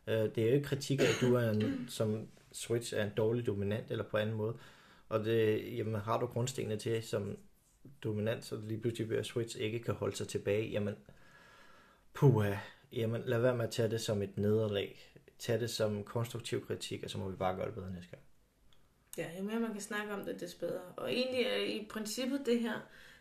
Øh, 0.07 0.35
det 0.35 0.37
er 0.37 0.47
jo 0.47 0.53
ikke 0.53 0.67
kritik 0.67 0.99
af, 0.99 1.03
at 1.05 1.17
du 1.21 1.35
er 1.35 1.49
en, 1.49 1.85
som 1.89 2.27
Switch 2.51 2.93
er 2.97 3.03
en 3.03 3.11
dårlig 3.17 3.45
dominant, 3.45 3.91
eller 3.91 4.03
på 4.03 4.17
anden 4.17 4.35
måde. 4.35 4.55
Og 5.09 5.25
det, 5.25 5.63
jamen 5.77 5.95
har 5.95 6.19
du 6.19 6.25
grundstenene 6.25 6.77
til, 6.77 7.03
som 7.03 7.37
dominant, 8.03 8.45
så 8.45 8.59
lige 8.67 8.81
pludselig 8.81 9.09
ved 9.09 9.17
at 9.17 9.25
Switch 9.25 9.57
ikke 9.59 9.79
kan 9.79 9.93
holde 9.93 10.15
sig 10.15 10.27
tilbage, 10.27 10.69
jamen, 10.69 10.95
puha, 12.13 12.53
jamen 12.91 13.21
lad 13.25 13.39
være 13.39 13.55
med 13.55 13.65
at 13.65 13.71
tage 13.71 13.89
det 13.89 14.01
som 14.01 14.21
et 14.21 14.37
nederlag. 14.37 15.09
Tag 15.39 15.59
det 15.59 15.69
som 15.69 16.03
konstruktiv 16.03 16.67
kritik, 16.67 17.03
og 17.03 17.09
så 17.09 17.17
må 17.17 17.29
vi 17.29 17.35
bare 17.35 17.55
gøre 17.55 17.65
det 17.65 17.73
bedre 17.75 17.91
næste 17.91 18.09
gang. 18.11 18.21
Ja, 19.17 19.25
jo 19.37 19.43
mere 19.43 19.59
man 19.59 19.71
kan 19.71 19.81
snakke 19.81 20.13
om 20.13 20.25
det, 20.25 20.39
des 20.39 20.53
bedre. 20.53 20.81
Og 20.97 21.13
egentlig 21.13 21.41
er 21.41 21.55
i 21.65 21.87
princippet 21.89 22.41
det 22.45 22.59
her, 22.59 22.73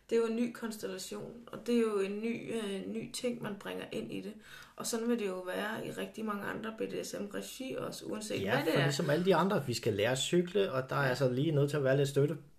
det 0.09 0.15
er 0.15 0.19
jo 0.19 0.27
en 0.27 0.35
ny 0.35 0.53
konstellation, 0.53 1.33
og 1.47 1.67
det 1.67 1.75
er 1.75 1.79
jo 1.79 1.99
en 1.99 2.21
ny, 2.21 2.53
øh, 2.55 2.87
ny 2.87 3.11
ting, 3.11 3.41
man 3.41 3.55
bringer 3.59 3.85
ind 3.91 4.11
i 4.11 4.21
det. 4.21 4.33
Og 4.75 4.85
sådan 4.87 5.09
vil 5.09 5.19
det 5.19 5.27
jo 5.27 5.39
være 5.39 5.87
i 5.87 5.91
rigtig 5.91 6.25
mange 6.25 6.43
andre 6.43 6.73
BDSM-regi 6.77 7.75
også, 7.77 8.05
uanset 8.05 8.41
Ja, 8.41 8.55
hvad 8.55 8.65
det 8.65 8.79
er. 8.79 8.83
ligesom 8.83 9.09
alle 9.09 9.25
de 9.25 9.35
andre, 9.35 9.65
vi 9.67 9.73
skal 9.73 9.93
lære 9.93 10.11
at 10.11 10.17
cykle, 10.17 10.71
og 10.71 10.89
der 10.89 10.95
er 10.95 11.09
altså 11.09 11.29
lige 11.31 11.51
nødt 11.51 11.69
til 11.69 11.77
at 11.77 11.83
være 11.83 11.97
lidt 11.97 12.09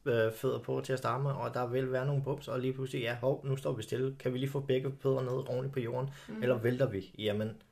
støttefødder 0.04 0.58
på 0.58 0.80
til 0.84 0.92
at 0.92 0.98
starte 0.98 1.22
med, 1.22 1.30
og 1.30 1.54
der 1.54 1.66
vil 1.66 1.92
være 1.92 2.06
nogle 2.06 2.22
bums, 2.22 2.48
og 2.48 2.60
lige 2.60 2.72
pludselig, 2.72 3.02
ja, 3.02 3.14
hov, 3.14 3.46
nu 3.46 3.56
står 3.56 3.72
vi 3.72 3.82
stille. 3.82 4.16
Kan 4.18 4.32
vi 4.32 4.38
lige 4.38 4.50
få 4.50 4.60
begge 4.60 4.94
fødder 5.00 5.22
ned 5.22 5.30
ordentligt 5.30 5.72
på 5.72 5.80
jorden, 5.80 6.10
mm. 6.28 6.42
eller 6.42 6.58
vælter 6.58 6.88
vi? 6.88 7.14
Jamen, 7.18 7.62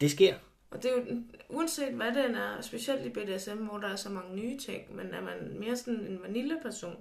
det 0.00 0.10
sker. 0.10 0.34
Og 0.70 0.82
det 0.82 0.90
er 0.90 0.94
jo, 0.96 1.22
uanset 1.48 1.94
hvad 1.94 2.06
det 2.06 2.24
er, 2.24 2.60
specielt 2.60 3.06
i 3.06 3.08
BDSM, 3.08 3.56
hvor 3.56 3.78
der 3.78 3.88
er 3.88 3.96
så 3.96 4.10
mange 4.10 4.36
nye 4.36 4.58
ting, 4.58 4.96
men 4.96 5.14
er 5.14 5.20
man 5.20 5.56
mere 5.58 5.76
sådan 5.76 6.00
en 6.00 6.22
vanilleperson, 6.22 6.96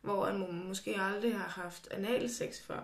hvor 0.00 0.32
man 0.32 0.64
måske 0.68 0.96
aldrig 0.98 1.34
har 1.34 1.62
haft 1.62 1.88
analsex 1.90 2.60
før, 2.60 2.80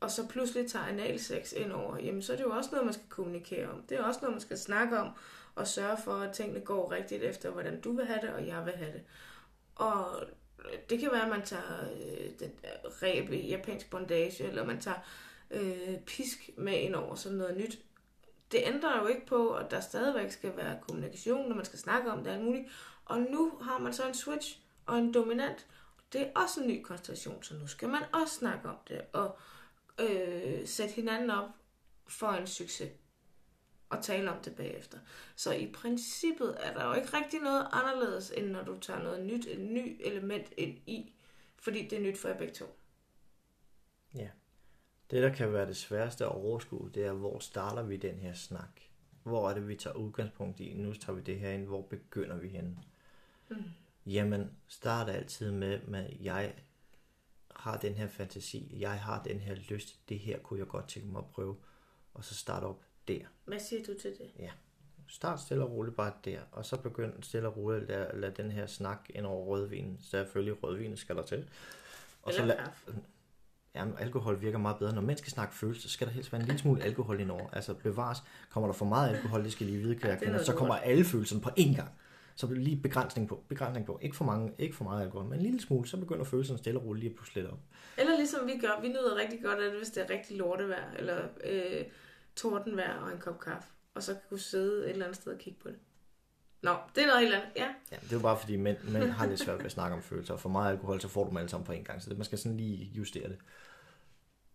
og 0.00 0.10
så 0.10 0.28
pludselig 0.28 0.70
tager 0.70 0.84
analsex 0.84 1.52
ind 1.52 1.72
over, 1.72 1.98
jamen 1.98 2.22
så 2.22 2.32
er 2.32 2.36
det 2.36 2.44
jo 2.44 2.50
også 2.50 2.70
noget, 2.72 2.84
man 2.84 2.94
skal 2.94 3.08
kommunikere 3.08 3.68
om. 3.70 3.82
Det 3.88 3.98
er 3.98 4.02
også 4.02 4.20
noget, 4.22 4.34
man 4.34 4.40
skal 4.40 4.58
snakke 4.58 4.98
om, 4.98 5.08
og 5.54 5.66
sørge 5.66 5.96
for, 6.04 6.12
at 6.12 6.32
tingene 6.32 6.60
går 6.60 6.92
rigtigt 6.92 7.22
efter, 7.22 7.50
hvordan 7.50 7.80
du 7.80 7.92
vil 7.92 8.06
have 8.06 8.20
det, 8.22 8.30
og 8.30 8.46
jeg 8.46 8.64
vil 8.64 8.74
have 8.74 8.92
det. 8.92 9.02
Og 9.80 10.22
det 10.90 11.00
kan 11.00 11.10
være, 11.12 11.22
at 11.22 11.28
man 11.28 11.42
tager 11.42 11.90
øh, 11.92 12.30
den 12.38 12.52
ræb 13.02 13.30
i 13.30 13.48
japansk 13.48 13.90
bondage, 13.90 14.44
eller 14.44 14.64
man 14.64 14.80
tager 14.80 14.98
øh, 15.50 15.98
pisk 16.06 16.50
med 16.56 16.78
ind 16.78 16.94
over 16.94 17.14
som 17.14 17.32
noget 17.32 17.56
nyt. 17.56 17.78
Det 18.52 18.60
ændrer 18.64 19.00
jo 19.00 19.06
ikke 19.06 19.26
på, 19.26 19.54
at 19.54 19.70
der 19.70 19.80
stadigvæk 19.80 20.30
skal 20.30 20.56
være 20.56 20.78
kommunikation, 20.88 21.48
når 21.48 21.56
man 21.56 21.64
skal 21.64 21.78
snakke 21.78 22.10
om 22.10 22.24
det 22.24 22.30
alt 22.30 22.44
muligt. 22.44 22.68
Og 23.04 23.20
nu 23.20 23.58
har 23.62 23.78
man 23.78 23.92
så 23.92 24.08
en 24.08 24.14
switch 24.14 24.58
og 24.86 24.98
en 24.98 25.14
dominant. 25.14 25.66
Det 26.12 26.20
er 26.20 26.40
også 26.40 26.60
en 26.60 26.68
ny 26.68 26.82
konstellation, 26.82 27.42
så 27.42 27.54
nu 27.54 27.66
skal 27.66 27.88
man 27.88 28.02
også 28.12 28.34
snakke 28.34 28.68
om 28.68 28.76
det 28.88 29.00
og 29.12 29.38
øh, 30.00 30.66
sætte 30.66 30.94
hinanden 30.94 31.30
op 31.30 31.48
for 32.08 32.28
en 32.28 32.46
succes 32.46 32.90
og 33.90 34.02
tale 34.02 34.32
om 34.32 34.42
det 34.42 34.56
bagefter. 34.56 34.98
Så 35.36 35.52
i 35.52 35.72
princippet 35.72 36.56
er 36.60 36.74
der 36.74 36.86
jo 36.86 36.92
ikke 36.92 37.16
rigtig 37.16 37.40
noget 37.40 37.66
anderledes, 37.72 38.30
end 38.36 38.46
når 38.46 38.62
du 38.62 38.78
tager 38.80 39.02
noget 39.02 39.26
nyt, 39.26 39.46
et 39.46 39.60
ny 39.60 40.00
element 40.04 40.52
ind 40.56 40.78
i, 40.86 41.14
fordi 41.56 41.88
det 41.88 41.98
er 41.98 42.02
nyt 42.02 42.18
for 42.18 42.28
jer 42.28 42.38
begge 42.38 42.54
to. 42.54 42.64
Ja. 44.14 44.28
Det, 45.10 45.22
der 45.22 45.34
kan 45.34 45.52
være 45.52 45.66
det 45.66 45.76
sværeste 45.76 46.24
at 46.24 46.30
overskue, 46.30 46.90
det 46.94 47.04
er, 47.04 47.12
hvor 47.12 47.38
starter 47.38 47.82
vi 47.82 47.96
den 47.96 48.18
her 48.18 48.32
snak? 48.32 48.80
Hvor 49.22 49.50
er 49.50 49.54
det, 49.54 49.68
vi 49.68 49.76
tager 49.76 49.96
udgangspunkt 49.96 50.60
i? 50.60 50.74
Nu 50.74 50.94
tager 50.94 51.16
vi 51.16 51.22
det 51.22 51.38
her 51.38 51.50
ind. 51.50 51.66
Hvor 51.66 51.82
begynder 51.82 52.36
vi 52.36 52.48
henne? 52.48 52.76
Mm. 53.48 53.56
Jamen, 54.06 54.50
start 54.68 55.08
altid 55.08 55.52
med, 55.52 55.80
med, 55.80 56.08
jeg 56.20 56.54
har 57.56 57.78
den 57.78 57.94
her 57.94 58.08
fantasi, 58.08 58.76
jeg 58.78 59.00
har 59.00 59.22
den 59.22 59.40
her 59.40 59.54
lyst, 59.54 60.08
det 60.08 60.18
her 60.18 60.38
kunne 60.38 60.58
jeg 60.58 60.68
godt 60.68 60.88
tænke 60.88 61.08
mig 61.08 61.18
at 61.18 61.30
prøve. 61.30 61.56
Og 62.14 62.24
så 62.24 62.34
start 62.34 62.62
op 62.62 62.84
der. 63.18 63.24
Hvad 63.44 63.58
siger 63.58 63.82
du 63.82 63.92
til 64.00 64.10
det? 64.10 64.30
Ja. 64.38 64.50
Start 65.08 65.40
stille 65.40 65.64
og 65.64 65.70
roligt 65.70 65.96
bare 65.96 66.12
der, 66.24 66.38
og 66.52 66.64
så 66.64 66.76
begynd 66.80 67.12
stille 67.22 67.48
og 67.48 67.56
roligt 67.56 67.90
at 67.90 68.18
lade, 68.18 68.32
den 68.36 68.50
her 68.50 68.66
snak 68.66 68.98
ind 69.14 69.26
over 69.26 69.44
rødvinen. 69.46 69.98
Selvfølgelig 70.00 70.64
rødvin 70.64 70.96
skal 70.96 71.16
der 71.16 71.22
til. 71.22 71.48
Og 72.22 72.32
Eller 72.32 72.44
lad- 72.46 72.56
kaffe. 72.56 72.92
Jamen, 73.74 73.94
alkohol 73.98 74.40
virker 74.40 74.58
meget 74.58 74.78
bedre. 74.78 74.94
Når 74.94 75.02
mænd 75.02 75.18
skal 75.18 75.32
snakke 75.32 75.54
følelser, 75.54 75.88
så 75.88 75.94
skal 75.94 76.06
der 76.06 76.12
helst 76.12 76.32
være 76.32 76.40
en 76.40 76.46
lille 76.46 76.58
smule 76.60 76.82
alkohol 76.82 77.20
indover. 77.20 77.50
Altså 77.52 77.74
bevares, 77.74 78.18
kommer 78.50 78.66
der 78.66 78.72
for 78.74 78.84
meget 78.84 79.16
alkohol, 79.16 79.44
det 79.44 79.52
skal 79.52 79.66
lige 79.66 79.78
vide, 79.78 79.94
kvinder, 79.96 80.26
noget 80.26 80.46
så 80.46 80.54
kommer 80.54 80.74
alle 80.74 81.04
følelserne 81.04 81.42
på 81.42 81.50
én 81.58 81.76
gang. 81.76 81.88
Så 82.34 82.46
bliver 82.46 82.62
lige 82.64 82.76
begrænsning 82.76 83.28
på, 83.28 83.42
begrænsning 83.48 83.86
på. 83.86 83.98
Ikke 84.02 84.16
for, 84.16 84.24
mange, 84.24 84.52
ikke 84.58 84.76
for 84.76 84.84
meget 84.84 85.02
alkohol, 85.04 85.28
men 85.28 85.38
en 85.38 85.42
lille 85.44 85.60
smule, 85.60 85.88
så 85.88 85.96
begynder 85.96 86.24
følelserne 86.24 86.58
stille 86.58 86.80
og 86.80 86.86
roligt 86.86 87.00
lige 87.02 87.10
at 87.10 87.16
pludselig 87.16 87.42
lidt 87.42 87.52
op. 87.52 87.58
Eller 87.98 88.16
ligesom 88.16 88.46
vi 88.46 88.58
gør, 88.60 88.80
vi 88.82 88.88
nyder 88.88 89.16
rigtig 89.16 89.42
godt 89.42 89.58
af 89.58 89.70
det, 89.70 89.78
hvis 89.78 89.90
det 89.90 90.02
er 90.02 90.10
rigtig 90.10 90.36
lortevejr, 90.36 90.92
eller 90.98 91.22
øh, 91.44 91.84
tordenvejr 92.42 92.94
og 92.94 93.12
en 93.12 93.18
kop 93.18 93.40
kaffe. 93.40 93.68
Og 93.94 94.02
så 94.02 94.16
kunne 94.28 94.40
sidde 94.40 94.84
et 94.84 94.90
eller 94.90 95.04
andet 95.04 95.20
sted 95.20 95.32
og 95.32 95.38
kigge 95.38 95.60
på 95.62 95.68
det. 95.68 95.78
Nå, 96.62 96.76
det 96.94 97.02
er 97.02 97.06
noget 97.06 97.20
helt 97.20 97.34
andet. 97.34 97.48
Ja, 97.56 97.68
Ja, 97.92 97.96
det 97.96 98.12
er 98.12 98.16
jo 98.16 98.22
bare 98.22 98.38
fordi, 98.38 98.56
mænd, 98.56 98.78
mænd 98.82 99.10
har 99.10 99.26
lidt 99.26 99.40
svært 99.40 99.58
ved 99.58 99.64
at 99.64 99.72
snakke 99.72 99.96
om 99.96 100.02
følelser. 100.02 100.34
Og 100.34 100.40
for 100.40 100.48
meget 100.48 100.72
alkohol, 100.72 101.00
så 101.00 101.08
får 101.08 101.24
du 101.24 101.28
dem 101.28 101.36
alle 101.36 101.48
sammen 101.48 101.66
på 101.66 101.72
en 101.72 101.84
gang. 101.84 102.02
Så 102.02 102.10
det, 102.10 102.18
man 102.18 102.24
skal 102.24 102.38
sådan 102.38 102.56
lige 102.56 102.84
justere 102.84 103.28
det. 103.28 103.38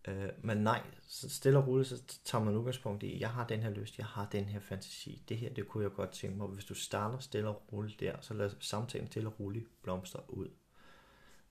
Øh, 0.08 0.28
men 0.42 0.56
nej, 0.56 0.82
så 1.08 1.30
stille 1.30 1.58
og 1.58 1.66
roligt, 1.66 1.88
så 1.88 2.02
tager 2.24 2.44
man 2.44 2.56
udgangspunkt 2.56 3.02
i, 3.02 3.20
jeg 3.20 3.30
har 3.30 3.46
den 3.46 3.60
her 3.60 3.70
lyst, 3.70 3.98
jeg 3.98 4.06
har 4.06 4.28
den 4.32 4.44
her 4.44 4.60
fantasi, 4.60 5.22
det 5.28 5.36
her, 5.36 5.54
det 5.54 5.68
kunne 5.68 5.84
jeg 5.84 5.92
godt 5.92 6.10
tænke 6.10 6.38
mig. 6.38 6.46
Hvis 6.46 6.64
du 6.64 6.74
starter 6.74 7.18
stille 7.18 7.48
og 7.48 7.62
roligt 7.72 8.00
der, 8.00 8.16
så 8.20 8.34
lad 8.34 8.50
samtalen 8.60 9.06
stille 9.06 9.28
og 9.28 9.40
roligt 9.40 9.82
blomstre 9.82 10.20
ud. 10.28 10.48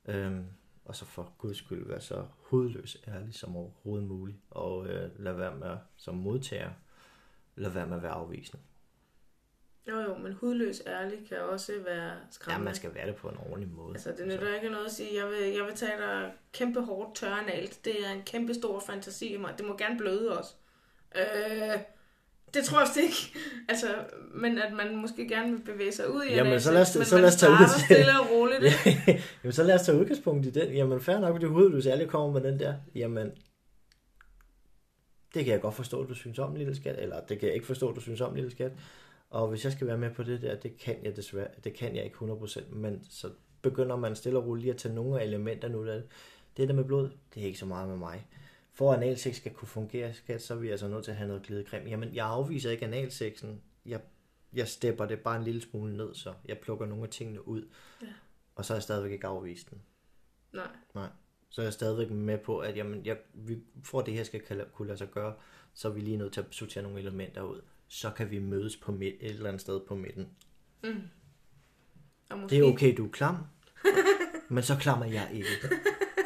Øhm, 0.06 0.45
og 0.86 0.95
så 0.95 1.06
for 1.06 1.32
guds 1.38 1.58
skyld 1.58 1.88
være 1.88 2.02
så 2.02 2.26
hovedløs 2.41 2.98
ærlig 3.08 3.34
som 3.36 3.56
overhovedet 3.56 4.08
muligt. 4.08 4.38
Og 4.52 4.88
øh, 4.88 5.10
lad 5.19 5.34
være 5.34 5.56
med, 5.56 5.78
som 5.95 6.15
modtager, 6.15 6.69
lad 7.56 7.69
være 7.71 7.88
med 7.88 7.98
at 7.98 8.04
være 8.04 8.12
afvisende. 8.12 8.63
jo 9.89 10.00
jo, 10.02 10.17
men 10.17 10.34
hudløs 10.34 10.82
ærlig 10.88 11.28
kan 11.30 11.38
også 11.39 11.71
være 11.86 12.08
Ja, 12.08 12.15
skræmmende. 12.32 12.65
man 12.65 12.76
skal 12.76 12.93
være 12.95 13.08
det 13.08 13.15
på 13.15 13.30
en 13.30 13.38
ordentlig 13.38 13.69
måde. 13.69 13.93
Altså, 13.93 14.12
det 14.17 14.28
nytter 14.28 14.56
ikke 14.56 14.69
noget 14.69 14.86
at 14.86 14.91
sige, 14.91 15.15
jeg 15.24 15.28
vil, 15.32 15.54
jeg 15.54 15.65
vil 15.65 15.76
tage 15.76 15.98
dig 15.98 16.34
kæmpe 16.54 16.82
hårdt 16.82 17.15
tørrenalt. 17.15 17.86
Det 17.86 18.06
er 18.06 18.12
en 18.12 18.21
kæmpe 18.24 18.54
stor 18.54 18.80
fantasi 18.80 19.34
i 19.34 19.38
mig. 19.38 19.54
Det 19.58 19.65
må 19.65 19.78
gerne 19.78 19.98
bløde 19.98 20.38
også. 20.38 20.54
Øh, 21.15 21.80
det 22.56 22.63
tror 22.65 22.80
jeg 22.80 23.04
ikke. 23.04 23.34
Altså, 23.70 23.88
men 24.34 24.58
at 24.58 24.74
man 24.74 24.96
måske 24.96 25.28
gerne 25.28 25.52
vil 25.52 25.62
bevæge 25.62 25.91
sig 25.91 26.10
ud 26.13 26.24
i 26.24 26.30
Jamen, 26.34 26.54
analsex, 26.54 26.63
så 26.63 26.72
lad 26.74 26.82
os- 26.82 26.96
men 26.96 27.06
så 27.06 27.18
lad 27.18 27.28
os 27.28 27.36
tage 27.36 27.52
ud 27.52 27.80
stille 27.86 28.20
og 28.20 28.32
roligt. 28.32 28.63
Jamen, 29.44 29.54
så 29.54 29.63
lad 29.63 29.76
os 29.76 29.82
tage 29.82 30.00
udgangspunkt 30.00 30.46
i 30.46 30.50
den. 30.50 30.74
Jamen, 30.74 31.02
fair 31.02 31.20
nok, 31.20 31.34
fordi 31.36 31.46
hovedløs 31.46 31.86
ærlig 31.86 32.08
kommer 32.08 32.39
med 32.39 32.52
den 32.52 32.60
der. 32.60 32.74
Jamen, 32.96 33.32
det 35.34 35.46
kan 35.46 35.54
jeg 35.54 35.62
godt 35.62 35.76
forstå, 35.76 36.02
at 36.04 36.10
du 36.10 36.13
synes 36.13 36.39
om, 36.39 36.56
lille 36.56 36.76
skat. 36.76 36.96
Eller 37.00 37.20
det 37.30 37.39
kan 37.39 37.48
jeg 37.48 37.56
ikke 37.56 37.68
forstå, 37.68 37.89
at 37.89 37.96
du 37.96 38.02
synes 38.02 38.22
om, 38.22 38.36
lille 38.36 38.52
skat. 38.52 38.72
Og 39.30 39.48
hvis 39.48 39.63
jeg 39.63 39.72
skal 39.72 39.88
være 39.88 39.98
med 39.98 40.10
på 40.12 40.24
det 40.24 40.41
der, 40.41 40.56
det 40.56 40.78
kan 40.78 40.96
jeg 41.04 41.15
desværre, 41.15 41.48
det 41.63 41.74
kan 41.74 41.96
jeg 41.96 42.04
ikke 42.04 42.18
100%. 42.18 42.76
Men 42.76 43.04
så 43.10 43.30
begynder 43.62 43.96
man 43.96 44.15
stille 44.15 44.39
og 44.39 44.46
roligt 44.48 44.70
at 44.74 44.78
tage 44.78 44.96
nogle 44.96 45.20
af 45.22 45.26
elementerne 45.26 45.80
ud 45.80 45.88
af 45.88 45.96
det. 45.96 46.06
Det 46.58 46.68
der 46.68 46.74
med 46.76 46.84
blod, 46.84 47.10
det 47.34 47.41
er 47.44 47.48
ikke 47.48 47.60
så 47.60 47.65
meget 47.65 47.89
med 47.89 47.98
mig. 47.98 48.28
For 48.76 48.94
at 48.94 49.04
analsex 49.04 49.36
skal 49.36 49.54
kunne 49.54 49.68
fungere, 49.68 50.14
skat, 50.14 50.42
så 50.42 50.54
er 50.54 50.58
vi 50.58 50.70
altså 50.70 50.88
nødt 50.88 51.04
til 51.04 51.12
at 51.12 51.18
have 51.18 51.28
noget 51.28 51.44
glidecreme. 51.44 51.90
Jamen, 51.90 52.16
jeg 52.16 52.26
afviser 52.26 52.72
ikke 52.72 52.86
analsexen. 52.86 53.62
Jeg, 53.86 54.02
jeg 54.54 54.68
stepper 54.68 55.06
det 55.06 55.20
bare 55.20 55.38
en 55.38 55.44
lille 55.44 55.62
smule 55.62 55.98
ned, 55.98 56.16
så 56.16 56.34
jeg 56.46 56.58
plukker 56.60 56.86
nogle 56.86 57.04
af 57.04 57.10
tingene 57.10 57.48
ud. 57.48 57.68
Ja. 58.02 58.08
Og 58.56 58.66
så 58.66 58.74
er 58.74 58.76
jeg 58.76 58.84
stadigvæk 58.84 59.12
ikke 59.12 59.28
afvist 59.28 59.70
den. 59.70 59.82
Nej. 60.54 60.68
Nej. 60.96 61.10
Så 61.50 61.62
er 61.62 61.66
jeg 61.66 61.74
stadigvæk 61.74 62.12
med 62.12 62.38
på, 62.38 62.60
at 62.60 62.78
jamen, 62.78 63.06
jeg, 63.06 63.18
vi, 63.34 63.58
for 63.84 64.00
at 64.00 64.06
det 64.06 64.14
her 64.14 64.24
skal 64.24 64.66
kunne 64.74 64.88
lade 64.88 64.98
sig 64.98 65.12
gøre, 65.12 65.34
så 65.74 65.88
er 65.88 65.92
vi 65.92 66.00
lige 66.00 66.18
nødt 66.18 66.34
til 66.34 66.42
at 66.42 66.46
sortere 66.52 66.84
nogle 66.84 67.00
elementer 67.00 67.42
ud. 67.42 67.62
Så 67.88 68.12
kan 68.12 68.32
vi 68.32 68.40
mødes 68.40 68.78
på 68.78 68.92
midt, 68.92 69.16
et 69.20 69.30
eller 69.30 69.48
andet 69.48 69.62
sted 69.62 69.80
på 69.88 69.96
midten. 69.96 70.30
Og 72.30 72.40
måske, 72.40 72.56
Det 72.56 72.66
er 72.66 72.74
okay, 72.74 72.98
du 72.98 73.06
er 73.06 73.12
klam, 73.12 73.36
men 74.50 74.64
så 74.64 74.76
klam 74.76 75.02
er 75.02 75.06
jeg 75.06 75.30
ikke. 75.34 75.50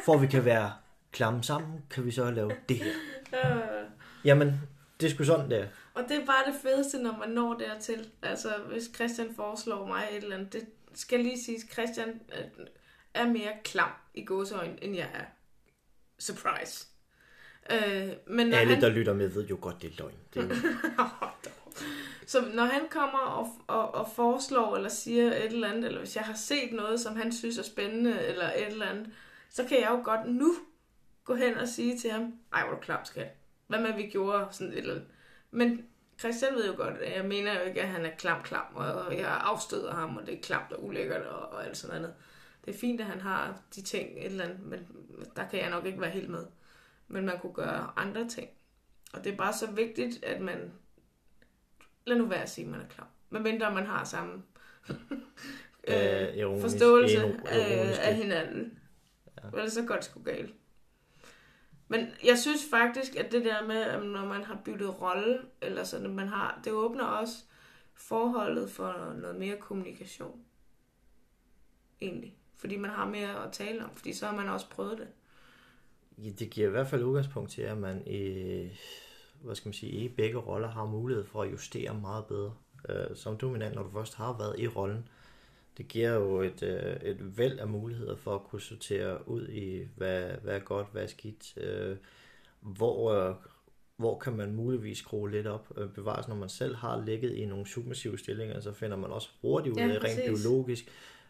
For 0.04 0.14
at 0.14 0.22
vi 0.22 0.26
kan 0.26 0.44
være 0.44 0.72
klamme 1.12 1.42
sammen, 1.44 1.82
kan 1.90 2.06
vi 2.06 2.10
så 2.10 2.30
lave 2.30 2.52
det 2.68 2.76
her. 2.76 2.92
Øh, 3.44 3.86
Jamen, 4.24 4.60
det 5.00 5.06
er 5.06 5.10
sgu 5.10 5.24
sådan, 5.24 5.50
der. 5.50 5.66
og 5.94 6.04
det 6.08 6.16
er 6.16 6.26
bare 6.26 6.52
det 6.52 6.60
fedeste, 6.62 6.98
når 6.98 7.16
man 7.16 7.28
når 7.28 7.54
dertil. 7.54 8.08
Altså, 8.22 8.48
hvis 8.68 8.90
Christian 8.94 9.34
foreslår 9.36 9.86
mig 9.86 10.08
et 10.10 10.22
eller 10.22 10.36
andet, 10.36 10.52
det 10.52 10.66
skal 10.94 11.20
lige 11.20 11.42
siges, 11.44 11.66
Christian 11.72 12.08
øh, 12.08 12.66
er 13.14 13.26
mere 13.26 13.52
klam 13.64 13.90
i 14.14 14.24
gåseøjne, 14.24 14.84
end 14.84 14.96
jeg 14.96 15.08
er. 15.14 15.24
Surprise. 16.18 16.86
Øh, 17.70 18.08
men 18.26 18.46
når 18.46 18.56
Alle, 18.56 18.74
han... 18.74 18.82
der 18.82 18.88
lytter 18.88 19.12
med, 19.12 19.28
ved 19.28 19.46
jo 19.46 19.58
godt, 19.60 19.82
det 19.82 19.90
er 19.90 19.94
løgn. 20.02 20.14
Det 20.34 20.42
er 20.42 20.48
jo, 20.48 20.54
Så 22.26 22.44
når 22.54 22.64
han 22.64 22.82
kommer 22.90 23.18
og, 23.18 23.48
og, 23.66 23.94
og 23.94 24.08
foreslår 24.16 24.76
eller 24.76 24.88
siger 24.88 25.26
et 25.26 25.44
eller 25.44 25.68
andet, 25.68 25.84
eller 25.84 25.98
hvis 25.98 26.16
jeg 26.16 26.24
har 26.24 26.34
set 26.34 26.72
noget, 26.72 27.00
som 27.00 27.16
han 27.16 27.32
synes 27.32 27.58
er 27.58 27.62
spændende, 27.62 28.26
eller 28.26 28.52
et 28.52 28.66
eller 28.66 28.86
andet, 28.86 29.06
så 29.50 29.64
kan 29.64 29.80
jeg 29.80 29.88
jo 29.90 30.00
godt 30.04 30.26
nu 30.26 30.54
gå 31.30 31.36
hen 31.36 31.54
og 31.56 31.68
sige 31.68 31.98
til 31.98 32.10
ham, 32.10 32.34
ej, 32.52 32.64
hvor 32.66 32.74
du 32.74 32.80
klam, 32.80 33.04
skat. 33.04 33.28
Hvad 33.66 33.80
med, 33.80 33.88
at 33.90 33.96
vi 33.96 34.02
gjorde 34.02 34.46
sådan 34.50 34.72
et 34.72 34.78
eller 34.78 34.94
andet. 34.94 35.08
Men 35.50 35.86
Christian 36.18 36.54
ved 36.54 36.66
jo 36.66 36.76
godt, 36.76 36.94
at 36.98 37.16
jeg 37.16 37.24
mener 37.24 37.60
jo 37.60 37.66
ikke, 37.68 37.82
at 37.82 37.88
han 37.88 38.06
er 38.06 38.10
klam, 38.18 38.42
klam, 38.42 38.64
og 38.74 39.18
jeg 39.18 39.38
afstøder 39.40 39.94
ham, 39.94 40.16
og 40.16 40.26
det 40.26 40.34
er 40.34 40.40
klamt 40.42 40.72
og 40.72 40.84
ulækkert 40.84 41.22
og, 41.26 41.48
og 41.48 41.66
alt 41.66 41.76
sådan 41.76 42.00
noget. 42.00 42.16
Det 42.64 42.74
er 42.74 42.78
fint, 42.78 43.00
at 43.00 43.06
han 43.06 43.20
har 43.20 43.60
de 43.74 43.82
ting 43.82 44.10
et 44.18 44.24
eller 44.26 44.44
andet, 44.44 44.60
men 44.60 44.88
der 45.36 45.48
kan 45.48 45.60
jeg 45.60 45.70
nok 45.70 45.86
ikke 45.86 46.00
være 46.00 46.10
helt 46.10 46.28
med. 46.30 46.46
Men 47.08 47.26
man 47.26 47.38
kunne 47.38 47.52
gøre 47.54 47.92
andre 47.96 48.28
ting. 48.28 48.48
Og 49.12 49.24
det 49.24 49.32
er 49.32 49.36
bare 49.36 49.52
så 49.52 49.70
vigtigt, 49.70 50.24
at 50.24 50.40
man 50.40 50.72
lad 52.06 52.16
nu 52.16 52.26
være 52.26 52.42
at 52.42 52.50
sige, 52.50 52.64
at 52.64 52.70
man 52.70 52.80
er 52.80 52.86
klam. 52.88 53.06
Men 53.30 53.42
mindre 53.42 53.74
man 53.74 53.86
har 53.86 54.04
samme 54.04 54.42
Øh, 55.88 56.22
øh, 56.28 56.36
ironisk- 56.36 56.62
forståelse 56.62 57.16
iro- 57.18 57.46
af, 57.48 57.98
af 58.08 58.14
hinanden. 58.14 58.78
Ja. 59.42 59.48
Ellers 59.48 59.72
så 59.72 59.82
det 59.96 60.04
sgu 60.04 60.22
galt. 60.22 60.54
Men 61.90 62.06
jeg 62.24 62.38
synes 62.38 62.60
faktisk, 62.70 63.16
at 63.16 63.32
det 63.32 63.44
der 63.44 63.66
med, 63.66 63.76
at 63.76 64.02
når 64.02 64.24
man 64.24 64.44
har 64.44 64.60
byttet 64.64 65.00
rolle, 65.00 65.38
eller 65.62 65.84
sådan, 65.84 66.06
at 66.06 66.12
man 66.12 66.28
har, 66.28 66.60
det 66.64 66.72
åbner 66.72 67.04
også 67.04 67.44
forholdet 67.94 68.70
for 68.70 69.14
noget 69.20 69.36
mere 69.36 69.56
kommunikation. 69.56 70.40
Egentlig. 72.00 72.36
Fordi 72.56 72.76
man 72.76 72.90
har 72.90 73.08
mere 73.08 73.44
at 73.46 73.52
tale 73.52 73.84
om, 73.84 73.90
fordi 73.94 74.12
så 74.12 74.26
har 74.26 74.36
man 74.36 74.48
også 74.48 74.70
prøvet 74.70 74.98
det. 74.98 75.08
Ja, 76.18 76.30
det 76.30 76.50
giver 76.50 76.68
i 76.68 76.70
hvert 76.70 76.86
fald 76.86 77.04
udgangspunkt 77.04 77.50
til, 77.50 77.62
at 77.62 77.78
man 77.78 78.06
i, 78.06 78.70
hvad 79.42 79.54
skal 79.54 79.68
man 79.68 79.74
sige, 79.74 79.92
i 79.92 80.08
begge 80.08 80.38
roller 80.38 80.68
har 80.68 80.86
mulighed 80.86 81.24
for 81.24 81.42
at 81.42 81.52
justere 81.52 81.94
meget 81.94 82.26
bedre. 82.26 82.54
Øh, 82.88 83.16
som 83.16 83.36
dominant, 83.36 83.74
når 83.74 83.82
du 83.82 83.90
først 83.90 84.14
har 84.14 84.38
været 84.38 84.58
i 84.58 84.68
rollen, 84.68 85.08
det 85.78 85.88
giver 85.88 86.14
jo 86.14 86.40
et, 86.40 86.62
øh, 86.62 86.96
et 87.10 87.38
væld 87.38 87.58
af 87.58 87.68
muligheder 87.68 88.16
for 88.16 88.34
at 88.34 88.44
kunne 88.44 88.60
sortere 88.60 89.28
ud 89.28 89.48
i, 89.48 89.86
hvad, 89.96 90.22
hvad 90.42 90.54
er 90.54 90.58
godt, 90.58 90.86
hvad 90.92 91.02
er 91.02 91.06
skidt, 91.06 91.54
øh, 91.56 91.96
hvor, 92.60 93.12
øh, 93.12 93.34
hvor 93.96 94.18
kan 94.18 94.36
man 94.36 94.54
muligvis 94.54 94.98
skrue 94.98 95.30
lidt 95.30 95.46
op. 95.46 95.72
Øh, 95.76 95.88
bevares, 95.88 96.28
når 96.28 96.36
man 96.36 96.48
selv 96.48 96.74
har 96.74 97.04
ligget 97.04 97.34
i 97.34 97.44
nogle 97.46 97.66
submissive 97.66 98.18
stillinger, 98.18 98.60
så 98.60 98.72
finder 98.72 98.96
man 98.96 99.10
også 99.10 99.28
hurtigt 99.40 99.74
ud 99.74 99.80
af, 99.80 99.88
Ja, 99.88 99.92
rent 99.92 100.00
præcis. 100.00 100.24
biologisk, 100.26 100.84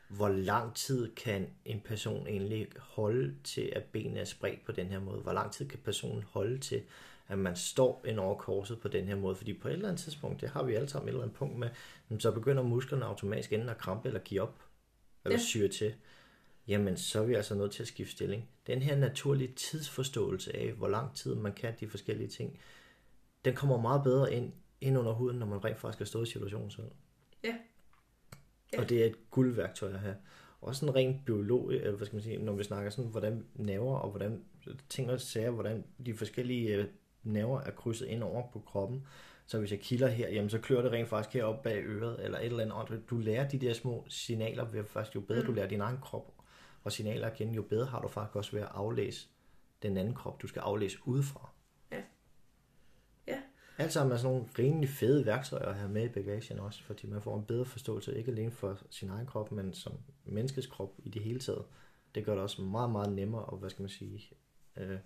hvor 0.09 0.29
lang 0.29 0.75
tid 0.75 1.15
kan 1.15 1.47
en 1.65 1.81
person 1.81 2.27
egentlig 2.27 2.67
holde 2.79 3.35
til, 3.45 3.73
at 3.77 3.85
benene 3.85 4.21
er 4.21 4.25
spredt 4.25 4.65
på 4.67 4.73
den 4.73 4.87
her 4.87 5.01
måde? 5.01 5.21
Hvor 5.21 5.33
lang 5.33 5.53
tid 5.53 5.69
kan 5.69 5.79
personen 5.85 6.25
holde 6.31 6.59
til, 6.59 6.83
at 7.31 7.39
man 7.39 7.57
står 7.57 8.05
ind 8.07 8.19
over 8.19 8.35
korset 8.39 8.81
på 8.81 8.89
den 8.89 9.05
her 9.09 9.17
måde? 9.17 9.35
Fordi 9.37 9.53
på 9.55 9.69
et 9.69 9.73
eller 9.73 9.89
andet 9.89 10.03
tidspunkt, 10.03 10.41
det 10.41 10.49
har 10.49 10.63
vi 10.63 10.75
alle 10.75 10.89
sammen 10.89 11.09
et 11.09 11.13
eller 11.13 11.23
andet 11.23 11.37
punkt 11.37 11.59
med, 11.59 11.69
men 12.09 12.21
så 12.21 12.31
begynder 12.33 12.63
musklerne 12.63 13.05
automatisk 13.05 13.53
enten 13.53 13.69
at 13.69 13.79
krampe 13.79 14.09
eller 14.09 14.21
give 14.21 14.41
op, 14.43 14.63
eller 15.25 15.39
Ja. 15.39 15.43
syre 15.43 15.69
til. 15.69 15.95
Jamen, 16.69 16.97
så 16.97 17.21
er 17.23 17.27
vi 17.27 17.35
altså 17.35 17.55
nødt 17.55 17.73
til 17.73 17.83
at 17.83 17.89
skifte 17.89 18.13
stilling. 18.13 18.49
Den 18.67 18.83
her 18.83 18.97
naturlige 18.97 19.53
tidsforståelse 19.53 20.57
af, 20.57 20.73
hvor 20.73 20.89
lang 20.89 21.15
tid 21.15 21.35
man 21.35 21.53
kan 21.53 21.75
de 21.81 21.89
forskellige 21.89 22.29
ting, 22.29 22.59
den 23.45 23.55
kommer 23.55 23.81
meget 23.81 24.03
bedre 24.03 24.35
ind, 24.35 24.53
ind 24.81 24.99
under 24.99 25.13
huden, 25.13 25.39
når 25.39 25.47
man 25.47 25.65
rent 25.65 25.79
faktisk 25.79 25.99
har 25.99 26.07
stået 26.07 26.29
i 26.29 26.31
situationen 26.33 26.71
selv. 26.71 26.87
Ja. 27.45 27.55
Ja. 28.73 28.81
Og 28.81 28.89
det 28.89 29.03
er 29.03 29.07
et 29.07 29.31
guldværktøj 29.31 29.93
at 29.93 30.01
have. 30.01 30.17
Også 30.61 30.87
en 30.87 30.95
rent 30.95 31.25
biolog, 31.25 31.75
eller 31.75 31.97
hvad 31.97 32.07
skal 32.07 32.17
man 32.17 32.23
sige, 32.23 32.39
når 32.39 32.53
vi 32.53 32.65
snakker 32.65 32.91
sådan, 32.91 33.11
hvordan 33.11 33.47
nerver 33.55 33.97
og 33.99 34.11
hvordan 34.11 34.45
ting 34.89 35.11
og 35.11 35.21
sager, 35.21 35.51
hvordan 35.51 35.85
de 36.07 36.15
forskellige 36.15 36.75
øh, 36.77 36.87
nerver 37.23 37.61
er 37.61 37.71
krydset 37.71 38.07
ind 38.07 38.23
over 38.23 38.43
på 38.53 38.59
kroppen. 38.59 39.07
Så 39.47 39.59
hvis 39.59 39.71
jeg 39.71 39.81
kilder 39.81 40.09
her, 40.09 40.29
jamen 40.29 40.51
så 40.51 40.59
klør 40.59 40.83
det 40.83 40.93
rent 40.93 41.09
faktisk 41.09 41.35
heroppe 41.35 41.63
bag 41.63 41.83
øret, 41.85 42.25
eller 42.25 42.39
et 42.39 42.47
eller 42.47 42.81
andet. 42.81 43.11
Du 43.11 43.19
lærer 43.19 43.49
de 43.49 43.59
der 43.59 43.73
små 43.73 44.05
signaler, 44.09 44.65
ved 44.65 44.85
faktisk 44.85 45.15
jo 45.15 45.21
bedre 45.21 45.41
mm. 45.41 45.47
du 45.47 45.53
lærer 45.53 45.69
din 45.69 45.81
egen 45.81 45.99
krop 45.99 46.33
og 46.85 46.93
signaler 46.93 47.27
at 47.27 47.37
kende, 47.37 47.55
jo 47.55 47.63
bedre 47.63 47.87
har 47.87 48.03
du 48.03 48.09
faktisk 48.09 48.37
også 48.37 48.53
ved 48.53 48.61
at 48.61 48.69
aflæse 48.71 49.29
den 49.83 49.97
anden 49.97 50.15
krop, 50.15 50.43
du 50.43 50.47
skal 50.47 50.61
aflæse 50.61 50.99
udefra. 51.05 51.51
Ja. 51.93 52.03
Ja. 53.27 53.41
Alt 53.79 53.93
sammen 53.93 54.13
er 54.13 54.17
sådan 54.17 54.37
nogle 54.37 54.49
rimelig 54.59 54.89
fede 54.89 55.27
værktøjer 55.27 55.67
at 55.67 55.75
have 55.75 55.89
med 55.89 56.05
i 56.05 56.09
bagagen 56.09 56.59
også, 56.59 56.83
fordi 56.83 57.07
man 57.07 57.23
får 57.23 57.37
en 57.37 57.45
bedre 57.45 57.65
forståelse, 57.65 58.19
ikke 58.19 58.33
alene 58.33 58.51
for 58.51 58.79
sin 58.91 59.11
egen 59.11 59.27
krop, 59.27 59.53
men 59.53 59.75
som 59.75 59.93
menneskets 60.25 60.67
krop 60.67 60.93
i 60.99 61.09
det 61.09 61.23
hele 61.23 61.39
taget. 61.41 61.65
Det 62.15 62.25
gør 62.25 62.33
det 62.33 62.43
også 62.43 62.63
meget, 62.63 62.91
meget 62.91 63.13
nemmere 63.13 63.49
at, 63.53 63.59
hvad 63.59 63.71
skal 63.71 63.83
man 63.83 63.91
sige, 63.91 64.31
øh, 64.77 64.99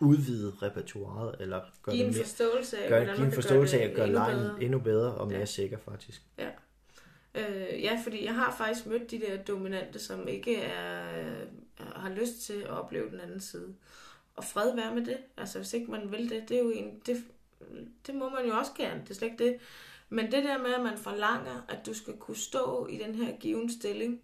udvide 0.00 0.52
repertoireet, 0.62 1.36
eller 1.40 1.60
gøre 1.82 1.94
Give 1.94 2.04
det 2.06 2.10
en 2.10 2.16
mere, 2.16 2.24
forståelse 2.24 2.78
af, 2.78 2.88
gør, 2.88 3.14
give 3.14 3.26
en 3.26 3.32
forståelse 3.32 3.80
af 3.80 3.88
at 3.88 3.94
gøre 3.96 4.06
endnu 4.06 4.18
lejen 4.18 4.38
bedre. 4.38 4.62
endnu 4.62 4.78
bedre 4.78 5.14
og 5.14 5.26
mere 5.28 5.38
Ja. 5.38 5.44
sikker 5.44 5.78
faktisk. 5.78 6.22
Øh, 7.34 7.82
ja, 7.82 8.00
fordi 8.04 8.24
jeg 8.24 8.34
har 8.34 8.54
faktisk 8.58 8.86
mødt 8.86 9.10
de 9.10 9.20
der 9.20 9.42
dominante, 9.42 9.98
som 9.98 10.28
ikke 10.28 10.56
er, 10.56 11.18
øh, 11.20 11.46
har 11.78 12.10
lyst 12.10 12.40
til 12.40 12.52
at 12.62 12.70
opleve 12.70 13.10
den 13.10 13.20
anden 13.20 13.40
side. 13.40 13.74
Og 14.36 14.44
fred 14.44 14.74
være 14.74 14.94
med 14.94 15.04
det. 15.06 15.16
Altså, 15.36 15.58
hvis 15.58 15.74
ikke 15.74 15.90
man 15.90 16.12
vil 16.12 16.30
det, 16.30 16.48
det 16.48 16.56
er 16.56 16.62
jo 16.62 16.70
en... 16.70 17.00
Det, 17.06 17.24
det 18.06 18.14
må 18.14 18.28
man 18.28 18.46
jo 18.46 18.54
også 18.56 18.70
gerne, 18.76 19.00
det 19.02 19.10
er 19.10 19.14
slet 19.14 19.30
ikke 19.32 19.44
det. 19.44 19.56
Men 20.08 20.32
det 20.32 20.44
der 20.44 20.58
med, 20.58 20.74
at 20.74 20.82
man 20.82 20.98
forlanger, 20.98 21.64
at 21.68 21.86
du 21.86 21.94
skal 21.94 22.16
kunne 22.16 22.36
stå 22.36 22.86
i 22.86 22.96
den 22.98 23.14
her 23.14 23.36
given 23.36 23.72
stilling, 23.72 24.20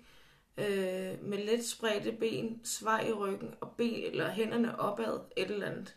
øh, 0.59 1.25
med 1.25 1.39
let 1.45 1.67
spredte 1.67 2.13
ben, 2.13 2.61
svej 2.65 3.07
i 3.09 3.13
ryggen, 3.13 3.55
og 3.61 3.75
ben, 3.77 4.05
eller 4.05 4.31
hænderne 4.31 4.81
opad, 4.81 5.21
et 5.37 5.51
eller 5.51 5.67
andet. 5.67 5.97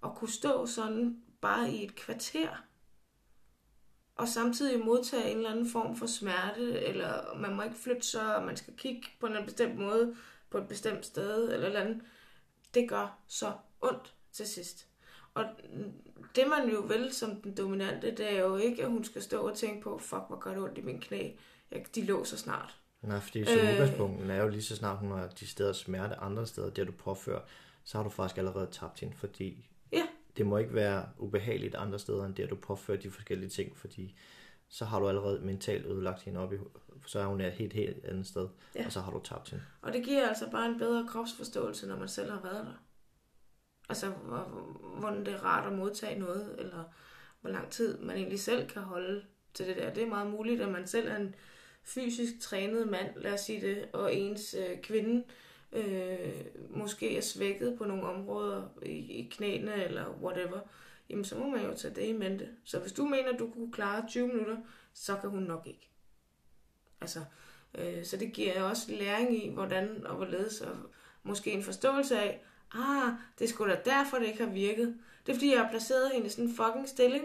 Og 0.00 0.16
kunne 0.16 0.32
stå 0.32 0.66
sådan 0.66 1.22
bare 1.40 1.70
i 1.70 1.84
et 1.84 1.94
kvarter, 1.94 2.48
og 4.18 4.28
samtidig 4.28 4.84
modtage 4.84 5.30
en 5.30 5.36
eller 5.36 5.50
anden 5.50 5.70
form 5.70 5.96
for 5.96 6.06
smerte, 6.06 6.80
eller 6.80 7.34
man 7.36 7.56
må 7.56 7.62
ikke 7.62 7.76
flytte 7.76 8.02
sig, 8.02 8.36
og 8.36 8.44
man 8.44 8.56
skal 8.56 8.74
kigge 8.76 9.08
på 9.20 9.26
en 9.26 9.44
bestemt 9.44 9.78
måde, 9.78 10.16
på 10.50 10.58
et 10.58 10.68
bestemt 10.68 11.06
sted, 11.06 11.52
eller 11.52 11.66
eller 11.66 11.80
andet. 11.80 12.02
Det 12.74 12.88
gør 12.88 13.18
så 13.26 13.52
ondt 13.80 14.14
til 14.32 14.46
sidst. 14.46 14.86
Og 15.34 15.44
det 16.36 16.48
man 16.48 16.70
jo 16.70 16.80
vil 16.80 17.12
som 17.12 17.42
den 17.42 17.56
dominante, 17.56 18.10
det 18.10 18.32
er 18.32 18.40
jo 18.40 18.56
ikke, 18.56 18.82
at 18.82 18.90
hun 18.90 19.04
skal 19.04 19.22
stå 19.22 19.48
og 19.48 19.56
tænke 19.56 19.82
på, 19.82 19.98
fuck, 19.98 20.22
hvor 20.28 20.38
gør 20.38 20.50
det 20.50 20.62
ondt 20.62 20.78
i 20.78 20.82
min 20.82 21.00
knæ. 21.00 21.30
Jeg, 21.70 21.86
de 21.94 22.04
låser 22.04 22.36
snart. 22.36 22.78
Nej, 23.02 23.20
fordi 23.20 23.44
som 23.44 23.54
Øh. 23.58 23.72
udgangspunkten 23.72 24.30
er 24.30 24.42
jo 24.42 24.48
lige 24.48 24.62
så 24.62 24.76
snart 24.76 24.98
hun 24.98 25.10
har 25.10 25.28
de 25.28 25.46
steder 25.46 25.72
smerte 25.72 26.14
andre 26.16 26.46
steder, 26.46 26.70
der 26.70 26.84
du 26.84 26.92
påfører, 26.92 27.40
så 27.84 27.98
har 27.98 28.02
du 28.04 28.10
faktisk 28.10 28.38
allerede 28.38 28.68
tabt 28.70 29.00
hende, 29.00 29.16
fordi 29.16 29.70
Ja. 29.92 30.06
det 30.36 30.46
må 30.46 30.58
ikke 30.58 30.74
være 30.74 31.08
ubehageligt 31.18 31.74
andre 31.74 31.98
steder, 31.98 32.24
end 32.26 32.34
der 32.34 32.46
du 32.46 32.54
påfører 32.56 32.98
de 32.98 33.10
forskellige 33.10 33.48
ting, 33.50 33.76
fordi 33.76 34.18
så 34.68 34.84
har 34.84 35.00
du 35.00 35.08
allerede 35.08 35.40
mentalt 35.40 35.86
ødelagt 35.86 36.22
hende 36.22 36.40
op 36.40 36.52
i, 36.52 36.56
så 37.06 37.18
er 37.20 37.24
hun 37.26 37.40
et 37.40 37.52
helt, 37.52 37.72
helt 37.72 38.04
andet 38.04 38.26
sted, 38.26 38.48
Ja. 38.74 38.86
og 38.86 38.92
så 38.92 39.00
har 39.00 39.12
du 39.12 39.20
tabt 39.24 39.50
hende. 39.50 39.64
Og 39.82 39.92
det 39.92 40.04
giver 40.04 40.28
altså 40.28 40.50
bare 40.50 40.66
en 40.68 40.78
bedre 40.78 41.06
kropsforståelse, 41.08 41.86
når 41.88 41.96
man 41.98 42.08
selv 42.08 42.30
har 42.30 42.40
været 42.42 42.66
der. 42.66 42.72
Altså, 43.88 44.08
hvor- 44.10 44.98
hvordan 45.00 45.24
det 45.26 45.34
er 45.34 45.44
rart 45.44 45.66
at 45.72 45.78
modtage 45.78 46.18
noget, 46.20 46.54
eller 46.58 46.84
hvor 47.40 47.50
lang 47.50 47.70
tid 47.70 47.98
man 47.98 48.16
egentlig 48.16 48.40
selv 48.40 48.68
kan 48.68 48.82
holde 48.82 49.24
til 49.54 49.66
det 49.66 49.76
der. 49.76 49.94
Det 49.94 50.02
er 50.02 50.06
meget 50.06 50.30
muligt, 50.30 50.60
at 50.60 50.68
man 50.68 50.86
selv 50.86 51.08
er 51.08 51.16
en 51.16 51.34
fysisk 51.82 52.40
trænet 52.40 52.88
mand, 52.88 53.16
lad 53.16 53.32
os 53.32 53.40
sige 53.40 53.60
det, 53.60 53.88
og 53.92 54.14
ens 54.14 54.54
øh, 54.54 54.80
kvinde 54.80 55.24
øh, 55.72 56.44
måske 56.70 57.16
er 57.16 57.20
svækket 57.20 57.78
på 57.78 57.84
nogle 57.84 58.02
områder 58.02 58.62
i, 58.82 58.90
i 58.90 59.28
knæene 59.32 59.84
eller 59.84 60.10
whatever, 60.22 60.60
jamen 61.10 61.24
så 61.24 61.38
må 61.38 61.50
man 61.50 61.64
jo 61.64 61.74
tage 61.76 61.94
det 61.94 62.06
i 62.06 62.12
mente. 62.12 62.48
Så 62.64 62.78
hvis 62.78 62.92
du 62.92 63.04
mener, 63.04 63.36
du 63.36 63.50
kunne 63.50 63.72
klare 63.72 64.08
20 64.08 64.28
minutter, 64.28 64.56
så 64.92 65.16
kan 65.16 65.30
hun 65.30 65.42
nok 65.42 65.66
ikke. 65.66 65.90
Altså, 67.00 67.20
øh, 67.74 68.04
så 68.04 68.16
det 68.16 68.32
giver 68.32 68.62
også 68.62 68.92
læring 68.92 69.44
i, 69.44 69.48
hvordan 69.48 70.06
og 70.06 70.16
hvorledes, 70.16 70.60
og 70.60 70.76
måske 71.22 71.52
en 71.52 71.62
forståelse 71.62 72.18
af, 72.18 72.44
ah, 72.72 73.12
det 73.38 73.48
skulle 73.48 73.74
sgu 73.74 73.90
da 73.90 73.90
derfor, 73.90 74.18
det 74.18 74.26
ikke 74.26 74.44
har 74.44 74.52
virket. 74.52 74.98
Det 75.26 75.32
er 75.32 75.36
fordi, 75.36 75.52
jeg 75.52 75.60
har 75.60 75.70
placeret 75.70 76.10
hende 76.10 76.26
i 76.26 76.30
sådan 76.30 76.44
en 76.44 76.54
fucking 76.54 76.88
stilling, 76.88 77.24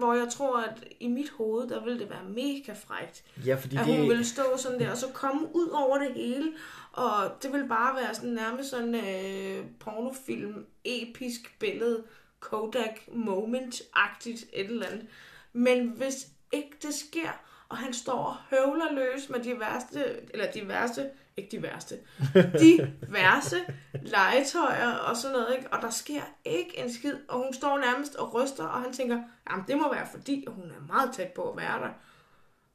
hvor 0.00 0.14
jeg 0.14 0.28
tror, 0.30 0.60
at 0.60 0.84
i 1.00 1.08
mit 1.08 1.30
hoved, 1.30 1.68
der 1.68 1.84
ville 1.84 1.98
det 1.98 2.10
være 2.10 2.24
mega 2.24 2.72
frægt. 2.72 3.24
Ja, 3.46 3.54
fordi 3.54 3.76
At 3.76 3.86
det, 3.86 3.96
hun 3.96 4.08
ville 4.08 4.24
stå 4.24 4.42
sådan 4.56 4.80
der, 4.80 4.90
og 4.90 4.96
så 4.96 5.06
komme 5.14 5.48
ud 5.54 5.68
over 5.68 5.98
det 5.98 6.12
hele, 6.14 6.52
og 6.92 7.32
det 7.42 7.52
ville 7.52 7.68
bare 7.68 7.96
være 7.96 8.14
sådan 8.14 8.30
nærmest 8.30 8.70
sådan 8.70 8.94
øh, 8.94 9.64
pornofilm, 9.80 10.66
episk 10.84 11.58
billede, 11.58 12.02
Kodak 12.40 13.00
moment-agtigt 13.08 14.46
et 14.52 14.66
eller 14.66 14.86
andet. 14.86 15.06
Men 15.52 15.88
hvis 15.88 16.26
ikke 16.52 16.76
det 16.82 16.94
sker, 16.94 17.30
og 17.68 17.76
han 17.76 17.92
står 17.92 18.24
og 18.24 18.36
høvler 18.56 18.92
løs 18.92 19.28
med 19.28 19.40
de 19.40 19.60
værste, 19.60 20.04
eller 20.34 20.50
de 20.50 20.68
værste, 20.68 21.10
ikke 21.42 21.56
de 21.56 21.62
værste, 21.62 21.98
de 22.34 22.94
værste 23.08 23.56
legetøjer 24.02 24.92
og 24.92 25.16
sådan 25.16 25.36
noget, 25.36 25.56
ikke? 25.56 25.72
og 25.72 25.82
der 25.82 25.90
sker 25.90 26.22
ikke 26.44 26.78
en 26.78 26.92
skid, 26.92 27.14
og 27.28 27.38
hun 27.44 27.52
står 27.52 27.78
nærmest 27.78 28.14
og 28.14 28.34
ryster, 28.34 28.64
og 28.64 28.82
han 28.82 28.92
tænker, 28.92 29.22
jamen 29.50 29.64
det 29.68 29.78
må 29.78 29.92
være 29.92 30.06
fordi, 30.10 30.44
at 30.46 30.52
hun 30.52 30.64
er 30.64 30.86
meget 30.86 31.14
tæt 31.14 31.28
på 31.28 31.50
at 31.50 31.56
være 31.56 31.80
der. 31.80 31.90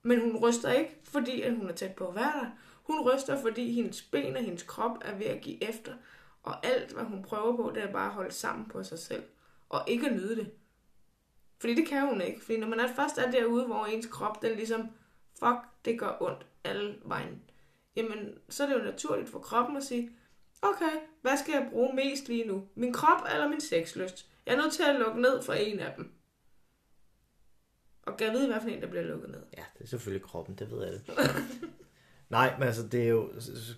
Men 0.04 0.22
hun 0.22 0.38
ryster 0.38 0.72
ikke, 0.72 1.00
fordi 1.04 1.42
at 1.42 1.56
hun 1.56 1.70
er 1.70 1.74
tæt 1.74 1.96
på 1.96 2.08
at 2.08 2.16
være 2.16 2.34
der. 2.42 2.50
Hun 2.84 3.10
ryster, 3.10 3.42
fordi 3.42 3.72
hendes 3.72 4.02
ben 4.02 4.38
og 4.38 4.44
hendes 4.44 4.64
krop 4.64 4.98
er 5.02 5.16
ved 5.16 5.26
at 5.26 5.42
give 5.42 5.64
efter. 5.70 5.94
Og 6.44 6.66
alt, 6.66 6.92
hvad 6.92 7.04
hun 7.04 7.24
prøver 7.24 7.56
på, 7.56 7.72
det 7.76 7.84
er 7.84 7.92
bare 7.92 8.08
at 8.08 8.14
holde 8.14 8.32
sammen 8.32 8.66
på 8.66 8.84
sig 8.84 9.00
selv. 9.00 9.24
Og 9.70 9.82
ikke 9.88 10.08
at 10.08 10.16
nyde 10.16 10.36
det. 10.36 10.52
Fordi 11.60 11.76
det 11.76 11.88
kan 11.88 12.08
hun 12.08 12.22
ikke. 12.22 12.42
Fordi 12.42 12.60
når 12.60 12.68
man 12.68 12.80
er 12.80 12.94
først 12.96 13.18
er 13.18 13.32
derude, 13.32 13.66
hvor 13.66 13.86
ens 13.86 14.06
krop, 14.06 14.42
den 14.42 14.56
ligesom, 14.56 14.90
fuck, 15.40 15.58
det 15.86 16.00
gør 16.00 16.18
ondt 16.22 16.46
alle 16.64 16.96
vejen. 17.06 17.42
Jamen, 17.96 18.38
så 18.50 18.64
er 18.64 18.68
det 18.68 18.76
jo 18.76 18.84
naturligt 18.84 19.30
for 19.30 19.40
kroppen 19.40 19.78
at 19.78 19.84
sige, 19.84 20.12
okay, 20.62 20.92
hvad 21.22 21.38
skal 21.38 21.52
jeg 21.52 21.68
bruge 21.72 21.96
mest 21.96 22.28
lige 22.28 22.48
nu? 22.48 22.68
Min 22.76 22.94
krop 22.94 23.28
eller 23.34 23.48
min 23.48 23.62
sexlyst? 23.62 24.30
Jeg 24.46 24.54
er 24.54 24.58
nødt 24.58 24.74
til 24.74 24.84
at 24.84 24.96
lukke 24.96 25.22
ned 25.22 25.42
for 25.42 25.54
en 25.54 25.80
af 25.80 25.94
dem. 25.98 26.12
Og 28.04 28.18
kan 28.18 28.28
jeg 28.28 28.36
vide, 28.36 28.48
hvad 28.48 28.62
for 28.62 28.70
en, 28.70 28.82
der 28.82 28.88
bliver 28.88 29.04
lukket 29.04 29.30
ned? 29.30 29.42
Ja, 29.58 29.64
det 29.78 29.84
er 29.84 29.88
selvfølgelig 29.88 30.28
kroppen, 30.28 30.56
det 30.56 30.72
ved 30.72 30.84
alle. 30.84 31.02
Nej, 32.30 32.56
men 32.60 32.68
altså 32.68 32.88
det 32.88 33.04
er 33.04 33.08
jo 33.08 33.32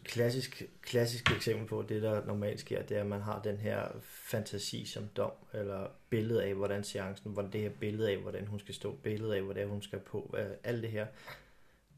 klassisk, 0.03 0.63
klassisk 0.81 1.31
eksempel 1.31 1.67
på, 1.67 1.85
det 1.89 2.01
der 2.01 2.25
normalt 2.25 2.59
sker, 2.59 2.81
det 2.81 2.97
er, 2.97 3.01
at 3.01 3.07
man 3.07 3.21
har 3.21 3.41
den 3.41 3.57
her 3.57 3.87
fantasi 4.01 4.85
som 4.85 5.07
dom, 5.07 5.31
eller 5.53 5.87
billede 6.09 6.43
af, 6.43 6.53
hvordan 6.53 6.83
seancen, 6.83 7.31
hvordan 7.31 7.51
det 7.51 7.61
her 7.61 7.69
billede 7.69 8.11
af, 8.11 8.17
hvordan 8.17 8.47
hun 8.47 8.59
skal 8.59 8.75
stå, 8.75 8.91
billede 9.03 9.35
af, 9.35 9.41
hvordan 9.41 9.67
hun 9.67 9.81
skal 9.81 9.99
på, 9.99 10.27
hvad, 10.29 10.47
alt 10.63 10.83
det 10.83 10.91
her, 10.91 11.07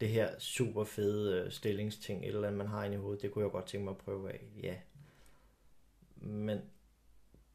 det 0.01 0.09
her 0.09 0.39
super 0.39 0.83
fede 0.83 1.43
øh, 1.43 1.51
stillingsting, 1.51 2.25
eller 2.25 2.47
andet, 2.47 2.57
man 2.57 2.67
har 2.67 2.83
inde 2.83 2.95
i 2.95 2.99
hovedet, 2.99 3.21
det 3.21 3.31
kunne 3.31 3.43
jeg 3.43 3.51
godt 3.51 3.65
tænke 3.65 3.83
mig 3.83 3.91
at 3.91 3.97
prøve 3.97 4.31
af, 4.31 4.39
ja. 4.63 4.75
Men 6.15 6.61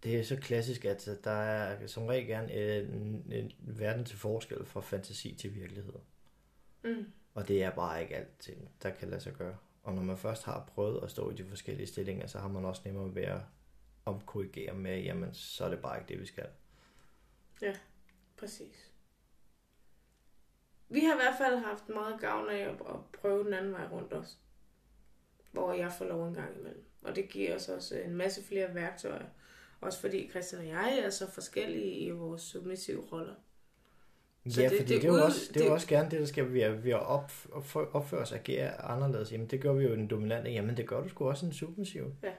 det 0.03 0.19
er 0.19 0.25
så 0.25 0.37
klassisk, 0.37 0.85
at 0.85 1.09
der 1.25 1.31
er 1.31 1.87
som 1.87 2.07
regel 2.07 2.27
gerne 2.27 2.55
øh, 2.55 2.89
en, 2.89 3.33
en 3.33 3.53
verden 3.59 4.05
til 4.05 4.19
forskel 4.19 4.65
fra 4.65 4.81
fantasi 4.81 5.35
til 5.35 5.55
virkelighed. 5.55 5.95
Mm. 6.85 7.13
Og 7.35 7.49
det 7.49 7.63
er 7.63 7.71
bare 7.71 8.03
ikke 8.03 8.17
alt, 8.17 8.51
der 8.83 8.91
kan 8.91 9.09
lade 9.09 9.21
sig 9.21 9.33
gøre. 9.33 9.57
Og 9.83 9.95
når 9.95 10.03
man 10.03 10.19
først 10.19 10.45
har 10.45 10.71
prøvet 10.75 11.03
at 11.03 11.11
stå 11.11 11.31
i 11.31 11.35
de 11.35 11.45
forskellige 11.45 11.87
stillinger, 11.87 12.27
så 12.27 12.39
har 12.39 12.49
man 12.49 12.65
også 12.65 12.83
nemmere 12.85 13.15
ved 13.15 13.23
at 13.23 13.41
omkorrigere 14.05 14.75
med, 14.75 15.03
jamen 15.03 15.35
så 15.35 15.65
er 15.65 15.71
det 15.71 15.79
bare 15.79 15.99
ikke 15.99 16.09
det, 16.09 16.21
vi 16.21 16.27
skal. 16.27 16.47
Ja, 17.63 17.75
præcis. 18.37 18.94
Vi 20.89 21.01
har 21.01 21.12
i 21.12 21.16
hvert 21.16 21.35
fald 21.39 21.57
haft 21.59 21.89
meget 21.89 22.20
gavn 22.20 22.49
af 22.49 22.59
at, 22.59 22.68
at 22.68 22.97
prøve 23.20 23.45
den 23.45 23.55
anden 23.55 23.72
vej 23.72 23.87
rundt 23.93 24.12
os. 24.12 24.39
Hvor 25.53 25.72
jeg 25.72 25.93
får 25.99 26.05
lov 26.05 26.28
en 26.28 26.35
gang 26.35 26.57
imellem. 26.61 26.85
Og 27.03 27.16
det 27.16 27.28
giver 27.28 27.55
os 27.57 27.68
også 27.68 27.97
en 27.99 28.16
masse 28.16 28.45
flere 28.45 28.74
værktøjer. 28.74 29.24
Også 29.80 30.01
fordi 30.01 30.30
Christian 30.30 30.61
og 30.61 30.68
jeg 30.68 30.99
er 31.05 31.11
så 31.11 31.30
forskellige 31.30 31.99
i 31.99 32.11
vores 32.11 32.43
submissive 32.43 33.01
roller. 33.12 33.35
Så 34.51 34.62
ja, 34.62 34.68
det- 34.68 34.78
fordi 34.78 34.95
det 34.95 35.03
det, 35.03 35.09
er 35.11 35.12
jo 35.18 35.24
også, 35.24 35.41
det 35.49 35.57
er 35.61 35.64
det- 35.64 35.72
også 35.72 35.87
gerne 35.89 36.11
det, 36.11 36.20
der 36.20 36.26
skal 36.26 36.53
vi 36.53 36.61
at, 36.61 36.85
vi 36.85 36.91
at 36.91 37.01
op, 37.07 37.32
opføre, 37.93 38.20
os 38.20 38.32
og 38.32 38.39
agere 38.39 38.82
anderledes. 38.82 39.32
Jamen 39.32 39.47
det 39.47 39.61
gør 39.62 39.72
vi 39.72 39.85
jo 39.85 39.93
i 39.93 39.97
den 39.97 40.07
dominante. 40.11 40.51
Jamen 40.51 40.76
det 40.76 40.89
gør 40.89 41.01
du 41.03 41.09
sgu 41.09 41.28
også 41.28 41.47
i 41.47 41.49
den 41.49 41.55
submissive. 41.55 42.14
Ja. 42.22 42.32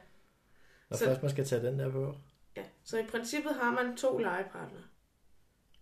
Når 0.90 0.98
Så- 0.98 1.06
først 1.06 1.22
man 1.22 1.32
skal 1.32 1.46
tage 1.46 1.64
den 1.68 1.80
der 1.80 1.92
på. 1.92 2.16
Ja. 2.58 2.64
Så 2.84 2.98
i 3.00 3.04
princippet 3.06 3.56
har 3.56 3.72
man 3.72 3.98
to 3.98 4.18
legepartnere. 4.18 4.84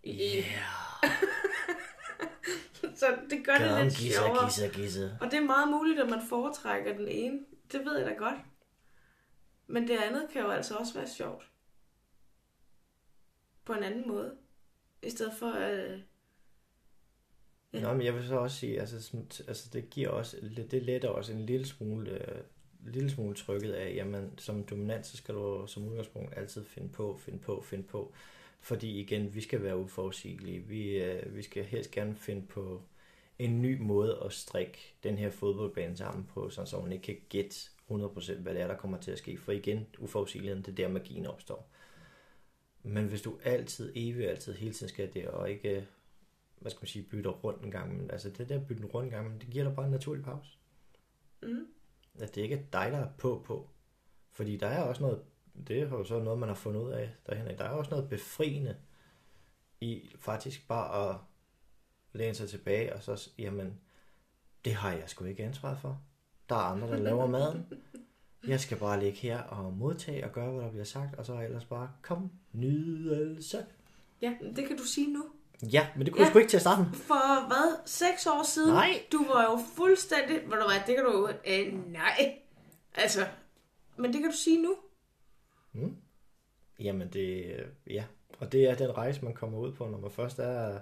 En. 0.03 0.43
Så 3.00 3.06
det 3.30 3.46
gør 3.46 3.54
det 3.58 3.70
Kom, 3.70 3.84
lidt 3.84 3.96
gisse, 3.96 4.20
sjovere. 4.20 4.46
gisse, 4.46 4.68
gisse. 4.70 5.18
Og 5.22 5.32
det 5.32 5.38
er 5.40 5.44
meget 5.46 5.68
muligt, 5.70 6.00
at 6.00 6.10
man 6.10 6.22
foretrækker 6.30 6.98
den 6.98 7.08
ene. 7.08 7.40
Det 7.72 7.86
ved 7.86 7.98
jeg 7.98 8.08
da 8.08 8.14
godt. 8.14 8.40
Men 9.68 9.88
det 9.88 9.98
andet 9.98 10.28
kan 10.34 10.42
jo 10.42 10.50
altså 10.50 10.76
også 10.76 10.94
være 10.94 11.08
sjovt. 11.08 11.50
På 13.66 13.74
en 13.74 13.84
anden 13.84 14.08
måde. 14.08 14.34
I 15.04 15.10
stedet 15.10 15.34
for, 15.40 15.54
øh, 15.58 16.00
Ja. 17.74 17.82
Nå, 17.82 17.94
men 17.94 18.02
jeg 18.06 18.16
vil 18.16 18.28
så 18.28 18.36
også 18.36 18.58
sige, 18.58 18.80
altså, 18.80 19.02
sådan- 19.02 19.28
altså 19.48 19.70
det 19.74 19.90
giver 19.90 20.10
også, 20.10 20.38
det 20.72 20.84
letter 20.84 21.10
også 21.10 21.32
en 21.34 21.46
lille 21.46 21.66
smule, 21.66 22.12
øh, 22.12 22.42
lille 22.86 23.10
smule 23.12 23.36
trykket 23.36 23.72
af, 23.74 23.96
jamen 23.96 24.38
som 24.38 24.64
dominant, 24.64 25.06
så 25.06 25.18
skal 25.18 25.36
du 25.36 25.68
som 25.68 25.88
udgangspunkt 25.88 26.38
altid 26.38 26.66
finde 26.66 26.90
på, 26.90 27.18
finde 27.18 27.40
på, 27.40 27.62
finde 27.62 27.84
på. 27.84 28.14
Fordi 28.64 28.99
igen, 28.99 29.36
vi 29.36 29.41
skal 29.41 29.64
være 29.64 29.78
uforudsigelige. 29.78 30.59
Vi, 30.59 31.03
øh, 31.03 31.36
vi 31.36 31.41
skal 31.41 31.64
helst 31.64 31.91
gerne 31.91 32.16
finde 32.16 32.47
på 32.47 32.82
en 33.39 33.61
ny 33.61 33.80
måde 33.80 34.22
at 34.26 34.34
strikke 34.34 34.95
den 35.03 35.18
her 35.18 35.30
fodboldbane 35.30 35.97
sammen 35.97 36.26
på, 36.34 36.49
sådan 36.49 36.68
så 36.68 36.82
man 36.82 36.91
ikke 36.91 37.03
kan 37.03 37.18
gætte 37.30 37.55
100% 37.89 38.34
hvad 38.34 38.53
det 38.53 38.61
er, 38.61 38.68
der 38.68 38.78
kommer 38.78 38.97
til 38.97 39.11
at 39.11 39.18
ske. 39.18 39.38
For 39.38 39.51
igen, 39.51 39.88
uforudsigeligheden, 39.99 40.64
det 40.64 40.72
er 40.72 40.76
der 40.76 40.88
magien 40.88 41.26
opstår. 41.26 41.70
Men 42.84 43.05
hvis 43.07 43.22
du 43.22 43.38
altid, 43.43 43.91
evigt 43.95 44.30
altid, 44.30 44.53
hele 44.53 44.74
tiden 44.74 44.89
skal 44.89 45.14
det, 45.14 45.28
og 45.28 45.49
ikke, 45.49 45.78
øh, 45.78 45.84
hvad 46.59 46.72
skal 46.72 46.82
man 46.82 46.88
sige, 46.88 47.03
bytter 47.03 47.32
rundt 47.32 47.64
en 47.64 47.72
gang, 47.72 47.97
men 47.97 48.11
altså 48.11 48.30
det 48.30 48.49
der 48.49 48.66
bytten 48.66 48.86
rundt 48.86 49.05
en 49.05 49.11
gang, 49.11 49.30
men 49.30 49.39
det 49.39 49.49
giver 49.49 49.64
dig 49.64 49.76
bare 49.76 49.86
en 49.86 49.91
naturlig 49.91 50.24
pause. 50.24 50.49
mm, 51.41 51.68
At 52.20 52.36
det 52.36 52.41
ikke 52.41 52.55
er 52.55 52.64
dig, 52.74 52.91
der 52.91 52.97
er 52.97 53.09
på 53.18 53.43
på. 53.45 53.70
Fordi 54.32 54.57
der 54.57 54.68
er 54.68 54.84
også 54.84 55.01
noget, 55.01 55.24
det 55.68 55.82
er 55.82 55.89
jo 55.89 56.04
så 56.04 56.20
noget, 56.20 56.39
man 56.39 56.49
har 56.49 56.56
fundet 56.56 56.82
ud 56.82 56.91
af 56.91 57.10
derhen. 57.28 57.58
Der 57.58 57.64
er 57.64 57.70
også 57.70 57.91
noget 57.91 58.10
befriende 58.10 58.76
i 59.82 60.16
faktisk 60.20 60.68
bare 60.68 61.10
at 61.10 61.16
læne 62.14 62.36
sig 62.36 62.49
tilbage 62.49 62.95
og 62.95 63.04
så, 63.04 63.30
jamen, 63.38 63.80
det 64.66 64.74
har 64.74 64.91
jeg 64.91 65.10
sgu 65.10 65.26
ikke 65.26 65.43
ansvar 65.43 65.76
for. 65.76 66.01
Der 66.49 66.56
er 66.56 66.60
andre, 66.60 66.88
der 66.88 66.97
laver 66.97 67.28
maden. 67.28 67.66
Jeg 68.47 68.60
skal 68.60 68.78
bare 68.78 68.99
ligge 68.99 69.18
her 69.18 69.41
og 69.41 69.74
modtage 69.74 70.26
og 70.26 70.32
gøre, 70.32 70.51
hvad 70.51 70.64
der 70.64 70.70
bliver 70.72 70.86
sagt, 70.86 71.16
og 71.16 71.26
så 71.26 71.41
ellers 71.41 71.66
bare, 71.66 71.91
kom, 72.01 72.32
nydelse. 72.51 73.66
ja, 74.22 74.34
det 74.56 74.68
kan 74.68 74.78
du 74.78 74.84
sige 74.84 75.14
nu. 75.14 75.26
Ja, 75.72 75.88
men 75.95 76.06
det 76.06 76.14
kunne 76.14 76.22
ja. 76.22 76.26
Jeg 76.26 76.32
sgu 76.32 76.39
ikke 76.39 76.49
til 76.49 76.58
at 76.58 76.62
starte 76.62 76.82
med. 76.82 76.91
For 76.93 77.47
hvad? 77.47 77.78
Seks 77.86 78.28
år 78.28 78.43
siden? 78.43 78.74
Nej. 78.74 79.04
Du 79.12 79.26
var 79.34 79.43
jo 79.43 79.60
fuldstændig... 79.76 80.36
Ved 80.36 80.58
du 80.58 80.66
hvad, 80.68 80.82
det 80.88 80.95
kan 80.95 81.06
du 81.06 81.12
jo... 81.12 81.30
Øh, 81.47 81.91
nej. 81.91 82.39
Altså, 82.95 83.28
men 83.97 84.14
det 84.14 84.22
kan 84.22 84.32
du 84.32 84.38
sige 84.38 84.62
nu. 84.62 84.76
Mm. 85.74 85.98
Jamen 86.80 87.10
det, 87.14 87.56
ja. 87.88 88.04
Og 88.40 88.52
det 88.52 88.70
er 88.70 88.76
den 88.76 88.98
rejse, 88.98 89.26
man 89.26 89.34
kommer 89.34 89.60
ud 89.60 89.72
på, 89.72 89.88
når 89.88 89.98
man 89.98 90.12
først 90.12 90.40
er, 90.40 90.80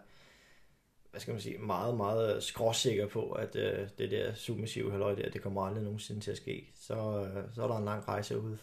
hvad 1.11 1.21
skal 1.21 1.31
man 1.31 1.41
sige, 1.41 1.57
meget, 1.57 1.97
meget 1.97 2.43
skråsikker 2.43 3.07
på, 3.07 3.31
at 3.31 3.55
øh, 3.55 3.89
det 3.97 4.11
der 4.11 4.33
submissive 4.33 4.91
halløj 4.91 5.15
der, 5.15 5.29
det 5.29 5.41
kommer 5.41 5.65
aldrig 5.65 5.83
nogensinde 5.83 6.21
til 6.21 6.31
at 6.31 6.37
ske. 6.37 6.71
Så, 6.75 6.93
øh, 6.95 7.55
så 7.55 7.63
er 7.63 7.67
der 7.67 7.77
en 7.77 7.85
lang 7.85 8.07
rejse 8.07 8.39
ude. 8.39 8.57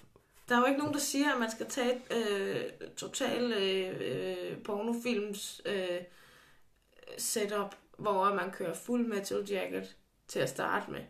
Der 0.49 0.57
er 0.57 0.61
jo 0.61 0.67
ikke 0.67 0.79
nogen, 0.79 0.95
der 0.95 1.01
siger, 1.01 1.33
at 1.33 1.41
man 1.41 1.51
skal 1.51 1.67
tage 1.67 1.97
et 1.97 2.03
øh, 2.31 2.89
total 2.97 3.53
øh, 3.53 3.97
øh 4.01 4.63
pornofilms 4.63 5.63
øh, 5.67 6.01
setup, 7.19 7.75
hvor 7.99 8.35
man 8.35 8.51
kører 8.51 8.75
fuld 8.75 9.07
metal 9.07 9.47
jacket 9.51 9.97
til 10.29 10.39
at 10.39 10.49
starte 10.49 10.91
med. 10.91 11.01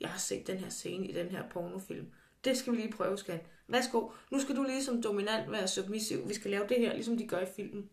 Jeg 0.00 0.08
har 0.08 0.18
set 0.18 0.46
den 0.46 0.58
her 0.58 0.68
scene 0.68 1.06
i 1.06 1.12
den 1.12 1.28
her 1.28 1.48
pornofilm. 1.50 2.12
Det 2.44 2.56
skal 2.56 2.72
vi 2.72 2.76
lige 2.76 2.92
prøve, 2.92 3.18
skal 3.18 3.40
Værsgo. 3.68 4.08
Nu 4.30 4.40
skal 4.40 4.56
du 4.56 4.62
lige 4.62 4.84
som 4.84 5.02
dominant 5.02 5.50
være 5.52 5.68
submissiv. 5.68 6.28
Vi 6.28 6.34
skal 6.34 6.50
lave 6.50 6.64
det 6.68 6.76
her, 6.78 6.92
ligesom 6.92 7.18
de 7.18 7.26
gør 7.26 7.40
i 7.40 7.46
filmen. 7.56 7.90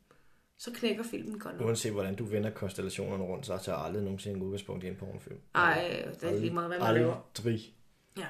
Så 0.58 0.72
knækker 0.74 1.04
filmen 1.04 1.40
godt 1.40 1.58
nok. 1.58 1.68
Uanset 1.68 1.92
hvordan 1.92 2.16
du 2.16 2.26
vender 2.26 2.50
konstellationerne 2.50 3.24
rundt, 3.24 3.46
så 3.46 3.58
tager 3.58 3.78
aldrig 3.78 4.04
nogensinde 4.04 4.46
udgangspunkt 4.46 4.84
i 4.84 4.88
en 4.88 4.96
pornofilm. 4.96 5.40
Ej, 5.56 6.06
det 6.22 6.30
er 6.30 6.40
lige 6.40 6.54
meget, 6.54 6.70
hvad 6.70 6.80
man 6.80 6.94
laver. 6.94 7.32
Aldrig. 7.38 7.76
Ja. 8.18 8.28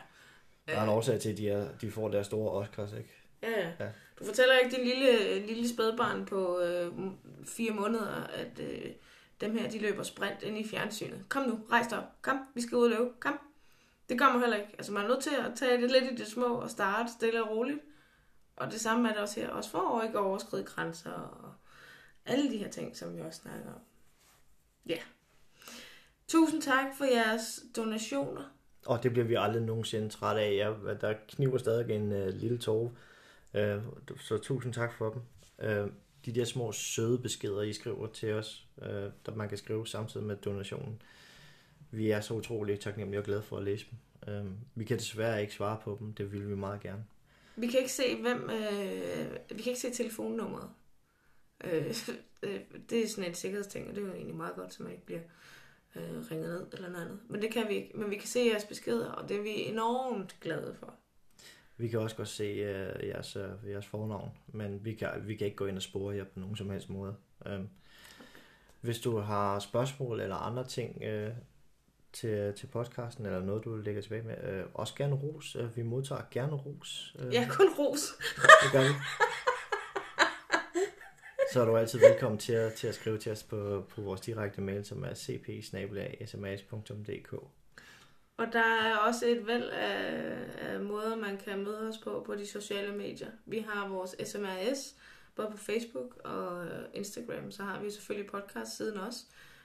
Der 0.67 0.73
er 0.77 0.83
en 0.83 0.89
årsag 0.89 1.19
til, 1.19 1.29
at 1.29 1.37
de, 1.37 1.49
er, 1.49 1.67
de 1.81 1.91
får 1.91 2.09
deres 2.09 2.25
store 2.25 2.51
Oscars, 2.51 2.93
ikke? 2.93 3.09
Ja, 3.43 3.49
ja. 3.49 3.71
Ja. 3.79 3.89
Du 4.19 4.25
fortæller 4.25 4.57
ikke 4.57 4.75
din 4.75 4.85
lille, 4.85 5.39
lille 5.47 5.69
spædbarn 5.69 6.25
på 6.25 6.59
øh, 6.59 6.91
fire 7.45 7.71
måneder, 7.71 8.27
at 8.33 8.59
øh, 8.59 8.91
dem 9.41 9.57
her, 9.57 9.69
de 9.69 9.79
løber 9.79 10.03
sprint 10.03 10.43
ind 10.43 10.57
i 10.57 10.67
fjernsynet. 10.67 11.25
Kom 11.29 11.43
nu, 11.43 11.59
rejs 11.71 11.87
dig 11.87 11.97
op. 11.97 12.03
Kom, 12.21 12.39
vi 12.55 12.61
skal 12.61 12.77
ud 12.77 12.83
og 12.83 12.89
løbe. 12.89 13.09
Kom. 13.19 13.39
Det 14.09 14.19
kommer 14.19 14.39
heller 14.39 14.57
ikke. 14.57 14.69
Altså, 14.77 14.91
man 14.91 15.03
er 15.03 15.07
nødt 15.07 15.23
til 15.23 15.35
at 15.35 15.51
tage 15.55 15.81
det 15.81 15.91
lidt 15.91 16.11
i 16.11 16.15
det 16.15 16.27
små 16.27 16.45
og 16.45 16.69
starte 16.69 17.11
stille 17.11 17.43
og 17.43 17.49
roligt. 17.49 17.79
Og 18.55 18.71
det 18.71 18.81
samme 18.81 19.09
er 19.09 19.13
det 19.13 19.21
også 19.21 19.39
her. 19.39 19.49
Også 19.49 19.69
for 19.69 19.99
at 19.99 20.05
ikke 20.05 20.19
overskride 20.19 20.63
grænser 20.63 21.11
og 21.11 21.53
alle 22.25 22.51
de 22.51 22.57
her 22.57 22.69
ting, 22.69 22.97
som 22.97 23.15
vi 23.15 23.21
også 23.21 23.41
snakker 23.41 23.73
om. 23.73 23.79
Ja. 24.85 24.97
Tusind 26.27 26.61
tak 26.61 26.85
for 26.97 27.05
jeres 27.05 27.63
donationer. 27.75 28.43
Og 28.85 29.03
det 29.03 29.11
bliver 29.11 29.25
vi 29.25 29.35
aldrig 29.35 29.63
nogensinde 29.63 30.09
træt 30.09 30.37
af. 30.37 30.55
Jeg, 30.55 31.01
der 31.01 31.13
kniver 31.27 31.57
stadig 31.57 31.95
en 31.95 32.11
uh, 32.11 32.27
lille 32.27 32.57
tåre. 32.57 32.91
Uh, 33.53 33.59
øh, 33.61 33.81
så 34.19 34.37
tusind 34.37 34.73
tak 34.73 34.93
for 34.93 35.09
dem. 35.09 35.21
Uh, 35.69 35.91
de 36.25 36.35
der 36.35 36.45
små 36.45 36.71
søde 36.71 37.19
beskeder, 37.19 37.61
I 37.61 37.73
skriver 37.73 38.07
til 38.07 38.33
os, 38.33 38.65
uh, 38.77 38.87
der 39.25 39.35
man 39.35 39.49
kan 39.49 39.57
skrive 39.57 39.87
samtidig 39.87 40.25
med 40.25 40.35
donationen. 40.35 41.01
Vi 41.91 42.11
er 42.11 42.21
så 42.21 42.33
utroligt 42.33 42.81
taknemmelige 42.81 43.19
og 43.19 43.25
glade 43.25 43.41
for 43.41 43.57
at 43.57 43.63
læse 43.63 43.85
dem. 43.91 44.45
Uh, 44.45 44.51
vi 44.75 44.83
kan 44.83 44.97
desværre 44.97 45.41
ikke 45.41 45.53
svare 45.53 45.77
på 45.83 45.97
dem. 45.99 46.13
Det 46.13 46.31
vil 46.31 46.49
vi 46.49 46.55
meget 46.55 46.81
gerne. 46.81 47.05
Vi 47.55 47.67
kan 47.67 47.79
ikke 47.79 47.91
se, 47.91 48.21
hvem... 48.21 48.49
Øh, 48.49 49.31
vi 49.57 49.61
kan 49.61 49.71
ikke 49.71 49.79
se 49.79 49.91
telefonnummeret. 49.91 50.69
Øh, 51.63 51.95
øh, 52.43 52.59
det 52.89 53.03
er 53.03 53.07
sådan 53.07 53.29
en 53.29 53.35
sikkerhedsting, 53.35 53.89
og 53.89 53.95
det 53.95 54.03
er 54.03 54.07
jo 54.07 54.13
egentlig 54.13 54.35
meget 54.35 54.55
godt, 54.55 54.73
så 54.73 54.83
man 54.83 54.91
ikke 54.91 55.05
bliver 55.05 55.21
øh, 55.95 56.31
ringet 56.31 56.49
ned 56.49 56.67
eller 56.73 56.89
noget 56.89 57.05
andet. 57.05 57.19
Men 57.29 57.41
det 57.41 57.51
kan 57.51 57.67
vi 57.69 57.73
ikke. 57.73 57.97
Men 57.97 58.09
vi 58.09 58.15
kan 58.15 58.27
se 58.27 58.39
jeres 58.39 58.65
beskeder, 58.65 59.11
og 59.11 59.29
det 59.29 59.37
er 59.37 59.41
vi 59.41 59.49
enormt 59.49 60.37
glade 60.41 60.75
for. 60.79 60.93
Vi 61.77 61.87
kan 61.87 61.99
også 61.99 62.15
godt 62.15 62.27
se 62.27 62.53
uh, 62.53 63.07
jeres, 63.07 63.35
uh, 63.35 63.69
jeres 63.69 63.85
fornavn, 63.85 64.29
men 64.47 64.85
vi 64.85 64.93
kan, 64.93 65.09
vi 65.27 65.35
kan 65.35 65.45
ikke 65.45 65.57
gå 65.57 65.65
ind 65.65 65.75
og 65.75 65.81
spore 65.81 66.15
jer 66.15 66.23
på 66.23 66.39
nogen 66.39 66.55
som 66.55 66.69
helst 66.69 66.89
måde. 66.89 67.15
Um, 67.45 67.69
hvis 68.81 68.99
du 68.99 69.17
har 69.17 69.59
spørgsmål 69.59 70.19
eller 70.19 70.35
andre 70.35 70.63
ting 70.63 71.01
uh, 71.01 71.33
til, 72.15 72.53
til 72.53 72.67
podcasten, 72.67 73.25
eller 73.25 73.39
noget, 73.39 73.63
du 73.63 73.75
vil 73.75 73.83
lægge 73.83 74.01
tilbage 74.01 74.23
med, 74.23 74.63
uh, 74.63 74.69
også 74.73 74.95
gerne 74.95 75.15
ros. 75.15 75.55
Uh, 75.55 75.77
vi 75.77 75.81
modtager 75.81 76.21
gerne 76.31 76.53
ros. 76.53 77.15
Uh, 77.19 77.33
Ja, 77.33 77.47
kun 77.51 77.69
ros. 77.79 78.13
Det 78.63 78.71
gør 78.71 78.81
vi. 78.81 78.93
Så 81.53 81.61
er 81.61 81.65
du 81.65 81.77
altid 81.77 81.99
velkommen 81.99 82.39
til 82.39 82.53
at, 82.53 82.73
til 82.73 82.87
at 82.87 82.95
skrive 82.95 83.17
til 83.17 83.31
os 83.31 83.43
på, 83.43 83.85
på 83.89 84.01
vores 84.01 84.21
direkte 84.21 84.61
mail, 84.61 84.85
som 84.85 85.03
er 85.03 85.13
cp 85.13 85.49
Og 88.37 88.47
der 88.53 88.83
er 88.83 88.97
også 88.97 89.25
et 89.25 89.47
væld 89.47 89.69
af, 89.69 90.37
af 90.57 90.79
måder, 90.79 91.15
man 91.15 91.37
kan 91.37 91.63
møde 91.63 91.89
os 91.89 91.97
på 91.97 92.23
på 92.25 92.35
de 92.35 92.47
sociale 92.47 92.97
medier. 92.97 93.31
Vi 93.45 93.59
har 93.69 93.87
vores 93.87 94.15
SMRS, 94.29 94.95
både 95.35 95.47
på 95.51 95.57
Facebook 95.57 96.21
og 96.23 96.65
øh, 96.65 96.85
Instagram. 96.93 97.51
Så 97.51 97.63
har 97.63 97.81
vi 97.81 97.91
selvfølgelig 97.91 98.31
podcast-siden 98.31 98.97
også, 98.99 99.19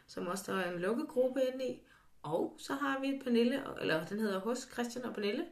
som 0.06 0.26
også 0.26 0.52
der 0.52 0.58
er 0.58 0.72
en 0.72 0.80
lukket 0.80 1.08
gruppe 1.08 1.40
inde 1.52 1.64
i. 1.64 1.82
Og 2.22 2.56
så 2.58 2.74
har 2.74 3.00
vi 3.00 3.20
Pernille, 3.24 3.62
eller 3.80 4.06
den 4.06 4.20
hedder 4.20 4.40
Hos 4.40 4.68
Christian 4.72 5.04
og 5.04 5.14
Pernille. 5.14 5.44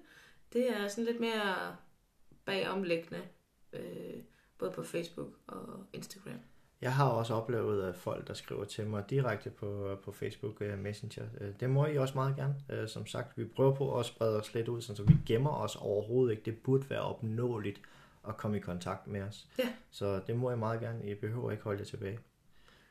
Det 0.53 0.71
er 0.71 0.89
sådan 0.89 1.05
lidt 1.05 1.21
mere 1.21 1.77
bagomlæggende, 2.45 3.23
øh, 3.73 4.23
både 4.59 4.71
på 4.71 4.83
Facebook 4.83 5.29
og 5.47 5.87
Instagram. 5.93 6.41
Jeg 6.81 6.95
har 6.95 7.09
også 7.09 7.35
oplevet 7.35 7.83
at 7.89 7.97
folk, 7.97 8.29
der 8.29 8.35
skriver 8.35 8.65
til 8.65 8.87
mig 8.87 9.11
direkte 9.11 9.51
på, 9.51 9.99
på 10.05 10.13
Facebook 10.13 10.61
uh, 10.61 10.79
Messenger. 10.79 11.25
Uh, 11.41 11.47
det 11.61 11.71
må 11.71 11.87
I 11.87 11.99
også 11.99 12.15
meget 12.15 12.37
gerne. 12.37 12.83
Uh, 12.83 12.89
som 12.89 13.07
sagt, 13.07 13.39
vi 13.39 13.45
prøver 13.45 13.75
på 13.75 13.99
at 13.99 14.07
sprede 14.07 14.41
os 14.41 14.55
lidt 14.55 14.69
ud, 14.69 14.81
så 14.81 15.03
vi 15.03 15.17
gemmer 15.27 15.51
os 15.51 15.77
overhovedet 15.77 16.31
ikke. 16.33 16.45
Det 16.45 16.59
burde 16.59 16.91
være 16.91 17.01
opnåeligt 17.01 17.81
at 18.29 18.37
komme 18.37 18.57
i 18.57 18.61
kontakt 18.61 19.07
med 19.07 19.23
os. 19.23 19.49
Ja. 19.59 19.73
Så 19.91 20.21
det 20.27 20.37
må 20.37 20.51
I 20.51 20.57
meget 20.57 20.81
gerne. 20.81 21.11
I 21.11 21.15
behøver 21.15 21.51
ikke 21.51 21.65
holde 21.65 21.79
jer 21.79 21.85
tilbage. 21.85 22.19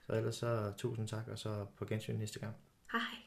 Så 0.08 0.14
ellers 0.14 0.36
så 0.36 0.74
tusind 0.78 1.08
tak, 1.08 1.28
og 1.28 1.40
så 1.40 1.66
på 1.78 1.86
gensyn 1.86 2.16
næste 2.16 2.40
gang. 2.40 2.56
Hej. 2.92 3.27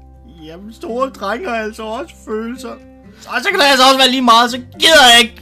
Jamen, 0.45 0.73
store 0.73 1.09
drenge 1.09 1.49
har 1.49 1.55
altså 1.55 1.83
også 1.83 2.15
følelser. 2.25 2.71
Og 3.27 3.41
så 3.41 3.49
kan 3.49 3.59
det 3.59 3.65
altså 3.65 3.83
også 3.83 3.97
være 3.97 4.09
lige 4.09 4.21
meget, 4.21 4.51
så 4.51 4.57
gider 4.57 5.05
jeg 5.13 5.21
ikke. 5.21 5.41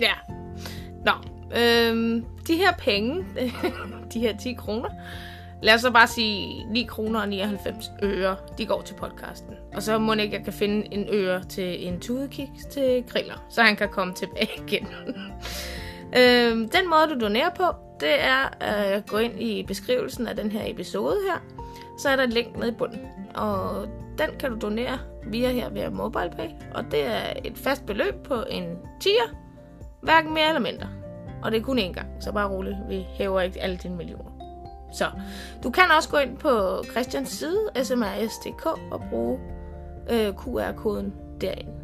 Ja. 0.00 0.12
Nå, 1.04 1.12
øhm, 1.56 2.24
de 2.46 2.56
her 2.56 2.72
penge, 2.78 3.24
de 4.12 4.20
her 4.20 4.36
10 4.36 4.52
kroner, 4.52 4.88
lad 5.62 5.74
os 5.74 5.80
så 5.80 5.90
bare 5.90 6.06
sige 6.06 6.64
9 6.70 6.82
kroner 6.82 7.20
og 7.20 7.28
99 7.28 7.90
øre, 8.02 8.36
de 8.58 8.66
går 8.66 8.82
til 8.82 8.94
podcasten. 8.94 9.54
Og 9.74 9.82
så 9.82 9.98
må 9.98 10.12
ikke, 10.12 10.36
jeg 10.36 10.44
kan 10.44 10.52
finde 10.52 10.94
en 10.94 11.06
øre 11.12 11.44
til 11.44 11.86
en 11.86 12.00
tudekiks 12.00 12.64
til 12.72 13.04
griller, 13.08 13.46
så 13.50 13.62
han 13.62 13.76
kan 13.76 13.88
komme 13.88 14.14
tilbage 14.14 14.50
igen. 14.66 14.86
øhm, 16.18 16.68
den 16.68 16.90
måde, 16.90 17.14
du 17.14 17.20
donerer 17.20 17.50
på, 17.50 17.64
det 18.00 18.24
er 18.24 18.48
at 18.60 19.06
gå 19.06 19.16
ind 19.16 19.42
i 19.42 19.62
beskrivelsen 19.62 20.26
af 20.26 20.36
den 20.36 20.52
her 20.52 20.62
episode 20.66 21.16
her. 21.28 21.59
Så 22.02 22.08
er 22.08 22.16
der 22.16 22.22
et 22.22 22.32
link 22.32 22.56
nede 22.56 22.68
i 22.68 22.74
bunden. 22.74 23.00
Og 23.34 23.86
den 24.18 24.28
kan 24.38 24.50
du 24.50 24.58
donere 24.58 24.98
via 25.26 25.52
her 25.52 25.70
via 25.70 25.90
MobilePay. 25.90 26.48
Og 26.74 26.84
det 26.90 27.06
er 27.06 27.32
et 27.44 27.58
fast 27.58 27.86
beløb 27.86 28.14
på 28.24 28.44
en 28.50 28.78
tier. 29.00 29.36
Hverken 30.02 30.34
mere 30.34 30.48
eller 30.48 30.60
mindre. 30.60 30.88
Og 31.42 31.52
det 31.52 31.60
er 31.60 31.64
kun 31.64 31.78
én 31.78 31.92
gang, 31.92 32.08
så 32.20 32.32
bare 32.32 32.48
roligt. 32.48 32.76
Vi 32.88 33.06
hæver 33.10 33.40
ikke 33.40 33.60
alle 33.60 33.76
dine 33.76 33.96
millioner. 33.96 34.30
Så 34.92 35.04
du 35.62 35.70
kan 35.70 35.84
også 35.96 36.08
gå 36.08 36.16
ind 36.16 36.36
på 36.36 36.84
Christians 36.90 37.28
side, 37.28 37.84
smrs.dk, 37.84 38.66
og 38.66 39.02
bruge 39.10 39.38
øh, 40.10 40.34
QR-koden 40.34 41.14
derinde. 41.40 41.79